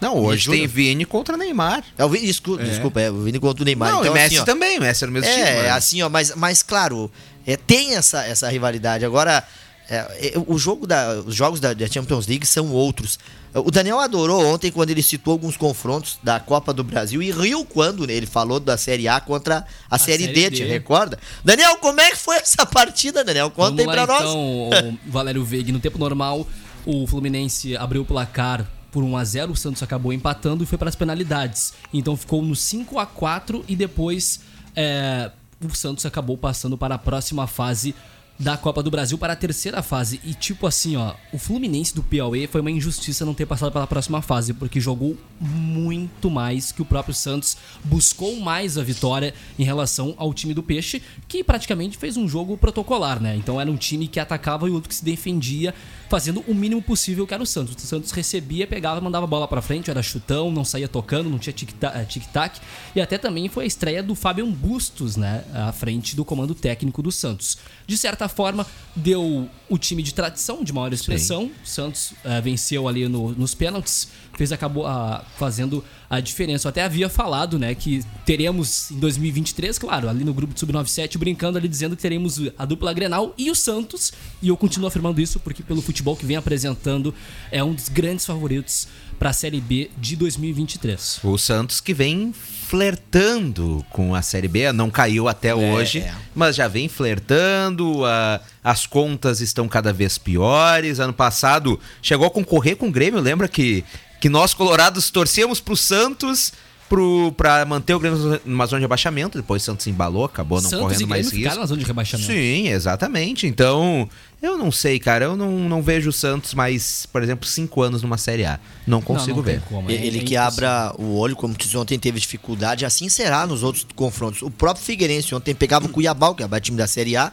Não, 0.00 0.18
hoje 0.18 0.50
tem. 0.50 0.66
Vini 0.66 1.04
contra 1.04 1.36
Neymar. 1.36 1.84
É 1.96 2.04
o 2.04 2.08
Vini, 2.08 2.26
desculpa, 2.26 2.64
desculpa, 2.64 3.00
é 3.00 3.10
o 3.10 3.22
Vini 3.22 3.38
contra 3.38 3.62
o 3.62 3.64
Neymar. 3.64 3.92
não, 3.92 4.00
então, 4.00 4.12
e 4.12 4.14
Messi 4.14 4.34
assim, 4.34 4.38
ó, 4.38 4.44
também, 4.44 4.78
o 4.78 4.80
Messi 4.80 5.04
era 5.04 5.10
o 5.10 5.14
mesmo 5.14 5.30
time. 5.30 5.42
É, 5.42 5.70
assim, 5.70 6.02
ó, 6.02 6.08
mas, 6.08 6.34
mas 6.34 6.62
claro, 6.62 7.10
é, 7.46 7.56
tem 7.56 7.94
essa, 7.94 8.24
essa 8.24 8.48
rivalidade. 8.50 9.04
Agora, 9.04 9.44
é, 9.88 9.96
é, 9.96 10.32
o 10.46 10.58
jogo 10.58 10.86
da, 10.86 11.20
os 11.20 11.34
jogos 11.34 11.60
da, 11.60 11.72
da 11.72 11.86
Champions 11.86 12.26
League 12.26 12.46
são 12.46 12.70
outros. 12.72 13.18
O 13.54 13.70
Daniel 13.70 14.00
adorou 14.00 14.46
ontem 14.46 14.70
quando 14.70 14.90
ele 14.90 15.02
citou 15.02 15.32
alguns 15.32 15.56
confrontos 15.56 16.18
da 16.22 16.40
Copa 16.40 16.72
do 16.72 16.82
Brasil 16.82 17.22
e 17.22 17.30
riu 17.30 17.66
quando 17.66 18.08
ele 18.10 18.26
falou 18.26 18.58
da 18.58 18.78
Série 18.78 19.06
A 19.06 19.20
contra 19.20 19.66
a, 19.90 19.98
Série, 19.98 20.24
Série 20.24 20.34
D, 20.34 20.50
D. 20.50 20.56
te 20.56 20.64
recorda? 20.64 21.18
Daniel, 21.44 21.76
como 21.76 22.00
é 22.00 22.10
que 22.10 22.16
foi 22.16 22.36
essa 22.36 22.64
partida, 22.64 23.22
Daniel? 23.22 23.50
Conta 23.50 23.82
aí 23.82 23.86
Vamos 23.86 23.92
pra 23.92 24.04
lá, 24.04 24.20
nós. 24.20 24.30
então, 24.30 24.98
o 25.06 25.10
Valério 25.10 25.44
Veiga. 25.44 25.70
No 25.70 25.80
tempo 25.80 25.98
normal, 25.98 26.46
o 26.86 27.06
Fluminense 27.06 27.76
abriu 27.76 28.02
o 28.02 28.04
placar 28.04 28.66
por 28.90 29.02
1 29.02 29.16
a 29.16 29.24
0 29.24 29.52
o 29.52 29.56
Santos 29.56 29.82
acabou 29.82 30.12
empatando 30.12 30.62
e 30.62 30.66
foi 30.66 30.78
para 30.78 30.88
as 30.88 30.96
penalidades. 30.96 31.72
Então 31.92 32.16
ficou 32.16 32.42
no 32.42 32.54
5 32.54 32.98
a 32.98 33.06
4 33.06 33.64
e 33.66 33.74
depois 33.74 34.40
é, 34.76 35.30
o 35.62 35.74
Santos 35.74 36.04
acabou 36.06 36.36
passando 36.36 36.76
para 36.76 36.94
a 36.94 36.98
próxima 36.98 37.46
fase 37.46 37.94
da 38.42 38.56
Copa 38.56 38.82
do 38.82 38.90
Brasil 38.90 39.16
para 39.16 39.34
a 39.34 39.36
terceira 39.36 39.82
fase. 39.82 40.20
E 40.24 40.34
tipo 40.34 40.66
assim, 40.66 40.96
ó, 40.96 41.14
o 41.32 41.38
Fluminense 41.38 41.94
do 41.94 42.02
Piauí 42.02 42.48
foi 42.48 42.60
uma 42.60 42.72
injustiça 42.72 43.24
não 43.24 43.34
ter 43.34 43.46
passado 43.46 43.70
pela 43.70 43.86
próxima 43.86 44.20
fase, 44.20 44.52
porque 44.52 44.80
jogou 44.80 45.16
muito 45.40 46.28
mais 46.28 46.72
que 46.72 46.82
o 46.82 46.84
próprio 46.84 47.14
Santos, 47.14 47.56
buscou 47.84 48.34
mais 48.40 48.76
a 48.76 48.82
vitória 48.82 49.32
em 49.56 49.62
relação 49.62 50.14
ao 50.16 50.34
time 50.34 50.54
do 50.54 50.62
Peixe, 50.62 51.00
que 51.28 51.44
praticamente 51.44 51.96
fez 51.96 52.16
um 52.16 52.28
jogo 52.28 52.56
protocolar, 52.56 53.20
né? 53.20 53.36
Então 53.36 53.60
era 53.60 53.70
um 53.70 53.76
time 53.76 54.08
que 54.08 54.18
atacava 54.18 54.68
e 54.68 54.72
outro 54.72 54.88
que 54.88 54.94
se 54.94 55.04
defendia, 55.04 55.72
fazendo 56.08 56.44
o 56.48 56.54
mínimo 56.54 56.82
possível 56.82 57.26
que 57.26 57.34
era 57.34 57.42
o 57.42 57.46
Santos. 57.46 57.76
O 57.76 57.86
Santos 57.86 58.10
recebia, 58.10 58.66
pegava, 58.66 59.00
mandava 59.00 59.24
a 59.24 59.28
bola 59.28 59.46
pra 59.46 59.62
frente, 59.62 59.90
era 59.90 60.02
chutão, 60.02 60.50
não 60.50 60.64
saía 60.64 60.88
tocando, 60.88 61.30
não 61.30 61.38
tinha 61.38 61.52
tic-tac. 61.52 61.96
eh, 61.96 62.04
tic-tac. 62.04 62.60
E 62.94 63.00
até 63.00 63.18
também 63.18 63.48
foi 63.48 63.64
a 63.64 63.66
estreia 63.66 64.02
do 64.02 64.14
Fabian 64.14 64.50
Bustos, 64.50 65.16
né? 65.16 65.44
À 65.54 65.72
frente 65.72 66.16
do 66.16 66.24
comando 66.24 66.54
técnico 66.54 67.02
do 67.02 67.12
Santos. 67.12 67.56
De 67.86 67.96
certa 67.96 68.28
forma, 68.32 68.66
deu 68.96 69.48
o 69.68 69.78
time 69.78 70.02
de 70.02 70.12
tradição, 70.12 70.64
de 70.64 70.72
maior 70.72 70.92
expressão. 70.92 71.44
O 71.64 71.66
Santos 71.66 72.12
eh, 72.24 72.40
venceu 72.40 72.88
ali 72.88 73.06
no- 73.08 73.32
nos 73.32 73.54
pênaltis, 73.54 74.08
fez 74.36 74.50
acabou 74.52 74.86
ah, 74.86 75.24
fazendo 75.38 75.82
a 76.10 76.20
diferença. 76.20 76.66
Eu 76.66 76.70
até 76.70 76.82
havia 76.82 77.08
falado, 77.08 77.58
né, 77.58 77.74
que 77.74 78.02
teremos 78.26 78.90
em 78.90 78.98
2023, 78.98 79.78
claro, 79.78 80.08
ali 80.10 80.24
no 80.24 80.34
grupo 80.34 80.52
de 80.52 80.60
Sub-97, 80.60 81.16
brincando 81.16 81.56
ali, 81.56 81.68
dizendo 81.68 81.96
que 81.96 82.02
teremos 82.02 82.38
a 82.58 82.64
dupla 82.66 82.92
Grenal 82.92 83.32
e 83.38 83.50
o 83.50 83.54
Santos. 83.54 84.12
E 84.42 84.48
eu 84.48 84.56
continuo 84.56 84.88
afirmando 84.88 85.20
isso 85.20 85.38
porque, 85.40 85.62
pelo 85.62 85.80
futebol 85.80 86.16
que 86.16 86.26
vem 86.26 86.36
apresentando, 86.36 87.14
é 87.50 87.62
um 87.64 87.72
dos 87.72 87.88
grandes 87.88 88.26
favoritos 88.26 88.88
para 89.18 89.30
a 89.30 89.32
Série 89.32 89.60
B 89.60 89.88
de 89.98 90.16
2023. 90.16 91.20
O 91.22 91.38
Santos 91.38 91.80
que 91.80 91.94
vem 91.94 92.32
flertando 92.32 93.84
com 93.90 94.14
a 94.14 94.22
Série 94.22 94.48
B, 94.48 94.72
não 94.72 94.90
caiu 94.90 95.28
até 95.28 95.54
hoje, 95.54 96.00
é. 96.00 96.12
mas 96.34 96.56
já 96.56 96.66
vem 96.68 96.88
flertando, 96.88 98.04
a- 98.04 98.21
as 98.62 98.86
contas 98.86 99.40
estão 99.40 99.68
cada 99.68 99.92
vez 99.92 100.18
piores. 100.18 101.00
Ano 101.00 101.12
passado 101.12 101.78
chegou 102.00 102.26
a 102.26 102.30
concorrer 102.30 102.76
com 102.76 102.88
o 102.88 102.92
Grêmio, 102.92 103.20
lembra 103.20 103.48
que, 103.48 103.84
que 104.20 104.28
nós 104.28 104.54
colorados 104.54 105.10
torcíamos 105.10 105.60
pro 105.60 105.76
Santos 105.76 106.52
pro, 106.92 107.32
pra 107.38 107.64
manter 107.64 107.94
o 107.94 107.98
Grêmio 107.98 108.38
numa 108.44 108.66
zona 108.66 108.80
de 108.80 108.84
abaixamento, 108.84 109.38
depois 109.38 109.62
o 109.62 109.64
Santos 109.64 109.86
embalou, 109.86 110.26
acabou 110.26 110.60
não 110.60 110.68
Santos 110.68 110.84
correndo 110.84 111.00
e 111.00 111.06
mais 111.06 111.32
risco. 111.32 111.58
na 111.58 111.64
zona 111.64 111.80
de 111.80 111.86
rebaixamento. 111.86 112.30
Sim, 112.30 112.68
exatamente. 112.68 113.46
Então, 113.46 114.06
eu 114.42 114.58
não 114.58 114.70
sei, 114.70 114.98
cara. 114.98 115.24
Eu 115.24 115.34
não, 115.34 115.50
não 115.52 115.80
vejo 115.80 116.10
o 116.10 116.12
Santos 116.12 116.52
mais, 116.52 117.06
por 117.06 117.22
exemplo, 117.22 117.48
cinco 117.48 117.80
anos 117.80 118.02
numa 118.02 118.18
Série 118.18 118.44
A. 118.44 118.60
Não 118.86 119.00
consigo 119.00 119.38
não 119.38 119.42
tem 119.42 119.54
ver. 119.54 119.62
como, 119.62 119.90
é- 119.90 119.94
Ele 119.94 120.18
é 120.18 120.22
que 120.22 120.36
abra 120.36 120.92
o 120.98 121.16
olho, 121.16 121.34
como 121.34 121.54
tu 121.54 121.64
disse, 121.64 121.78
ontem 121.78 121.98
teve 121.98 122.20
dificuldade, 122.20 122.84
assim 122.84 123.08
será 123.08 123.46
nos 123.46 123.62
outros 123.62 123.86
confrontos. 123.96 124.42
O 124.42 124.50
próprio 124.50 124.84
Figueirense 124.84 125.34
ontem 125.34 125.54
pegava 125.54 125.86
o 125.86 125.88
Cuiabá, 125.88 126.28
o 126.28 126.34
Cuiabá 126.34 126.58
é 126.58 126.60
time 126.60 126.76
da 126.76 126.86
Série 126.86 127.16
A, 127.16 127.32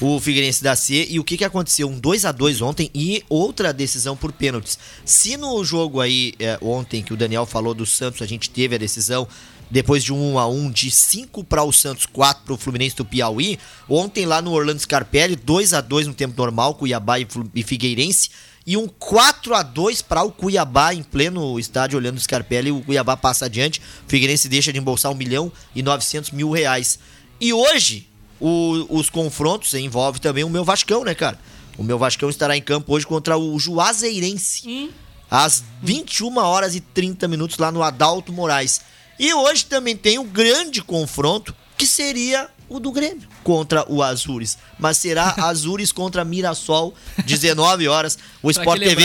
o 0.00 0.20
Figueirense 0.20 0.62
da 0.62 0.76
C, 0.76 1.06
e 1.10 1.18
o 1.18 1.24
que 1.24 1.36
que 1.36 1.44
aconteceu? 1.44 1.88
Um 1.88 1.98
2 1.98 2.24
a 2.24 2.32
2 2.32 2.62
ontem 2.62 2.90
e 2.94 3.24
outra 3.28 3.72
decisão 3.72 4.16
por 4.16 4.32
pênaltis. 4.32 4.78
Se 5.04 5.36
no 5.36 5.64
jogo 5.64 6.00
aí, 6.00 6.34
é, 6.38 6.58
ontem, 6.62 7.02
que 7.02 7.12
o 7.12 7.16
Daniel 7.16 7.44
falou 7.46 7.74
do 7.74 7.84
Santos, 7.84 8.22
a 8.22 8.26
gente 8.26 8.48
teve 8.48 8.76
a 8.76 8.78
decisão 8.78 9.26
depois 9.70 10.02
de 10.02 10.12
um 10.12 10.34
1 10.34 10.38
a 10.38 10.48
1 10.48 10.70
de 10.70 10.90
5 10.90 11.44
para 11.44 11.62
o 11.62 11.72
Santos, 11.72 12.06
4 12.06 12.44
para 12.44 12.54
o 12.54 12.56
Fluminense 12.56 12.96
do 12.96 13.04
Piauí. 13.04 13.58
Ontem 13.88 14.24
lá 14.24 14.40
no 14.40 14.52
Orlando 14.52 14.80
Scarpelli, 14.80 15.36
2 15.36 15.74
a 15.74 15.80
2 15.80 16.06
no 16.06 16.14
tempo 16.14 16.34
normal, 16.36 16.74
Cuiabá 16.74 17.16
e 17.18 17.62
Figueirense. 17.62 18.30
E 18.66 18.76
um 18.76 18.86
4 18.86 19.54
a 19.54 19.62
2 19.62 20.02
para 20.02 20.22
o 20.22 20.30
Cuiabá 20.30 20.92
em 20.92 21.02
pleno 21.02 21.58
estádio 21.58 21.98
olhando 21.98 22.18
o 22.18 22.20
Scarpelli. 22.20 22.70
O 22.70 22.82
Cuiabá 22.82 23.16
passa 23.16 23.46
adiante. 23.46 23.80
O 23.80 24.08
Figueirense 24.08 24.48
deixa 24.48 24.72
de 24.72 24.78
embolsar 24.78 25.10
1 25.10 25.14
milhão 25.14 25.50
e 25.74 25.82
900 25.82 26.32
mil 26.32 26.50
reais. 26.50 26.98
E 27.40 27.52
hoje, 27.52 28.06
o- 28.40 28.86
os 28.90 29.08
confrontos 29.10 29.74
envolve 29.74 30.20
também 30.20 30.44
o 30.44 30.50
meu 30.50 30.64
Vascão, 30.64 31.04
né, 31.04 31.14
cara? 31.14 31.38
O 31.76 31.82
meu 31.82 31.98
Vascão 31.98 32.28
estará 32.28 32.56
em 32.56 32.62
campo 32.62 32.92
hoje 32.94 33.06
contra 33.06 33.36
o 33.38 33.58
Juazeirense. 33.58 34.90
Às 35.30 35.62
21 35.82 36.36
horas 36.38 36.74
e 36.74 36.80
30 36.80 37.28
minutos 37.28 37.58
lá 37.58 37.70
no 37.70 37.82
Adalto 37.82 38.32
Moraes. 38.32 38.80
E 39.18 39.32
hoje 39.34 39.64
também 39.66 39.96
tem 39.96 40.18
o 40.18 40.24
grande 40.24 40.80
confronto, 40.82 41.54
que 41.76 41.86
seria 41.86 42.48
o 42.68 42.78
do 42.80 42.90
Grêmio 42.92 43.28
contra 43.44 43.84
o 43.90 44.02
Azures. 44.02 44.58
Mas 44.78 44.96
será 44.96 45.34
Azures 45.44 45.92
contra 45.92 46.24
Mirassol, 46.24 46.94
19 47.24 47.88
horas. 47.88 48.18
O 48.42 48.50
Sport 48.50 48.78
TV, 48.96 49.02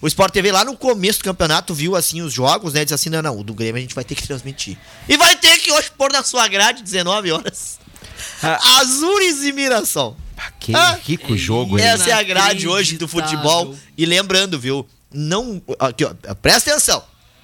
o 0.00 0.06
Sport 0.06 0.32
TV 0.32 0.52
lá 0.52 0.64
no 0.64 0.76
começo 0.76 1.18
do 1.20 1.24
campeonato 1.24 1.74
viu 1.74 1.94
assim 1.96 2.22
os 2.22 2.32
jogos, 2.32 2.72
né? 2.74 2.84
Disse 2.84 2.94
assim: 2.94 3.10
não, 3.10 3.22
não, 3.22 3.38
o 3.38 3.44
do 3.44 3.52
Grêmio 3.54 3.76
a 3.78 3.80
gente 3.80 3.94
vai 3.94 4.04
ter 4.04 4.14
que 4.14 4.26
transmitir. 4.26 4.78
E 5.08 5.16
vai 5.16 5.36
ter 5.36 5.58
que 5.58 5.72
hoje 5.72 5.90
pôr 5.96 6.12
na 6.12 6.22
sua 6.22 6.46
grade, 6.48 6.82
19 6.82 7.30
horas. 7.32 7.78
Ah. 8.42 8.80
Azures 8.80 9.42
e 9.42 9.52
Mirassol. 9.52 10.16
Ah, 10.36 10.50
Que 10.58 10.74
Ah, 10.74 10.98
rico 11.02 11.36
jogo, 11.36 11.78
hein? 11.78 11.84
Essa 11.84 12.10
é 12.10 12.12
a 12.12 12.22
grade 12.22 12.66
hoje 12.68 12.98
do 12.98 13.06
futebol. 13.08 13.74
E 13.96 14.04
lembrando, 14.04 14.58
viu? 14.58 14.86
Não. 15.12 15.62
Aqui, 15.78 16.04
ó, 16.04 16.12
presta 16.34 16.72
atenção. 16.72 17.02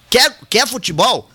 Quer, 0.09 0.37
quer 0.49 0.67
futebol? 0.67 1.31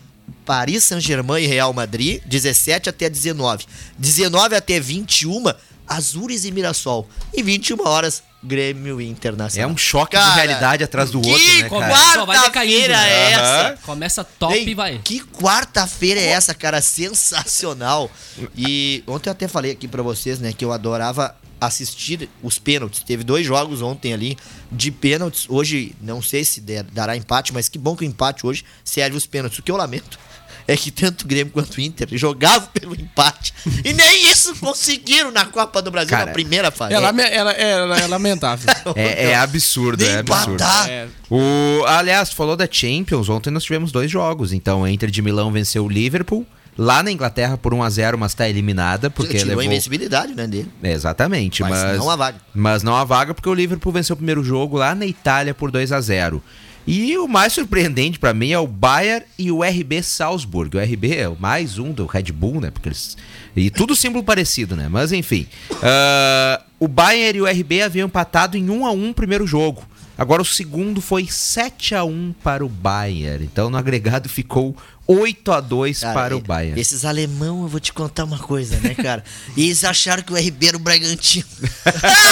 Paris 0.45 0.83
Saint-Germain 0.83 1.43
e 1.43 1.47
Real 1.47 1.73
Madrid, 1.73 2.21
17 2.25 2.89
até 2.89 3.09
19. 3.09 3.65
19 3.97 4.55
até 4.55 4.79
21, 4.79 5.43
Azures 5.87 6.45
e 6.45 6.51
Mirassol. 6.51 7.07
E 7.33 7.41
21 7.41 7.87
horas, 7.87 8.21
Grêmio 8.45 9.01
e 9.01 9.05
É 9.05 9.09
Internacional. 9.09 9.69
um 9.69 9.77
choque 9.77 10.13
Cara, 10.15 10.29
de 10.29 10.35
realidade 10.35 10.83
atrás 10.83 11.11
do 11.11 11.19
que 11.21 11.29
outro, 11.29 11.45
né, 11.61 11.69
cara? 11.69 12.25
Quarta-feira 12.25 12.93
é 12.95 13.33
Aham. 13.35 13.67
essa? 13.69 13.77
Começa 13.83 14.23
top 14.23 14.53
Ei, 14.55 14.67
e 14.69 14.73
vai. 14.73 14.99
Que 15.03 15.19
quarta-feira 15.21 16.19
é 16.19 16.27
essa, 16.27 16.53
cara? 16.53 16.81
Sensacional. 16.81 18.09
E 18.55 19.03
ontem 19.07 19.29
eu 19.29 19.31
até 19.31 19.47
falei 19.47 19.71
aqui 19.71 19.87
pra 19.87 20.01
vocês, 20.03 20.39
né, 20.39 20.53
que 20.53 20.63
eu 20.63 20.71
adorava 20.71 21.35
assistir 21.59 22.29
os 22.43 22.59
pênaltis. 22.59 23.01
Teve 23.03 23.23
dois 23.23 23.45
jogos 23.45 23.81
ontem 23.81 24.13
ali 24.13 24.37
de 24.71 24.91
pênaltis. 24.91 25.45
Hoje, 25.49 25.95
não 26.01 26.21
sei 26.21 26.43
se 26.45 26.59
der- 26.61 26.83
dará 26.83 27.15
empate, 27.15 27.53
mas 27.53 27.69
que 27.69 27.77
bom 27.79 27.95
que 27.95 28.03
o 28.03 28.07
empate 28.07 28.45
hoje 28.45 28.63
serve 28.83 29.15
os 29.17 29.25
pênaltis. 29.25 29.59
O 29.59 29.63
que 29.63 29.71
eu 29.71 29.77
lamento 29.77 30.19
é 30.67 30.75
que 30.75 30.89
tanto 30.91 31.23
o 31.23 31.27
Grêmio 31.27 31.53
quanto 31.53 31.75
o 31.75 31.81
Inter 31.81 32.07
jogavam 32.13 32.67
pelo 32.73 32.95
empate. 32.95 33.53
E 33.83 33.93
nem 33.93 34.31
isso 34.31 34.55
conseguiram 34.55 35.31
na 35.31 35.45
Copa 35.45 35.81
do 35.81 35.91
Brasil 35.91 36.09
Cara, 36.09 36.27
na 36.27 36.31
primeira 36.31 36.71
fase. 36.71 36.93
É, 36.93 36.99
lame- 36.99 37.23
ela- 37.23 37.51
é- 37.53 37.71
ela- 37.71 37.99
é 37.99 38.07
lamentável. 38.07 38.65
É, 38.95 39.31
é 39.31 39.35
absurdo, 39.35 40.03
Nem 40.03 40.13
é 40.13 40.19
absurdo. 40.19 40.53
empatar. 40.55 40.89
É. 40.89 41.07
O, 41.29 41.83
aliás, 41.87 42.29
tu 42.29 42.35
falou 42.35 42.55
da 42.55 42.67
Champions. 42.69 43.29
Ontem 43.29 43.49
nós 43.51 43.63
tivemos 43.63 43.91
dois 43.91 44.09
jogos. 44.09 44.53
Então, 44.53 44.83
a 44.83 44.91
Inter 44.91 45.09
de 45.09 45.21
Milão 45.21 45.51
venceu 45.51 45.85
o 45.85 45.89
Liverpool. 45.89 46.45
Lá 46.77 47.01
na 47.01 47.09
Inglaterra 47.09 47.57
por 47.57 47.73
1x0, 47.73 48.17
mas 48.17 48.33
tá 48.33 48.49
eliminada. 48.49 49.09
Porque 49.09 49.33
Tirou 49.33 49.47
levou... 49.47 49.61
a 49.61 49.65
invencibilidade, 49.65 50.35
né, 50.35 50.45
dele. 50.45 50.69
É, 50.83 50.91
Exatamente, 50.91 51.61
Mas 51.61 51.71
mas, 51.71 51.97
não 51.97 52.09
a 52.09 52.15
vaga. 52.17 52.37
Mas 52.53 52.83
não 52.83 52.95
a 52.95 53.03
vaga, 53.05 53.33
porque 53.33 53.47
o 53.47 53.53
Liverpool 53.53 53.93
venceu 53.93 54.13
o 54.13 54.17
primeiro 54.17 54.43
jogo 54.43 54.77
lá 54.77 54.93
na 54.93 55.05
Itália 55.05 55.53
por 55.53 55.71
2 55.71 55.91
a 55.93 56.01
0 56.01 56.43
E 56.87 57.17
o 57.17 57.27
mais 57.27 57.53
surpreendente 57.53 58.19
pra 58.19 58.33
mim 58.33 58.51
é 58.51 58.59
o 58.59 58.67
Bayern 58.67 59.25
e 59.39 59.51
o 59.51 59.63
RB 59.63 60.03
Salzburg. 60.03 60.77
O 60.77 60.79
RB 60.79 61.15
é 61.15 61.27
o 61.27 61.35
mais 61.39 61.79
um 61.79 61.91
do 61.91 62.05
Red 62.05 62.31
Bull, 62.31 62.61
né? 62.61 62.69
Porque 62.69 62.89
eles... 62.89 63.17
E 63.55 63.71
tudo 63.71 63.95
símbolo 63.95 64.23
parecido, 64.23 64.75
né? 64.75 64.87
Mas 64.87 65.11
enfim. 65.11 65.47
Ah, 65.81 66.61
o 66.79 66.87
Bayern 66.87 67.39
e 67.39 67.41
o 67.41 67.45
RB 67.45 67.81
haviam 67.81 68.05
empatado 68.05 68.55
em 68.55 68.69
1 68.69 68.85
a 68.85 68.91
1 68.91 69.09
o 69.09 69.13
primeiro 69.13 69.47
jogo. 69.47 69.83
Agora 70.17 70.41
o 70.41 70.45
segundo 70.45 71.01
foi 71.01 71.27
7 71.27 71.95
a 71.95 72.03
1 72.03 72.35
para 72.43 72.65
o 72.65 72.69
Bayern. 72.69 73.43
Então 73.43 73.69
no 73.69 73.77
agregado 73.77 74.29
ficou 74.29 74.77
8 75.07 75.51
a 75.51 75.61
2 75.61 75.99
Cara, 75.99 76.13
para 76.13 76.35
o 76.35 76.41
Bayern. 76.41 76.79
Esses 76.79 77.05
alemão, 77.05 77.61
eu 77.63 77.67
vou 77.67 77.79
te 77.79 77.93
contar 77.93 78.23
uma 78.23 78.39
coisa, 78.39 78.79
né, 78.79 78.95
cara? 78.95 79.23
E 79.55 79.65
eles 79.65 79.83
acharam 79.83 80.23
que 80.23 80.33
o 80.33 80.35
RB 80.35 80.67
era 80.67 80.77
o 80.77 80.79
Bragantino. 80.79 81.45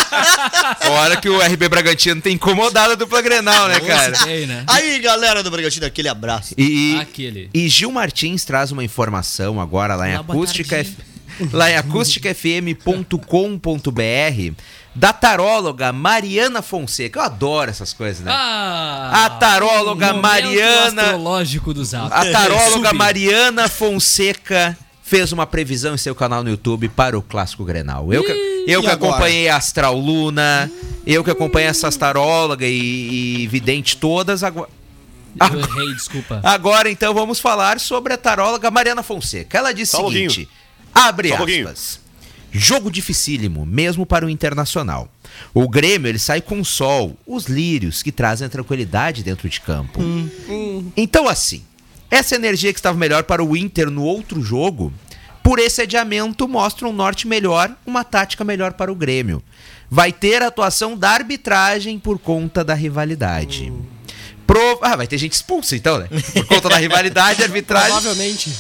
Hora 0.90 1.18
que 1.18 1.30
o 1.30 1.40
RB 1.40 1.70
Bragantino 1.70 2.20
tem 2.20 2.34
incomodado 2.34 2.94
a 2.94 2.96
dupla 2.96 3.22
Grenal, 3.22 3.68
né, 3.68 3.80
cara? 3.80 4.28
Ei, 4.28 4.48
né? 4.48 4.64
Aí, 4.68 4.98
galera 5.00 5.44
do 5.44 5.52
Bragantino, 5.52 5.86
aquele 5.86 6.08
abraço. 6.08 6.56
E, 6.58 6.98
Aquele. 7.00 7.50
e 7.54 7.70
Gil 7.70 7.92
Martins 7.92 8.44
traz 8.44 8.72
uma 8.72 8.84
informação 8.84 9.62
agora 9.62 9.96
lá 9.96 10.10
em 10.10 10.16
acústica, 10.16 10.84
lá 11.52 11.70
em 11.70 11.76
acústicafm.com.br 11.76 14.54
da 14.96 15.12
taróloga 15.12 15.92
Mariana 15.92 16.62
Fonseca. 16.62 17.20
Eu 17.20 17.24
adoro 17.24 17.70
essas 17.72 17.94
coisas, 17.94 18.24
né? 18.24 18.32
Ah, 18.34 19.26
A 19.26 19.30
taróloga 19.32 20.14
Mariana- 20.14 21.02
astrológico 21.04 21.74
do 21.74 21.84
Zap. 21.84 22.12
A 22.14 22.32
taróloga. 22.32 22.94
Mariana 22.94 23.68
Fonseca 23.68 24.78
fez 25.02 25.32
uma 25.32 25.46
previsão 25.46 25.94
em 25.96 25.98
seu 25.98 26.16
canal 26.16 26.44
no 26.44 26.50
YouTube 26.50 26.90
para 26.90 27.18
o 27.18 27.22
Clássico 27.22 27.64
Grenal. 27.66 28.14
Eu 28.14 28.24
que, 28.24 28.66
eu 28.68 28.82
que 28.82 28.88
acompanhei 28.88 29.50
a 29.50 29.58
Astral 29.58 29.98
Luna, 29.98 30.72
eu 31.06 31.24
que 31.24 31.32
acompanhei 31.32 31.68
essas 31.70 31.96
tarólogas 31.98 32.68
e, 32.70 33.44
e 33.44 33.48
vidente 33.48 33.98
todas, 33.98 34.44
agora... 34.44 34.70
Eu 35.40 35.60
errei, 35.60 35.94
desculpa. 35.96 36.40
Agora 36.46 36.92
então 36.92 37.12
vamos 37.12 37.40
falar 37.40 37.80
sobre 37.80 38.14
a 38.14 38.18
taróloga 38.18 38.70
Mariana 38.70 39.02
Fonseca. 39.02 39.58
Ela 39.58 39.74
disse 39.74 39.96
o 39.98 40.08
seguinte: 40.08 40.48
abre 40.94 41.30
Só 41.30 41.34
um 41.34 41.38
pouquinho. 41.38 41.68
aspas. 41.68 42.00
Jogo 42.56 42.92
dificílimo, 42.92 43.66
mesmo 43.66 44.06
para 44.06 44.26
o 44.26 44.30
Internacional. 44.30 45.10
O 45.54 45.68
Grêmio 45.68 46.08
ele 46.08 46.20
sai 46.20 46.40
com 46.40 46.60
o 46.62 46.66
sol, 46.66 47.18
os 47.26 47.46
lírios 47.46 48.04
que 48.04 48.12
trazem 48.12 48.46
a 48.46 48.50
tranquilidade 48.50 49.24
dentro 49.24 49.50
de 49.50 49.60
campo. 49.60 50.00
Então 50.96 51.28
assim, 51.28 51.64
essa 52.12 52.36
energia 52.36 52.72
que 52.72 52.78
estava 52.78 52.96
melhor 52.98 53.24
para 53.24 53.44
o 53.44 53.58
Inter 53.58 53.90
no 53.90 54.04
outro 54.04 54.42
jogo, 54.44 54.94
por 55.42 55.58
esse 55.58 55.82
adiamento 55.82 56.48
mostra 56.48 56.88
um 56.88 56.94
norte 56.94 57.28
melhor, 57.28 57.76
uma 57.86 58.04
tática 58.04 58.44
melhor 58.44 58.74
para 58.74 58.92
o 58.92 58.96
Grêmio. 58.96 59.42
Vai 59.90 60.12
ter 60.12 60.42
atuação 60.44 60.96
da 60.98 61.10
arbitragem 61.10 61.98
por 62.00 62.20
conta 62.20 62.64
da 62.64 62.74
rivalidade. 62.76 63.74
Pro- 64.46 64.80
Ah, 64.82 64.96
vai 64.96 65.08
ter 65.08 65.18
gente 65.18 65.34
expulsa 65.34 65.76
então, 65.76 65.98
né? 65.98 66.08
Por 66.34 66.46
conta 66.46 66.70
da 66.70 66.78
rivalidade, 66.78 67.42
a 67.42 67.46
arbitragem. 67.48 67.90
Provavelmente. 67.92 68.52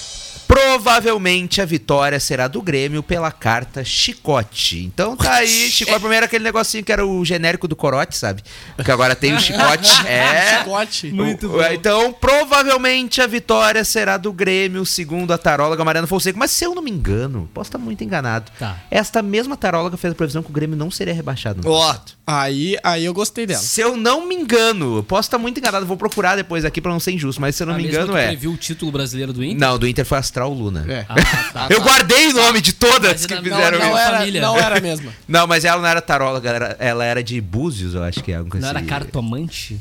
Provavelmente 0.47 1.61
a 1.61 1.65
vitória 1.65 2.19
será 2.19 2.47
do 2.47 2.61
Grêmio 2.61 3.01
pela 3.03 3.31
carta 3.31 3.83
chicote. 3.83 4.79
Então 4.83 5.15
tá 5.15 5.35
aí, 5.35 5.47
chicote. 5.69 5.99
Primeiro 5.99 6.25
aquele 6.25 6.43
negocinho 6.43 6.83
que 6.83 6.91
era 6.91 7.05
o 7.05 7.23
genérico 7.23 7.67
do 7.67 7.75
corote, 7.75 8.17
sabe? 8.17 8.43
Porque 8.75 8.91
agora 8.91 9.15
tem 9.15 9.33
o 9.35 9.39
chicote. 9.39 9.89
É. 10.05 10.59
Chicote. 10.59 11.11
Muito 11.11 11.47
bom. 11.49 11.61
Então, 11.71 12.11
provavelmente 12.13 13.21
a 13.21 13.27
vitória 13.27 13.83
será 13.83 14.17
do 14.17 14.33
Grêmio, 14.33 14.85
segundo 14.85 15.31
a 15.31 15.37
taróloga 15.37 15.83
Mariana 15.83 16.07
Fonseca. 16.07 16.37
Mas 16.37 16.51
se 16.51 16.65
eu 16.65 16.75
não 16.75 16.81
me 16.81 16.91
engano, 16.91 17.49
posso 17.53 17.69
estar 17.69 17.77
muito 17.77 18.03
enganado. 18.03 18.51
Tá. 18.59 18.77
Esta 18.91 19.21
mesma 19.21 19.55
taróloga 19.55 19.95
fez 19.97 20.11
a 20.11 20.15
previsão 20.15 20.43
que 20.43 20.49
o 20.49 20.53
Grêmio 20.53 20.75
não 20.75 20.91
seria 20.91 21.13
rebaixado. 21.13 21.61
no 21.63 21.71
Ó. 21.71 21.95
Aí, 22.25 22.77
aí 22.83 23.03
eu 23.05 23.13
gostei 23.13 23.45
dela. 23.45 23.59
Se 23.61 23.81
eu 23.81 23.97
não 23.97 24.25
me 24.27 24.35
engano, 24.35 25.03
posso 25.03 25.27
estar 25.27 25.37
muito 25.37 25.57
enganado, 25.59 25.85
vou 25.85 25.97
procurar 25.97 26.35
depois 26.35 26.63
aqui 26.65 26.79
pra 26.79 26.91
não 26.91 26.99
ser 26.99 27.11
injusto, 27.11 27.39
mas 27.41 27.55
se 27.55 27.63
eu 27.63 27.67
não 27.67 27.73
A 27.73 27.77
me 27.77 27.83
mesma 27.83 27.97
engano 28.03 28.13
que 28.13 28.19
é. 28.19 28.27
previu 28.27 28.51
o 28.51 28.57
título 28.57 28.91
brasileiro 28.91 29.33
do 29.33 29.43
Inter? 29.43 29.57
Não, 29.59 29.77
do 29.77 29.87
Inter 29.87 30.05
foi 30.05 30.17
Astral 30.33 30.49
Luna. 30.51 30.83
É. 30.89 31.05
Ah, 31.07 31.15
tá. 31.53 31.67
Eu 31.69 31.79
guardei 31.81 32.27
o 32.29 32.33
nome 32.33 32.59
de 32.59 32.73
todas 32.73 33.11
Mas 33.21 33.25
que 33.27 33.35
não- 33.35 33.43
fizeram 33.43 33.77
não, 33.77 33.87
isso. 33.89 33.97
era, 33.97 34.17
família. 34.17 34.41
não 34.41 34.57
era 34.57 34.81
mesmo. 34.81 35.13
Não, 35.27 35.45
mas 35.47 35.63
ela 35.63 35.81
não 35.81 35.87
era 35.87 36.01
taróloga, 36.01 36.49
ela 36.49 36.55
era, 36.65 36.77
ela 36.79 37.05
era 37.05 37.23
de 37.23 37.39
Búzios, 37.39 37.93
eu 37.93 38.03
acho 38.03 38.21
que 38.23 38.31
é. 38.31 38.39
Não 38.39 38.67
era 38.67 38.79
assim. 38.79 38.87
cartomante? 38.87 39.79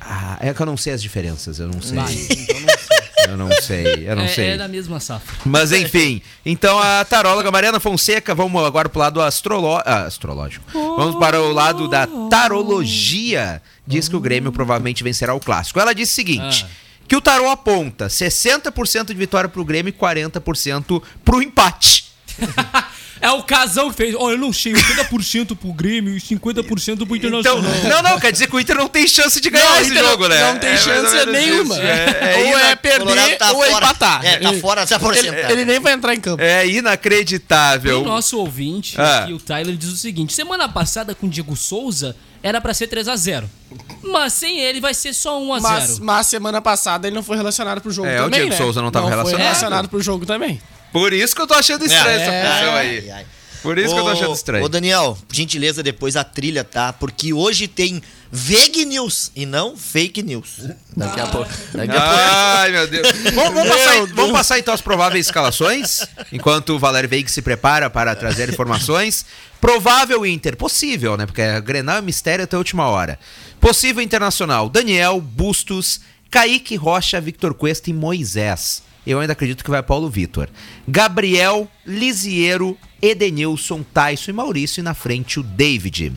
Ah, 0.00 0.38
é 0.40 0.54
que 0.54 0.60
eu 0.62 0.66
não 0.66 0.76
sei 0.76 0.92
as 0.94 1.02
diferenças, 1.02 1.58
eu 1.58 1.68
não 1.68 1.82
sei. 1.82 1.96
Vai, 1.98 2.14
então 2.14 2.60
não 2.60 2.68
sei. 2.68 3.26
Eu 3.26 3.36
não 3.36 3.50
sei, 3.60 4.08
eu 4.08 4.16
não 4.16 4.22
é, 4.22 4.28
sei. 4.28 4.46
é 4.50 4.56
da 4.56 4.68
mesma 4.68 4.98
safra. 5.00 5.36
Mas 5.44 5.70
enfim, 5.72 6.22
então 6.46 6.78
a 6.78 7.04
taróloga 7.04 7.50
Mariana 7.50 7.78
Fonseca, 7.78 8.34
vamos 8.34 8.64
agora 8.64 8.88
pro 8.88 9.00
lado 9.00 9.20
astrolo... 9.20 9.76
ah, 9.84 10.04
astrológico. 10.06 10.64
Vamos 10.72 11.16
para 11.16 11.40
o 11.42 11.52
lado 11.52 11.88
da 11.88 12.06
tarologia. 12.30 13.60
Diz 13.86 14.08
que 14.08 14.16
o 14.16 14.20
Grêmio 14.20 14.50
provavelmente 14.52 15.04
vencerá 15.04 15.34
o 15.34 15.40
clássico. 15.40 15.78
Ela 15.78 15.94
disse 15.94 16.12
o 16.12 16.14
seguinte: 16.14 16.64
Ah. 16.66 16.87
Que 17.08 17.16
o 17.16 17.20
tarô 17.20 17.48
aponta 17.48 18.06
60% 18.06 19.06
de 19.06 19.14
vitória 19.14 19.48
pro 19.48 19.64
Grêmio 19.64 19.88
e 19.88 19.92
40% 19.92 21.02
pro 21.24 21.42
empate. 21.42 22.12
É 23.20 23.30
o 23.32 23.42
casão 23.42 23.90
que 23.90 23.96
fez. 23.96 24.14
Olha, 24.14 24.34
eu 24.34 24.38
não 24.38 24.52
sei, 24.52 24.72
80% 24.72 25.56
pro 25.56 25.72
Grêmio 25.72 26.16
e 26.16 26.20
50% 26.20 27.06
pro 27.06 27.16
Então, 27.16 27.16
Internacional. 27.16 27.62
não, 27.90 28.02
não, 28.10 28.20
quer 28.20 28.30
dizer 28.32 28.46
que 28.48 28.54
o 28.56 28.60
Inter 28.60 28.76
não 28.76 28.88
tem 28.88 29.06
chance 29.08 29.40
de 29.40 29.50
ganhar 29.50 29.64
Não, 29.70 29.76
o 29.76 29.80
esse 29.80 29.90
Inter 29.90 30.02
não- 30.02 30.10
jogo, 30.10 30.28
né? 30.28 30.52
não 30.52 30.58
tem 30.60 30.70
É 30.70 30.76
chance 30.76 31.26
nenhuma. 31.26 31.74
isso. 31.74 31.82
É, 31.84 32.34
é 32.42 32.52
ou 32.52 32.58
é 32.58 32.76
perder 32.76 33.36
tá 33.38 33.52
ou 33.52 33.64
é 33.64 33.70
empatar. 33.72 34.24
É, 34.24 34.36
tá 34.38 34.48
Ele- 34.50 34.60
fora 34.60 34.82
essa 34.82 34.94
ele, 34.94 35.04
porcentagem. 35.04 35.50
ele 35.50 35.64
nem 35.64 35.80
vai 35.80 35.92
entrar 35.92 36.14
em 36.14 36.20
campo. 36.20 36.42
é 36.42 36.66
inacreditável. 36.66 38.04
nosso 38.04 38.38
ouvinte, 38.38 38.94
Ah. 39.00 39.24
aqui, 39.24 39.32
o 39.32 39.38
Tyler, 39.38 39.76
diz 39.76 39.90
o 39.92 39.96
seguinte: 39.96 40.32
semana 40.32 40.68
passada 40.68 41.14
com 41.14 41.26
o 41.26 41.28
Diego 41.28 41.56
Souza 41.56 42.14
era 42.42 42.60
pra 42.60 42.72
ser 42.72 42.86
3x0. 42.86 43.44
Mas 44.02 44.32
sem 44.32 44.60
ele 44.60 44.80
vai 44.80 44.94
ser 44.94 45.12
só 45.12 45.38
1x0. 45.40 45.60
Mas, 45.62 45.98
mas 45.98 46.26
semana 46.28 46.60
passada 46.62 47.06
ele 47.08 47.14
não 47.16 47.22
foi 47.22 47.36
relacionado 47.36 47.80
pro 47.80 47.90
jogo 47.90 48.08
É, 48.08 48.20
o 48.20 48.24
também, 48.24 48.40
Diego 48.40 48.50
né? 48.50 48.56
Souza 48.56 48.80
não 48.80 48.90
tava 48.90 49.06
Foi 49.06 49.16
relacionado. 49.16 49.42
relacionado 49.44 49.88
pro 49.88 50.00
jogo 50.00 50.24
também. 50.24 50.60
Por 50.92 51.12
isso 51.12 51.34
que 51.34 51.40
eu 51.42 51.46
tô 51.46 51.54
achando 51.54 51.84
estranho 51.84 52.20
essa 52.20 52.30
É. 52.32 52.42
posição 52.48 52.74
aí. 52.74 52.98
Ai, 52.98 53.10
ai. 53.10 53.26
Por 53.62 53.76
isso 53.76 53.92
que 53.92 53.98
eu 54.00 54.04
tô 54.04 54.10
Ô, 54.10 54.12
achando 54.12 54.34
estranho. 54.34 54.64
Ô, 54.64 54.68
Daniel, 54.68 55.18
por 55.26 55.34
gentileza, 55.34 55.82
depois 55.82 56.14
a 56.16 56.22
trilha, 56.22 56.62
tá? 56.62 56.92
Porque 56.92 57.32
hoje 57.32 57.66
tem 57.66 58.00
VEG 58.30 58.84
News 58.84 59.32
e 59.34 59.44
não 59.44 59.76
fake 59.76 60.22
news. 60.22 60.60
Daqui 60.96 61.20
a 61.20 61.26
pouco. 61.26 61.50
Daqui 61.74 61.90
a 61.90 62.00
pouco. 62.00 62.16
Ai, 62.20 62.70
meu 62.70 62.86
Deus. 62.86 63.08
vamos, 63.34 63.54
vamos 63.54 63.68
passar, 63.68 64.06
vamos 64.14 64.32
passar 64.32 64.58
então 64.60 64.72
as 64.72 64.80
prováveis 64.80 65.26
escalações, 65.26 66.06
enquanto 66.32 66.70
o 66.74 66.78
Valério 66.78 67.08
Veig 67.08 67.28
se 67.28 67.42
prepara 67.42 67.90
para 67.90 68.14
trazer 68.14 68.48
informações. 68.48 69.26
Provável 69.60 70.24
Inter, 70.24 70.56
possível, 70.56 71.16
né? 71.16 71.26
Porque 71.26 71.42
a 71.42 71.58
Grenal 71.58 71.98
é 71.98 72.00
mistério 72.00 72.44
até 72.44 72.54
a 72.54 72.58
última 72.60 72.86
hora. 72.86 73.18
Possível 73.60 74.00
Internacional, 74.00 74.68
Daniel, 74.68 75.20
Bustos, 75.20 76.00
Kaique 76.30 76.76
Rocha, 76.76 77.20
Victor 77.20 77.54
Cuesta 77.54 77.90
e 77.90 77.92
Moisés. 77.92 78.82
Eu 79.08 79.20
ainda 79.20 79.32
acredito 79.32 79.64
que 79.64 79.70
vai 79.70 79.82
Paulo 79.82 80.10
Vitor. 80.10 80.50
Gabriel, 80.86 81.66
Lisiero, 81.86 82.76
Edenilson, 83.00 83.82
Tyson 83.82 84.32
e 84.32 84.34
Maurício. 84.34 84.80
E 84.80 84.82
na 84.82 84.92
frente 84.92 85.40
o 85.40 85.42
David. 85.42 86.12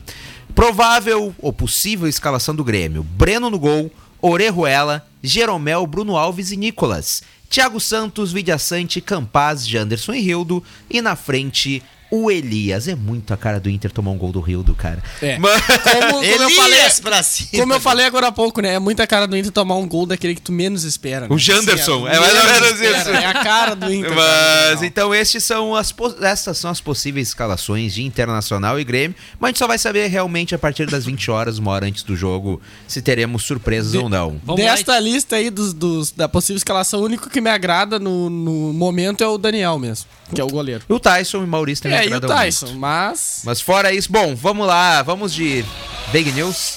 Provável 0.54 1.34
ou 1.38 1.54
possível 1.54 2.06
escalação 2.06 2.54
do 2.54 2.62
Grêmio. 2.62 3.02
Breno 3.02 3.48
no 3.48 3.58
gol, 3.58 3.90
Orejuela, 4.20 5.08
Jeromel, 5.22 5.86
Bruno 5.86 6.18
Alves 6.18 6.52
e 6.52 6.56
Nicolas. 6.58 7.22
Thiago 7.48 7.80
Santos, 7.80 8.30
Vidiaçante, 8.30 9.00
Campaz, 9.00 9.66
Janderson 9.66 10.12
e 10.12 10.20
Rildo. 10.20 10.62
E 10.90 11.00
na 11.00 11.16
frente, 11.16 11.82
o 12.14 12.30
Elias. 12.30 12.86
É 12.88 12.94
muito 12.94 13.32
a 13.32 13.36
cara 13.38 13.58
do 13.58 13.70
Inter 13.70 13.90
tomar 13.90 14.10
um 14.10 14.18
gol 14.18 14.30
do 14.30 14.40
Rildo, 14.40 14.74
cara. 14.74 15.02
É. 15.22 15.38
Mas- 15.40 15.62
Como, 15.66 16.12
como 16.12 16.24
eu 16.24 16.48
Elias 16.48 16.54
falei, 16.54 16.90
pra 17.02 17.22
cima. 17.22 17.48
como 17.62 17.72
eu 17.72 17.80
falei 17.80 18.04
agora 18.06 18.26
há 18.28 18.32
pouco, 18.32 18.60
né? 18.60 18.74
É 18.74 18.78
muita 18.78 19.06
cara 19.06 19.26
do 19.26 19.36
Inter 19.36 19.50
tomar 19.50 19.76
um 19.76 19.88
gol 19.88 20.04
daquele 20.04 20.34
que 20.34 20.42
tu 20.42 20.52
menos 20.52 20.84
espera. 20.84 21.22
né? 21.22 21.26
O 21.34 21.38
Janderson, 21.38 22.06
é 22.06 22.20
mais 22.20 22.36
ou 22.38 22.44
menos 22.44 22.80
isso. 22.80 23.10
É 23.10 23.24
a 23.26 23.34
cara 23.42 23.74
do 23.74 23.92
Inter. 23.92 24.10
Mas 24.14 24.74
cara. 24.74 24.86
então 24.86 25.14
estes 25.14 25.42
são 25.42 25.74
as 25.74 25.92
essas 26.20 26.58
são 26.58 26.70
as 26.70 26.80
possíveis 26.80 27.28
escalações 27.28 27.94
de 27.94 28.02
Internacional 28.02 28.78
e 28.78 28.84
Grêmio, 28.84 29.16
mas 29.40 29.48
a 29.48 29.50
gente 29.52 29.58
só 29.58 29.66
vai 29.66 29.78
saber 29.78 30.06
realmente 30.08 30.54
a 30.54 30.58
partir 30.58 30.86
das 30.86 31.04
20 31.06 31.30
horas, 31.30 31.58
uma 31.58 31.70
hora 31.70 31.86
antes 31.86 32.02
do 32.02 32.14
jogo, 32.14 32.60
se 32.86 33.00
teremos 33.00 33.44
surpresas 33.44 33.94
ou 33.94 34.08
não. 34.08 34.40
Desta 34.56 34.98
lista 34.98 35.36
aí 35.36 35.48
dos, 35.50 35.72
dos- 35.72 36.10
da 36.12 36.28
possível 36.28 36.56
escalação, 36.58 37.00
o 37.00 37.04
único 37.04 37.30
que 37.30 37.40
me 37.40 37.48
agrada 37.50 37.98
no, 37.98 38.28
no 38.28 38.72
momento 38.72 39.22
é 39.24 39.26
o 39.28 39.38
Daniel 39.38 39.78
mesmo, 39.78 40.06
que 40.34 40.40
é 40.40 40.44
o 40.44 40.48
goleiro. 40.48 40.82
O 40.88 40.98
Tyson 41.00 41.38
e 41.40 41.44
o 41.44 41.46
Maurício 41.46 41.82
também 41.84 41.98
É, 41.98 42.01
e 42.04 42.14
o 42.14 42.20
Tyson, 42.20 42.66
muito. 42.66 42.80
mas. 42.80 43.42
Mas 43.44 43.60
fora 43.60 43.92
isso, 43.92 44.10
bom, 44.10 44.34
vamos 44.34 44.66
lá, 44.66 45.02
vamos 45.02 45.32
de 45.32 45.64
Big 46.10 46.30
News. 46.32 46.74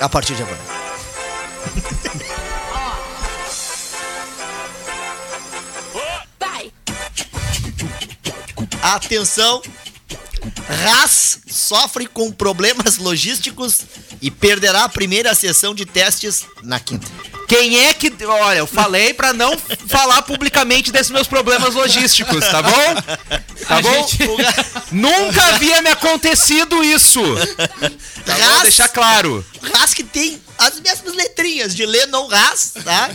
A 0.00 0.08
partir 0.08 0.34
de 0.34 0.42
agora. 0.42 0.58
Atenção! 8.82 9.62
Haas 10.68 11.38
sofre 11.46 12.06
com 12.06 12.32
problemas 12.32 12.98
logísticos 12.98 13.82
e 14.20 14.30
perderá 14.30 14.84
a 14.84 14.88
primeira 14.88 15.34
sessão 15.34 15.72
de 15.72 15.86
testes 15.86 16.44
na 16.62 16.80
quinta. 16.80 17.06
Quem 17.48 17.78
é 17.86 17.94
que. 17.94 18.12
Olha, 18.24 18.58
eu 18.58 18.66
falei 18.66 19.12
pra 19.14 19.32
não 19.32 19.56
falar 19.88 20.22
publicamente 20.22 20.90
desses 20.90 21.10
meus 21.10 21.26
problemas 21.26 21.74
logísticos, 21.74 22.40
tá 22.46 22.62
bom? 22.62 22.94
Tá 23.66 23.76
A 23.76 23.82
bom? 23.82 23.92
gente- 24.08 24.18
Nunca 24.90 25.44
havia 25.46 25.82
me 25.82 25.90
acontecido 25.90 26.82
isso. 26.82 27.20
Tá 28.24 28.34
bom? 28.36 28.42
Haas- 28.44 28.62
Deixar 28.62 28.88
claro. 28.88 29.44
Haas 29.74 29.92
que 29.94 30.02
tem 30.04 30.40
as 30.58 30.80
mesmas 30.80 31.14
letrinhas 31.14 31.74
de 31.74 31.84
Lennon 31.84 32.28
Haas, 32.32 32.72
tá? 32.84 33.10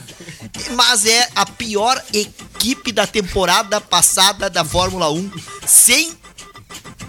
Mas 0.72 1.06
é 1.06 1.28
a 1.36 1.46
pior 1.46 2.02
equipe 2.14 2.92
da 2.92 3.08
temporada 3.08 3.80
passada 3.82 4.50
da 4.50 4.64
Fórmula 4.66 5.10
1, 5.12 5.32
sem 5.66 6.18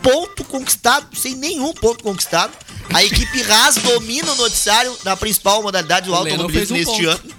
ponto 0.03 0.45
conquistado, 0.45 1.17
sem 1.17 1.35
nenhum 1.35 1.73
ponto 1.73 2.03
conquistado. 2.05 2.53
A 2.93 3.05
equipe 3.05 3.43
Haas 3.43 3.77
domina 3.77 4.33
o 4.33 4.37
noticiário 4.37 4.97
na 5.05 5.17
principal 5.17 5.63
modalidade 5.63 6.07
do 6.07 6.15
automobilismo 6.15 6.75
um 6.75 6.79
neste 6.79 7.05
ponto. 7.05 7.09
ano. 7.09 7.39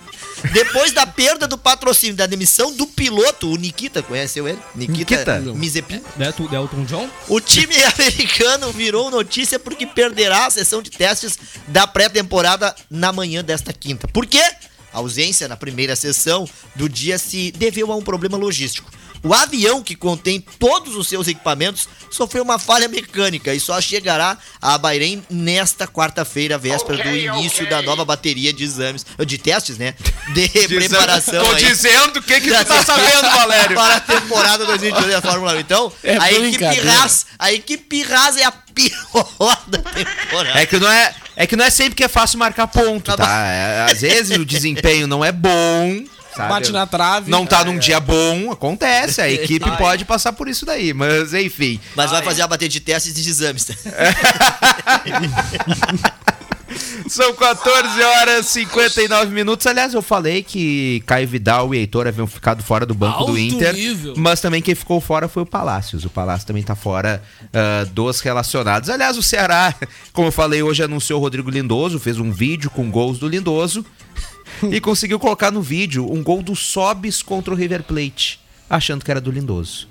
Depois 0.53 0.93
da 0.93 1.05
perda 1.05 1.47
do 1.47 1.57
patrocínio, 1.57 2.15
da 2.15 2.25
demissão 2.25 2.73
do 2.73 2.87
piloto, 2.87 3.51
o 3.51 3.57
Nikita, 3.57 4.01
conheceu 4.01 4.47
ele? 4.47 4.59
Nikita, 4.73 5.17
Nikita. 5.17 5.39
Mizepin. 5.53 6.01
Neto 6.15 6.47
Delton 6.47 6.85
John? 6.85 7.09
O 7.27 7.41
time 7.41 7.75
americano 7.83 8.71
virou 8.71 9.11
notícia 9.11 9.59
porque 9.59 9.85
perderá 9.85 10.45
a 10.45 10.49
sessão 10.49 10.81
de 10.81 10.91
testes 10.91 11.37
da 11.67 11.85
pré-temporada 11.85 12.73
na 12.89 13.11
manhã 13.11 13.43
desta 13.43 13.73
quinta. 13.73 14.07
Por 14.07 14.25
quê? 14.25 14.41
A 14.93 14.99
ausência 14.99 15.47
na 15.47 15.57
primeira 15.57 15.95
sessão 15.95 16.49
do 16.75 16.87
dia 16.87 17.17
se 17.17 17.51
deveu 17.51 17.91
a 17.91 17.95
um 17.95 18.01
problema 18.01 18.37
logístico. 18.37 18.89
O 19.23 19.33
avião 19.33 19.83
que 19.83 19.95
contém 19.95 20.39
todos 20.59 20.95
os 20.95 21.07
seus 21.07 21.27
equipamentos 21.27 21.87
sofreu 22.09 22.43
uma 22.43 22.57
falha 22.57 22.87
mecânica 22.87 23.53
e 23.53 23.59
só 23.59 23.79
chegará 23.81 24.37
a 24.61 24.77
Bahrein 24.77 25.23
nesta 25.29 25.87
quarta-feira, 25.87 26.57
véspera 26.57 27.03
do 27.03 27.09
início 27.09 27.69
da 27.69 27.81
nova 27.81 28.05
bateria 28.05 28.53
de 28.53 28.63
exames, 28.63 29.05
de 29.25 29.37
testes, 29.37 29.77
né? 29.77 29.93
De 30.33 30.47
preparação 30.67 31.43
Tô 31.43 31.51
aí 31.55 31.65
dizendo 31.65 32.17
o 32.19 32.21
que, 32.21 32.39
que 32.39 32.49
tu 32.51 32.65
tá 32.65 32.83
sabendo, 32.85 33.21
Valério. 33.31 33.75
para 33.75 33.95
a 33.95 33.99
temporada 33.99 34.65
2022 34.65 35.13
da 35.13 35.21
Fórmula 35.21 35.53
1. 35.55 35.59
Então, 35.59 35.91
É 36.03 36.17
a 36.17 36.31
equipe. 36.31 36.65
Haas, 36.87 37.25
a 37.37 37.51
equipe 37.51 38.03
Haas 38.03 38.37
é 38.37 38.43
a 38.45 38.51
pior 38.51 39.57
da 39.67 39.79
temporada. 39.79 40.59
É 40.59 40.65
que 40.65 40.77
não 40.79 40.91
é, 40.91 41.15
é 41.35 41.47
que 41.47 41.55
não 41.55 41.65
é 41.65 41.69
sempre 41.69 41.95
que 41.95 42.03
é 42.03 42.07
fácil 42.07 42.37
marcar 42.39 42.67
ponto, 42.67 43.15
tá? 43.15 43.47
É, 43.47 43.91
às 43.91 44.01
vezes 44.01 44.37
o 44.37 44.45
desempenho 44.45 45.07
não 45.07 45.25
é 45.25 45.31
bom. 45.31 46.03
Sabe? 46.35 46.49
Bate 46.49 46.71
na 46.71 46.85
trave. 46.85 47.29
Não 47.29 47.45
tá 47.45 47.63
num 47.63 47.77
dia 47.77 47.99
bom, 47.99 48.51
acontece. 48.51 49.21
A 49.21 49.29
equipe 49.31 49.69
pode 49.77 50.05
passar 50.05 50.33
por 50.33 50.47
isso 50.47 50.65
daí, 50.65 50.93
mas 50.93 51.33
enfim. 51.33 51.79
Mas 51.95 52.11
vai 52.11 52.21
fazer 52.21 52.41
a 52.41 52.47
bateria 52.47 52.69
de 52.69 52.79
testes 52.79 53.17
e 53.17 53.21
de 53.21 53.29
exames. 53.29 53.67
São 57.07 57.33
14 57.33 58.01
horas 58.01 58.55
e 58.55 58.65
59 58.65 59.33
minutos. 59.33 59.65
Aliás, 59.65 59.93
eu 59.93 60.01
falei 60.01 60.43
que 60.43 61.01
Caio 61.05 61.27
Vidal 61.27 61.73
e 61.73 61.79
Heitor 61.79 62.07
haviam 62.07 62.27
ficado 62.27 62.63
fora 62.63 62.85
do 62.85 62.93
banco 62.93 63.19
Alto 63.19 63.31
do 63.31 63.39
Inter. 63.39 63.73
nível. 63.73 64.13
Mas 64.17 64.41
também 64.41 64.61
quem 64.61 64.75
ficou 64.75 65.01
fora 65.01 65.27
foi 65.27 65.43
o 65.43 65.45
Palácios. 65.45 66.05
O 66.05 66.09
Palácio 66.09 66.47
também 66.47 66.63
tá 66.63 66.75
fora 66.75 67.21
ah, 67.53 67.85
dos 67.91 68.19
relacionados. 68.21 68.89
Aliás, 68.89 69.17
o 69.17 69.23
Ceará, 69.23 69.73
como 70.13 70.27
eu 70.27 70.31
falei 70.31 70.61
hoje, 70.61 70.83
anunciou 70.83 71.19
o 71.19 71.23
Rodrigo 71.23 71.49
Lindoso, 71.49 71.99
fez 71.99 72.19
um 72.19 72.31
vídeo 72.31 72.69
com 72.69 72.89
gols 72.89 73.17
do 73.17 73.27
Lindoso 73.27 73.85
e 74.71 74.79
conseguiu 74.79 75.19
colocar 75.19 75.51
no 75.51 75.61
vídeo 75.61 76.11
um 76.11 76.23
gol 76.23 76.41
do 76.41 76.55
Sobis 76.55 77.21
contra 77.21 77.53
o 77.53 77.57
River 77.57 77.83
Plate. 77.83 78.39
achando 78.69 79.03
que 79.03 79.11
era 79.11 79.21
do 79.21 79.31
Lindoso. 79.31 79.87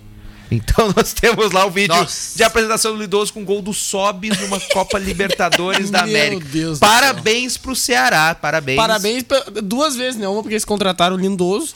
Então 0.50 0.92
nós 0.96 1.12
temos 1.12 1.52
lá 1.52 1.66
o 1.66 1.70
vídeo 1.70 1.94
Nossa. 1.94 2.36
de 2.36 2.42
apresentação 2.42 2.94
do 2.94 3.02
Lindoso 3.02 3.32
com 3.32 3.44
gol 3.44 3.60
do 3.60 3.74
Sobe 3.74 4.30
numa 4.40 4.58
Copa 4.60 4.96
Libertadores 5.00 5.90
da 5.90 6.06
Meu 6.06 6.10
América. 6.10 6.46
Deus 6.50 6.78
do 6.78 6.80
parabéns 6.80 7.56
pro 7.56 7.76
Ceará, 7.76 8.34
parabéns. 8.34 8.76
Parabéns 8.76 9.24
duas 9.62 9.96
vezes, 9.96 10.18
né? 10.18 10.26
Uma 10.28 10.42
porque 10.42 10.54
eles 10.54 10.64
contrataram 10.64 11.16
o 11.16 11.18
Lindoso 11.18 11.74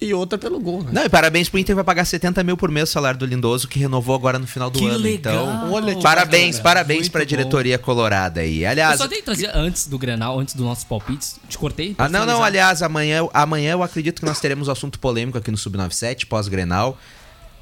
e 0.00 0.14
outra 0.14 0.38
pelo 0.38 0.60
gol, 0.60 0.82
né? 0.84 0.90
Não, 0.92 1.04
e 1.04 1.08
parabéns 1.08 1.48
pro 1.48 1.58
Inter 1.58 1.74
vai 1.74 1.82
pagar 1.84 2.04
70 2.04 2.44
mil 2.44 2.56
por 2.56 2.70
mês 2.70 2.88
o 2.88 2.92
salário 2.92 3.18
do 3.18 3.26
Lindoso, 3.26 3.66
que 3.66 3.78
renovou 3.78 4.14
agora 4.14 4.38
no 4.38 4.46
final 4.46 4.70
do 4.70 4.78
Que 4.78 4.86
ano. 4.86 4.96
legal. 4.98 5.44
Então, 5.44 5.72
Olha 5.72 5.94
que 5.94 6.02
parabéns, 6.02 6.60
parabéns 6.60 7.00
Muito 7.00 7.12
pra 7.12 7.20
bom. 7.22 7.26
diretoria 7.26 7.78
colorada 7.78 8.40
aí. 8.40 8.62
Eu 8.62 8.70
Aliás, 8.70 8.98
só 8.98 9.08
tenho 9.08 9.20
que 9.20 9.24
trazer 9.24 9.50
antes 9.54 9.86
do 9.88 9.98
Grenal, 9.98 10.38
antes 10.38 10.54
dos 10.54 10.64
nossos 10.64 10.84
palpites. 10.84 11.40
Te 11.48 11.58
cortei? 11.58 11.94
Ah, 11.98 12.04
não, 12.08 12.20
não, 12.20 12.36
finalizar? 12.36 12.46
aliás, 12.46 12.82
amanhã, 12.82 13.28
amanhã 13.34 13.72
eu 13.72 13.82
acredito 13.82 14.20
que 14.20 14.26
nós 14.26 14.38
teremos 14.40 14.68
um 14.68 14.72
assunto 14.72 14.98
polêmico 15.00 15.36
aqui 15.38 15.50
no 15.50 15.56
Sub97, 15.56 16.26
pós-Grenal. 16.26 16.96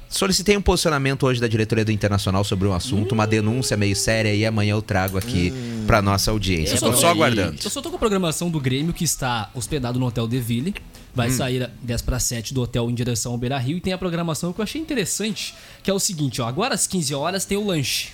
Solicitei 0.09 0.55
um 0.57 0.61
posicionamento 0.61 1.25
hoje 1.25 1.39
da 1.41 1.47
diretoria 1.47 1.83
do 1.83 1.91
Internacional 1.91 2.43
sobre 2.43 2.67
um 2.67 2.73
assunto, 2.73 3.11
uma 3.11 3.27
denúncia 3.27 3.75
meio 3.75 3.95
séria 3.95 4.33
e 4.33 4.45
amanhã 4.45 4.71
eu 4.71 4.81
trago 4.81 5.17
aqui 5.17 5.53
pra 5.85 6.01
nossa 6.01 6.31
audiência. 6.31 6.75
Eu 6.75 6.79
Tô 6.79 6.91
tô- 6.91 6.97
só 6.97 7.09
aguardando. 7.09 7.57
Eu 7.63 7.69
só 7.69 7.81
tô 7.81 7.89
com 7.89 7.97
a 7.97 7.99
programação 7.99 8.49
do 8.49 8.59
Grêmio 8.59 8.93
que 8.93 9.03
está 9.03 9.49
hospedado 9.53 9.99
no 9.99 10.05
Hotel 10.05 10.27
Deville. 10.27 10.73
Vai 11.13 11.29
sair 11.31 11.69
10 11.81 12.01
para 12.03 12.19
7 12.19 12.53
do 12.53 12.61
hotel 12.61 12.89
em 12.91 12.93
direção 12.93 13.31
ao 13.31 13.37
Beira 13.39 13.57
Rio. 13.57 13.77
E 13.77 13.81
tem 13.81 13.91
a 13.91 13.97
programação 13.97 14.53
que 14.53 14.59
eu 14.59 14.63
achei 14.63 14.79
interessante, 14.79 15.53
que 15.83 15.89
é 15.89 15.93
o 15.93 15.99
seguinte, 15.99 16.41
ó. 16.41 16.47
Agora 16.47 16.75
às 16.75 16.85
15 16.85 17.13
horas 17.15 17.43
tem 17.43 17.57
o 17.57 17.65
lanche. 17.65 18.09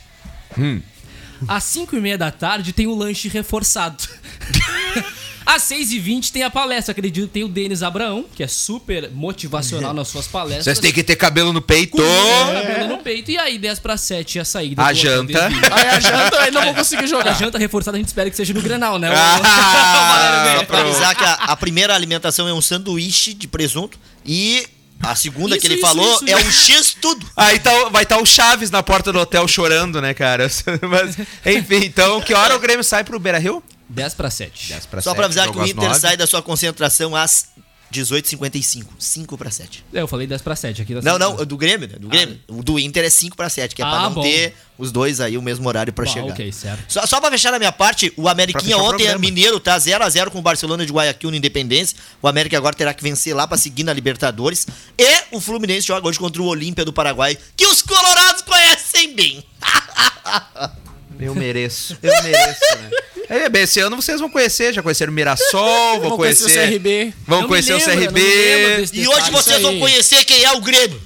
Às 1.47 1.63
5 1.65 1.95
e 1.97 1.99
meia 1.99 2.17
da 2.17 2.31
tarde 2.31 2.71
tem 2.71 2.87
o 2.87 2.95
lanche 2.95 3.27
reforçado. 3.27 4.03
Às 5.45 5.63
6h20 5.63 6.31
tem 6.31 6.43
a 6.43 6.49
palestra. 6.49 6.91
Acredito 6.91 7.27
que 7.27 7.33
tem 7.33 7.43
o 7.43 7.47
Denis 7.47 7.83
Abraão, 7.83 8.25
que 8.35 8.43
é 8.43 8.47
super 8.47 9.09
motivacional 9.11 9.93
nas 9.93 10.07
suas 10.07 10.27
palestras. 10.27 10.65
Vocês 10.65 10.79
têm 10.79 10.91
que 10.91 11.03
ter 11.03 11.15
cabelo 11.15 11.51
no 11.53 11.61
peito. 11.61 11.97
Com 11.97 12.53
cabelo 12.53 12.87
no 12.89 12.97
peito. 12.99 13.31
E 13.31 13.37
aí, 13.37 13.57
10 13.57 13.79
para 13.79 13.97
7 13.97 14.39
a 14.39 14.45
saída. 14.45 14.83
A 14.83 14.93
janta. 14.93 15.47
Aí 15.71 15.87
a 15.89 15.99
janta 15.99 16.39
aí 16.41 16.51
não 16.51 16.61
vou 16.63 16.73
conseguir 16.75 17.03
A 17.03 17.07
jogar. 17.07 17.33
janta 17.33 17.57
reforçada 17.57 17.97
a 17.97 17.99
gente 17.99 18.07
espera 18.07 18.29
que 18.29 18.35
seja 18.35 18.53
no 18.53 18.61
Grenal, 18.61 18.97
né? 18.99 19.09
Ah. 19.13 20.55
Só 20.59 20.65
pra 20.65 20.79
avisar 20.79 21.15
que 21.15 21.23
a, 21.23 21.33
a 21.33 21.55
primeira 21.57 21.93
alimentação 21.95 22.47
é 22.47 22.53
um 22.53 22.61
sanduíche 22.61 23.33
de 23.33 23.47
presunto 23.47 23.97
e 24.25 24.65
a 25.01 25.15
segunda 25.15 25.57
que 25.57 25.65
Isso, 25.65 25.67
ele 25.67 25.75
isso, 25.75 25.85
falou 25.85 26.15
isso, 26.15 26.29
é 26.29 26.37
um 26.37 26.51
X 26.51 26.95
tudo. 26.99 27.25
Aí 27.35 27.59
tá, 27.59 27.89
vai 27.89 28.03
estar 28.03 28.17
o 28.21 28.25
Chaves 28.25 28.71
na 28.71 28.81
porta 28.81 29.11
do 29.11 29.19
hotel 29.19 29.47
chorando, 29.47 30.01
né, 30.01 30.13
cara? 30.13 30.47
Mas, 30.89 31.17
enfim, 31.45 31.83
então, 31.85 32.21
que 32.21 32.33
hora 32.33 32.55
o 32.55 32.59
Grêmio 32.59 32.83
sai 32.83 33.03
pro 33.03 33.19
Beira 33.19 33.37
Rio? 33.37 33.61
10 33.89 34.13
para 34.15 34.29
7. 34.29 34.69
10 34.69 34.85
pra 34.87 35.01
Só 35.01 35.09
7, 35.11 35.15
pra 35.17 35.25
avisar 35.25 35.51
que 35.51 35.57
o 35.57 35.63
Inter 35.65 35.89
9. 35.89 35.99
sai 35.99 36.17
da 36.17 36.25
sua 36.27 36.41
concentração 36.41 37.15
às 37.15 37.47
18h55. 37.93 38.85
5 38.97 39.37
pra 39.37 39.51
7. 39.51 39.85
É, 39.93 40.01
eu 40.01 40.07
falei 40.07 40.25
10 40.25 40.41
para 40.41 40.55
7 40.55 40.81
aqui. 40.81 40.95
Não, 40.95 41.19
não, 41.19 41.35
do 41.45 41.55
Grêmio, 41.55 41.87
né? 41.87 41.95
Do 41.99 42.07
Grêmio. 42.07 42.39
O 42.47 42.63
do 42.63 42.79
Inter 42.79 43.03
é 43.05 43.09
5 43.09 43.37
pra 43.37 43.49
7, 43.49 43.75
que 43.75 43.83
é 43.83 43.85
pra 43.85 43.93
Ah, 43.99 44.01
não 44.03 44.13
bom. 44.15 44.21
ter 44.23 44.55
os 44.79 44.91
dois 44.91 45.19
aí 45.21 45.37
o 45.37 45.43
mesmo 45.43 45.67
horário 45.67 45.93
pra 45.93 46.03
Ah, 46.05 46.07
chegar. 46.07 46.31
ok, 46.33 46.51
certo. 46.51 46.91
Só, 46.91 47.05
só 47.05 47.21
pra 47.21 47.29
fechar 47.29 47.51
na 47.51 47.59
minha 47.59 47.71
parte, 47.71 48.11
o 48.17 48.27
Ameriquinha 48.27 48.79
ontem 48.79 49.05
é 49.05 49.15
mineiro, 49.17 49.59
tá 49.59 49.77
0x0 49.77 50.31
com 50.31 50.39
o 50.39 50.41
Barcelona 50.41 50.83
de 50.87 50.91
Guayaquil 50.91 51.29
no 51.29 51.37
Independência. 51.37 51.95
O 52.19 52.27
América 52.27 52.57
agora 52.57 52.75
terá 52.75 52.95
que 52.95 53.03
vencer 53.03 53.35
lá 53.35 53.45
pra 53.47 53.57
seguir 53.59 53.83
na 53.83 53.93
Libertadores. 53.93 54.65
E 54.97 55.23
o 55.31 55.39
Fluminense 55.39 55.85
joga 55.85 56.07
hoje 56.07 56.17
contra 56.17 56.41
o 56.41 56.45
Olímpia 56.47 56.83
do 56.83 56.91
Paraguai, 56.93 57.37
que 57.55 57.67
os 57.67 57.83
colorados 57.83 58.41
conhecem 58.41 59.13
bem. 59.15 59.45
Eu 61.19 61.35
mereço, 61.35 61.97
eu 62.03 62.23
mereço, 62.23 62.59
né? 62.77 62.89
É, 63.29 63.49
bem, 63.49 63.63
esse 63.63 63.79
ano 63.79 63.95
vocês 63.95 64.19
vão 64.19 64.29
conhecer, 64.29 64.73
já 64.73 64.83
conheceram 64.83 65.11
o 65.11 65.15
Mirassol, 65.15 65.99
vão 65.99 66.09
Vou 66.09 66.17
conhecer, 66.17 66.43
conhecer 66.43 66.67
o 66.67 66.71
CRB. 66.71 67.13
Vão 67.25 67.41
Não 67.41 67.47
conhecer 67.47 67.73
lembro, 67.73 67.91
o 67.91 67.97
CRB. 67.97 68.89
E 68.93 69.07
hoje 69.07 69.31
vocês 69.31 69.61
vão 69.61 69.79
conhecer 69.79 70.25
quem 70.25 70.43
é 70.43 70.51
o 70.51 70.61
Grêmio. 70.61 71.01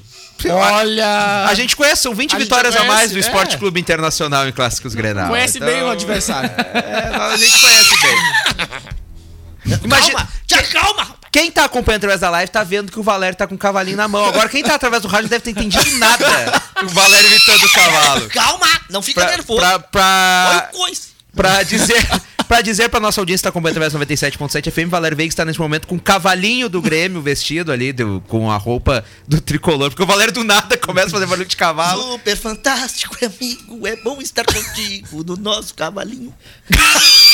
Olha. 0.49 1.45
A 1.45 1.53
gente 1.55 1.75
conhece, 1.75 2.03
são 2.03 2.13
20 2.13 2.35
A 2.35 2.39
vitórias 2.39 2.75
a 2.75 2.79
conhece, 2.79 2.95
mais 2.95 3.11
do 3.11 3.17
é. 3.17 3.21
Esporte 3.21 3.57
Clube 3.57 3.79
Internacional 3.79 4.47
em 4.47 4.51
Clássicos 4.51 4.93
Grenal. 4.93 5.29
Conhece 5.29 5.57
Então, 5.57 5.67
bem 5.67 5.81
o 5.83 5.89
adversário. 5.89 6.49
É, 6.49 7.15
a 7.15 7.37
gente 7.37 7.59
conhece 7.59 7.95
bem. 8.01 9.77
Imagina, 9.83 10.15
Calma, 10.15 10.29
te 10.45 10.55
acalma. 10.55 11.03
rapaz. 11.03 11.26
Quem 11.37 11.51
tá 11.51 11.65
acompanhando 11.65 11.99
através 11.99 12.21
da 12.21 12.31
live 12.31 12.51
tá 12.51 12.63
vendo 12.63 12.91
que 12.91 12.99
o 12.99 13.03
Valério 13.03 13.37
tá 13.37 13.45
com 13.45 13.53
o 13.53 13.57
cavalinho 13.59 13.95
na 13.95 14.07
mão. 14.07 14.25
Agora, 14.25 14.49
quem 14.49 14.63
tá 14.63 14.73
através 14.73 15.03
do 15.03 15.07
rádio 15.07 15.29
deve 15.29 15.43
ter 15.43 15.51
entendido 15.51 15.97
nada. 15.99 16.25
o 16.83 16.87
Valério 16.89 17.27
imitando 17.29 17.63
o 17.63 17.71
cavalo. 17.71 18.29
Calma, 18.29 18.67
não 18.89 19.03
fica 19.03 19.21
Pra, 19.21 19.29
nervoso. 19.29 19.59
pra, 19.59 19.69
Olha 19.69 19.79
pra, 19.91 20.69
o 20.73 20.77
coisa. 20.77 21.01
pra 21.35 21.61
dizer. 21.63 22.03
Pra 22.47 22.61
dizer 22.61 22.87
pra 22.87 23.01
nossa 23.01 23.19
audiência 23.19 23.41
que 23.41 23.43
tá 23.43 23.49
acompanhando 23.49 23.83
através 23.83 23.91
do 23.91 23.99
97.7 24.47 24.71
FM, 24.71 24.89
Valério 24.89 25.17
Veiga 25.17 25.29
está 25.33 25.43
nesse 25.43 25.59
momento 25.59 25.85
com 25.85 25.95
o 25.95 25.99
cavalinho 25.99 26.69
do 26.69 26.81
Grêmio 26.81 27.21
vestido 27.21 27.73
ali, 27.73 27.91
do- 27.91 28.23
com 28.29 28.49
a 28.49 28.55
roupa 28.55 29.03
do 29.27 29.41
tricolor. 29.41 29.89
Porque 29.89 30.01
o 30.01 30.05
Valério 30.05 30.33
do 30.33 30.45
nada 30.45 30.77
começa 30.77 31.07
a 31.07 31.11
fazer 31.11 31.25
barulho 31.25 31.45
de 31.45 31.57
cavalo. 31.57 32.13
Super 32.13 32.37
fantástico, 32.37 33.17
amigo. 33.21 33.85
É 33.85 33.97
bom 33.97 34.21
estar 34.21 34.45
contigo 34.45 35.25
no 35.25 35.35
nosso 35.35 35.73
cavalinho. 35.73 36.33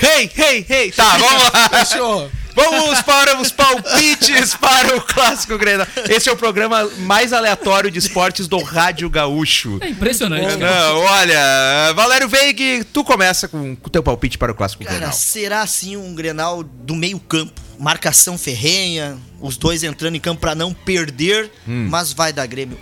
Hey, 0.00 0.30
hey, 0.36 0.66
hey! 0.68 0.92
Tá, 0.92 1.16
vamos 1.16 1.42
lá! 1.52 1.68
Fechou. 1.84 2.30
Vamos 2.54 3.00
para 3.02 3.40
os 3.40 3.52
palpites 3.52 4.52
para 4.56 4.96
o 4.96 5.00
Clássico 5.00 5.56
Grenal. 5.56 5.86
Esse 6.08 6.28
é 6.28 6.32
o 6.32 6.36
programa 6.36 6.90
mais 6.98 7.32
aleatório 7.32 7.88
de 7.88 8.00
esportes 8.00 8.48
do 8.48 8.58
Rádio 8.60 9.08
Gaúcho. 9.08 9.78
É 9.80 9.88
impressionante. 9.88 10.56
Não, 10.56 10.96
olha, 10.98 11.92
Valério 11.94 12.28
Veig, 12.28 12.82
tu 12.92 13.04
começa 13.04 13.46
com 13.46 13.76
o 13.80 13.88
teu 13.90 14.02
palpite 14.02 14.36
para 14.36 14.50
o 14.50 14.54
Clássico 14.56 14.82
Cara, 14.82 14.96
Grenal. 14.96 15.12
será 15.14 15.62
assim 15.62 15.96
um 15.96 16.12
Grenal 16.16 16.64
do 16.64 16.96
meio 16.96 17.20
campo? 17.20 17.60
Marcação 17.78 18.36
ferrenha, 18.36 19.16
os 19.40 19.56
dois 19.56 19.84
entrando 19.84 20.16
em 20.16 20.20
campo 20.20 20.40
pra 20.40 20.56
não 20.56 20.74
perder, 20.74 21.48
Hum. 21.68 21.86
mas 21.88 22.12
vai 22.12 22.32
dar 22.32 22.44
Grêmio 22.46 22.76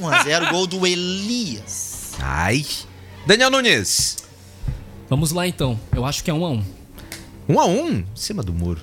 1 0.00 0.08
a 0.08 0.24
0 0.24 0.46
gol 0.50 0.66
do 0.66 0.84
Elias. 0.84 2.14
Ai. 2.20 2.66
Daniel 3.24 3.50
Nunes. 3.50 4.16
Vamos 5.08 5.32
lá 5.32 5.46
então. 5.46 5.78
Eu 5.94 6.04
acho 6.04 6.22
que 6.24 6.30
é 6.30 6.34
1 6.34 6.44
a 6.44 6.50
1 6.50 6.64
Um 7.48 7.60
a 7.60 7.66
um, 7.66 7.88
em 7.98 8.06
cima 8.14 8.42
do 8.42 8.52
muro. 8.52 8.80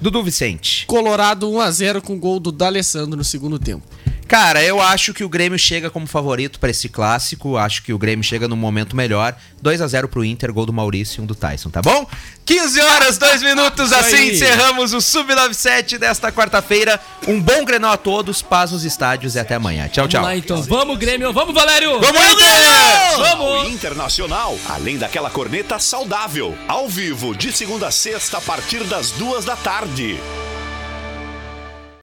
Dudu 0.00 0.22
Vicente. 0.22 0.86
Colorado 0.86 1.48
1x0 1.48 2.00
com 2.00 2.18
gol 2.18 2.38
do 2.38 2.52
D'Alessandro 2.52 3.16
no 3.16 3.24
segundo 3.24 3.58
tempo. 3.58 3.82
Cara, 4.28 4.62
eu 4.62 4.78
acho 4.78 5.14
que 5.14 5.24
o 5.24 5.28
Grêmio 5.28 5.58
chega 5.58 5.88
como 5.88 6.06
favorito 6.06 6.60
para 6.60 6.68
esse 6.68 6.86
clássico. 6.86 7.56
Acho 7.56 7.82
que 7.82 7.94
o 7.94 7.98
Grêmio 7.98 8.22
chega 8.22 8.46
num 8.46 8.56
momento 8.56 8.94
melhor. 8.94 9.34
2 9.62 9.80
a 9.80 9.86
0 9.86 10.06
pro 10.06 10.22
Inter, 10.22 10.52
gol 10.52 10.66
do 10.66 10.72
Maurício 10.72 11.20
e 11.20 11.24
um 11.24 11.26
do 11.26 11.34
Tyson, 11.34 11.70
tá 11.70 11.80
bom? 11.80 12.06
15 12.44 12.78
horas, 12.78 13.16
2 13.16 13.42
minutos. 13.42 13.90
Assim 13.90 14.32
encerramos 14.32 14.92
o 14.92 14.98
Sub97 14.98 15.96
desta 15.96 16.30
quarta-feira. 16.30 17.00
Um 17.26 17.40
bom 17.40 17.64
Grenal 17.64 17.92
a 17.92 17.96
todos, 17.96 18.42
paz 18.42 18.70
nos 18.70 18.84
estádios 18.84 19.34
e 19.34 19.38
até 19.38 19.54
amanhã. 19.54 19.88
Tchau, 19.88 20.06
tchau. 20.06 20.20
Vamos 20.20 20.28
lá 20.28 20.36
então. 20.36 20.62
Vamos, 20.62 20.98
Grêmio. 20.98 21.32
Vamos, 21.32 21.54
Valério. 21.54 21.98
Vamos, 21.98 22.20
Inter! 22.20 23.16
Vamos. 23.16 23.68
Internacional, 23.70 24.58
além 24.68 24.98
daquela 24.98 25.30
corneta 25.30 25.78
saudável. 25.78 26.54
Ao 26.68 26.86
vivo, 26.86 27.34
de 27.34 27.50
segunda 27.50 27.88
a 27.88 27.90
sexta, 27.90 28.36
a 28.36 28.40
partir 28.42 28.84
das 28.84 29.10
duas 29.12 29.46
da 29.46 29.56
tarde. 29.56 30.20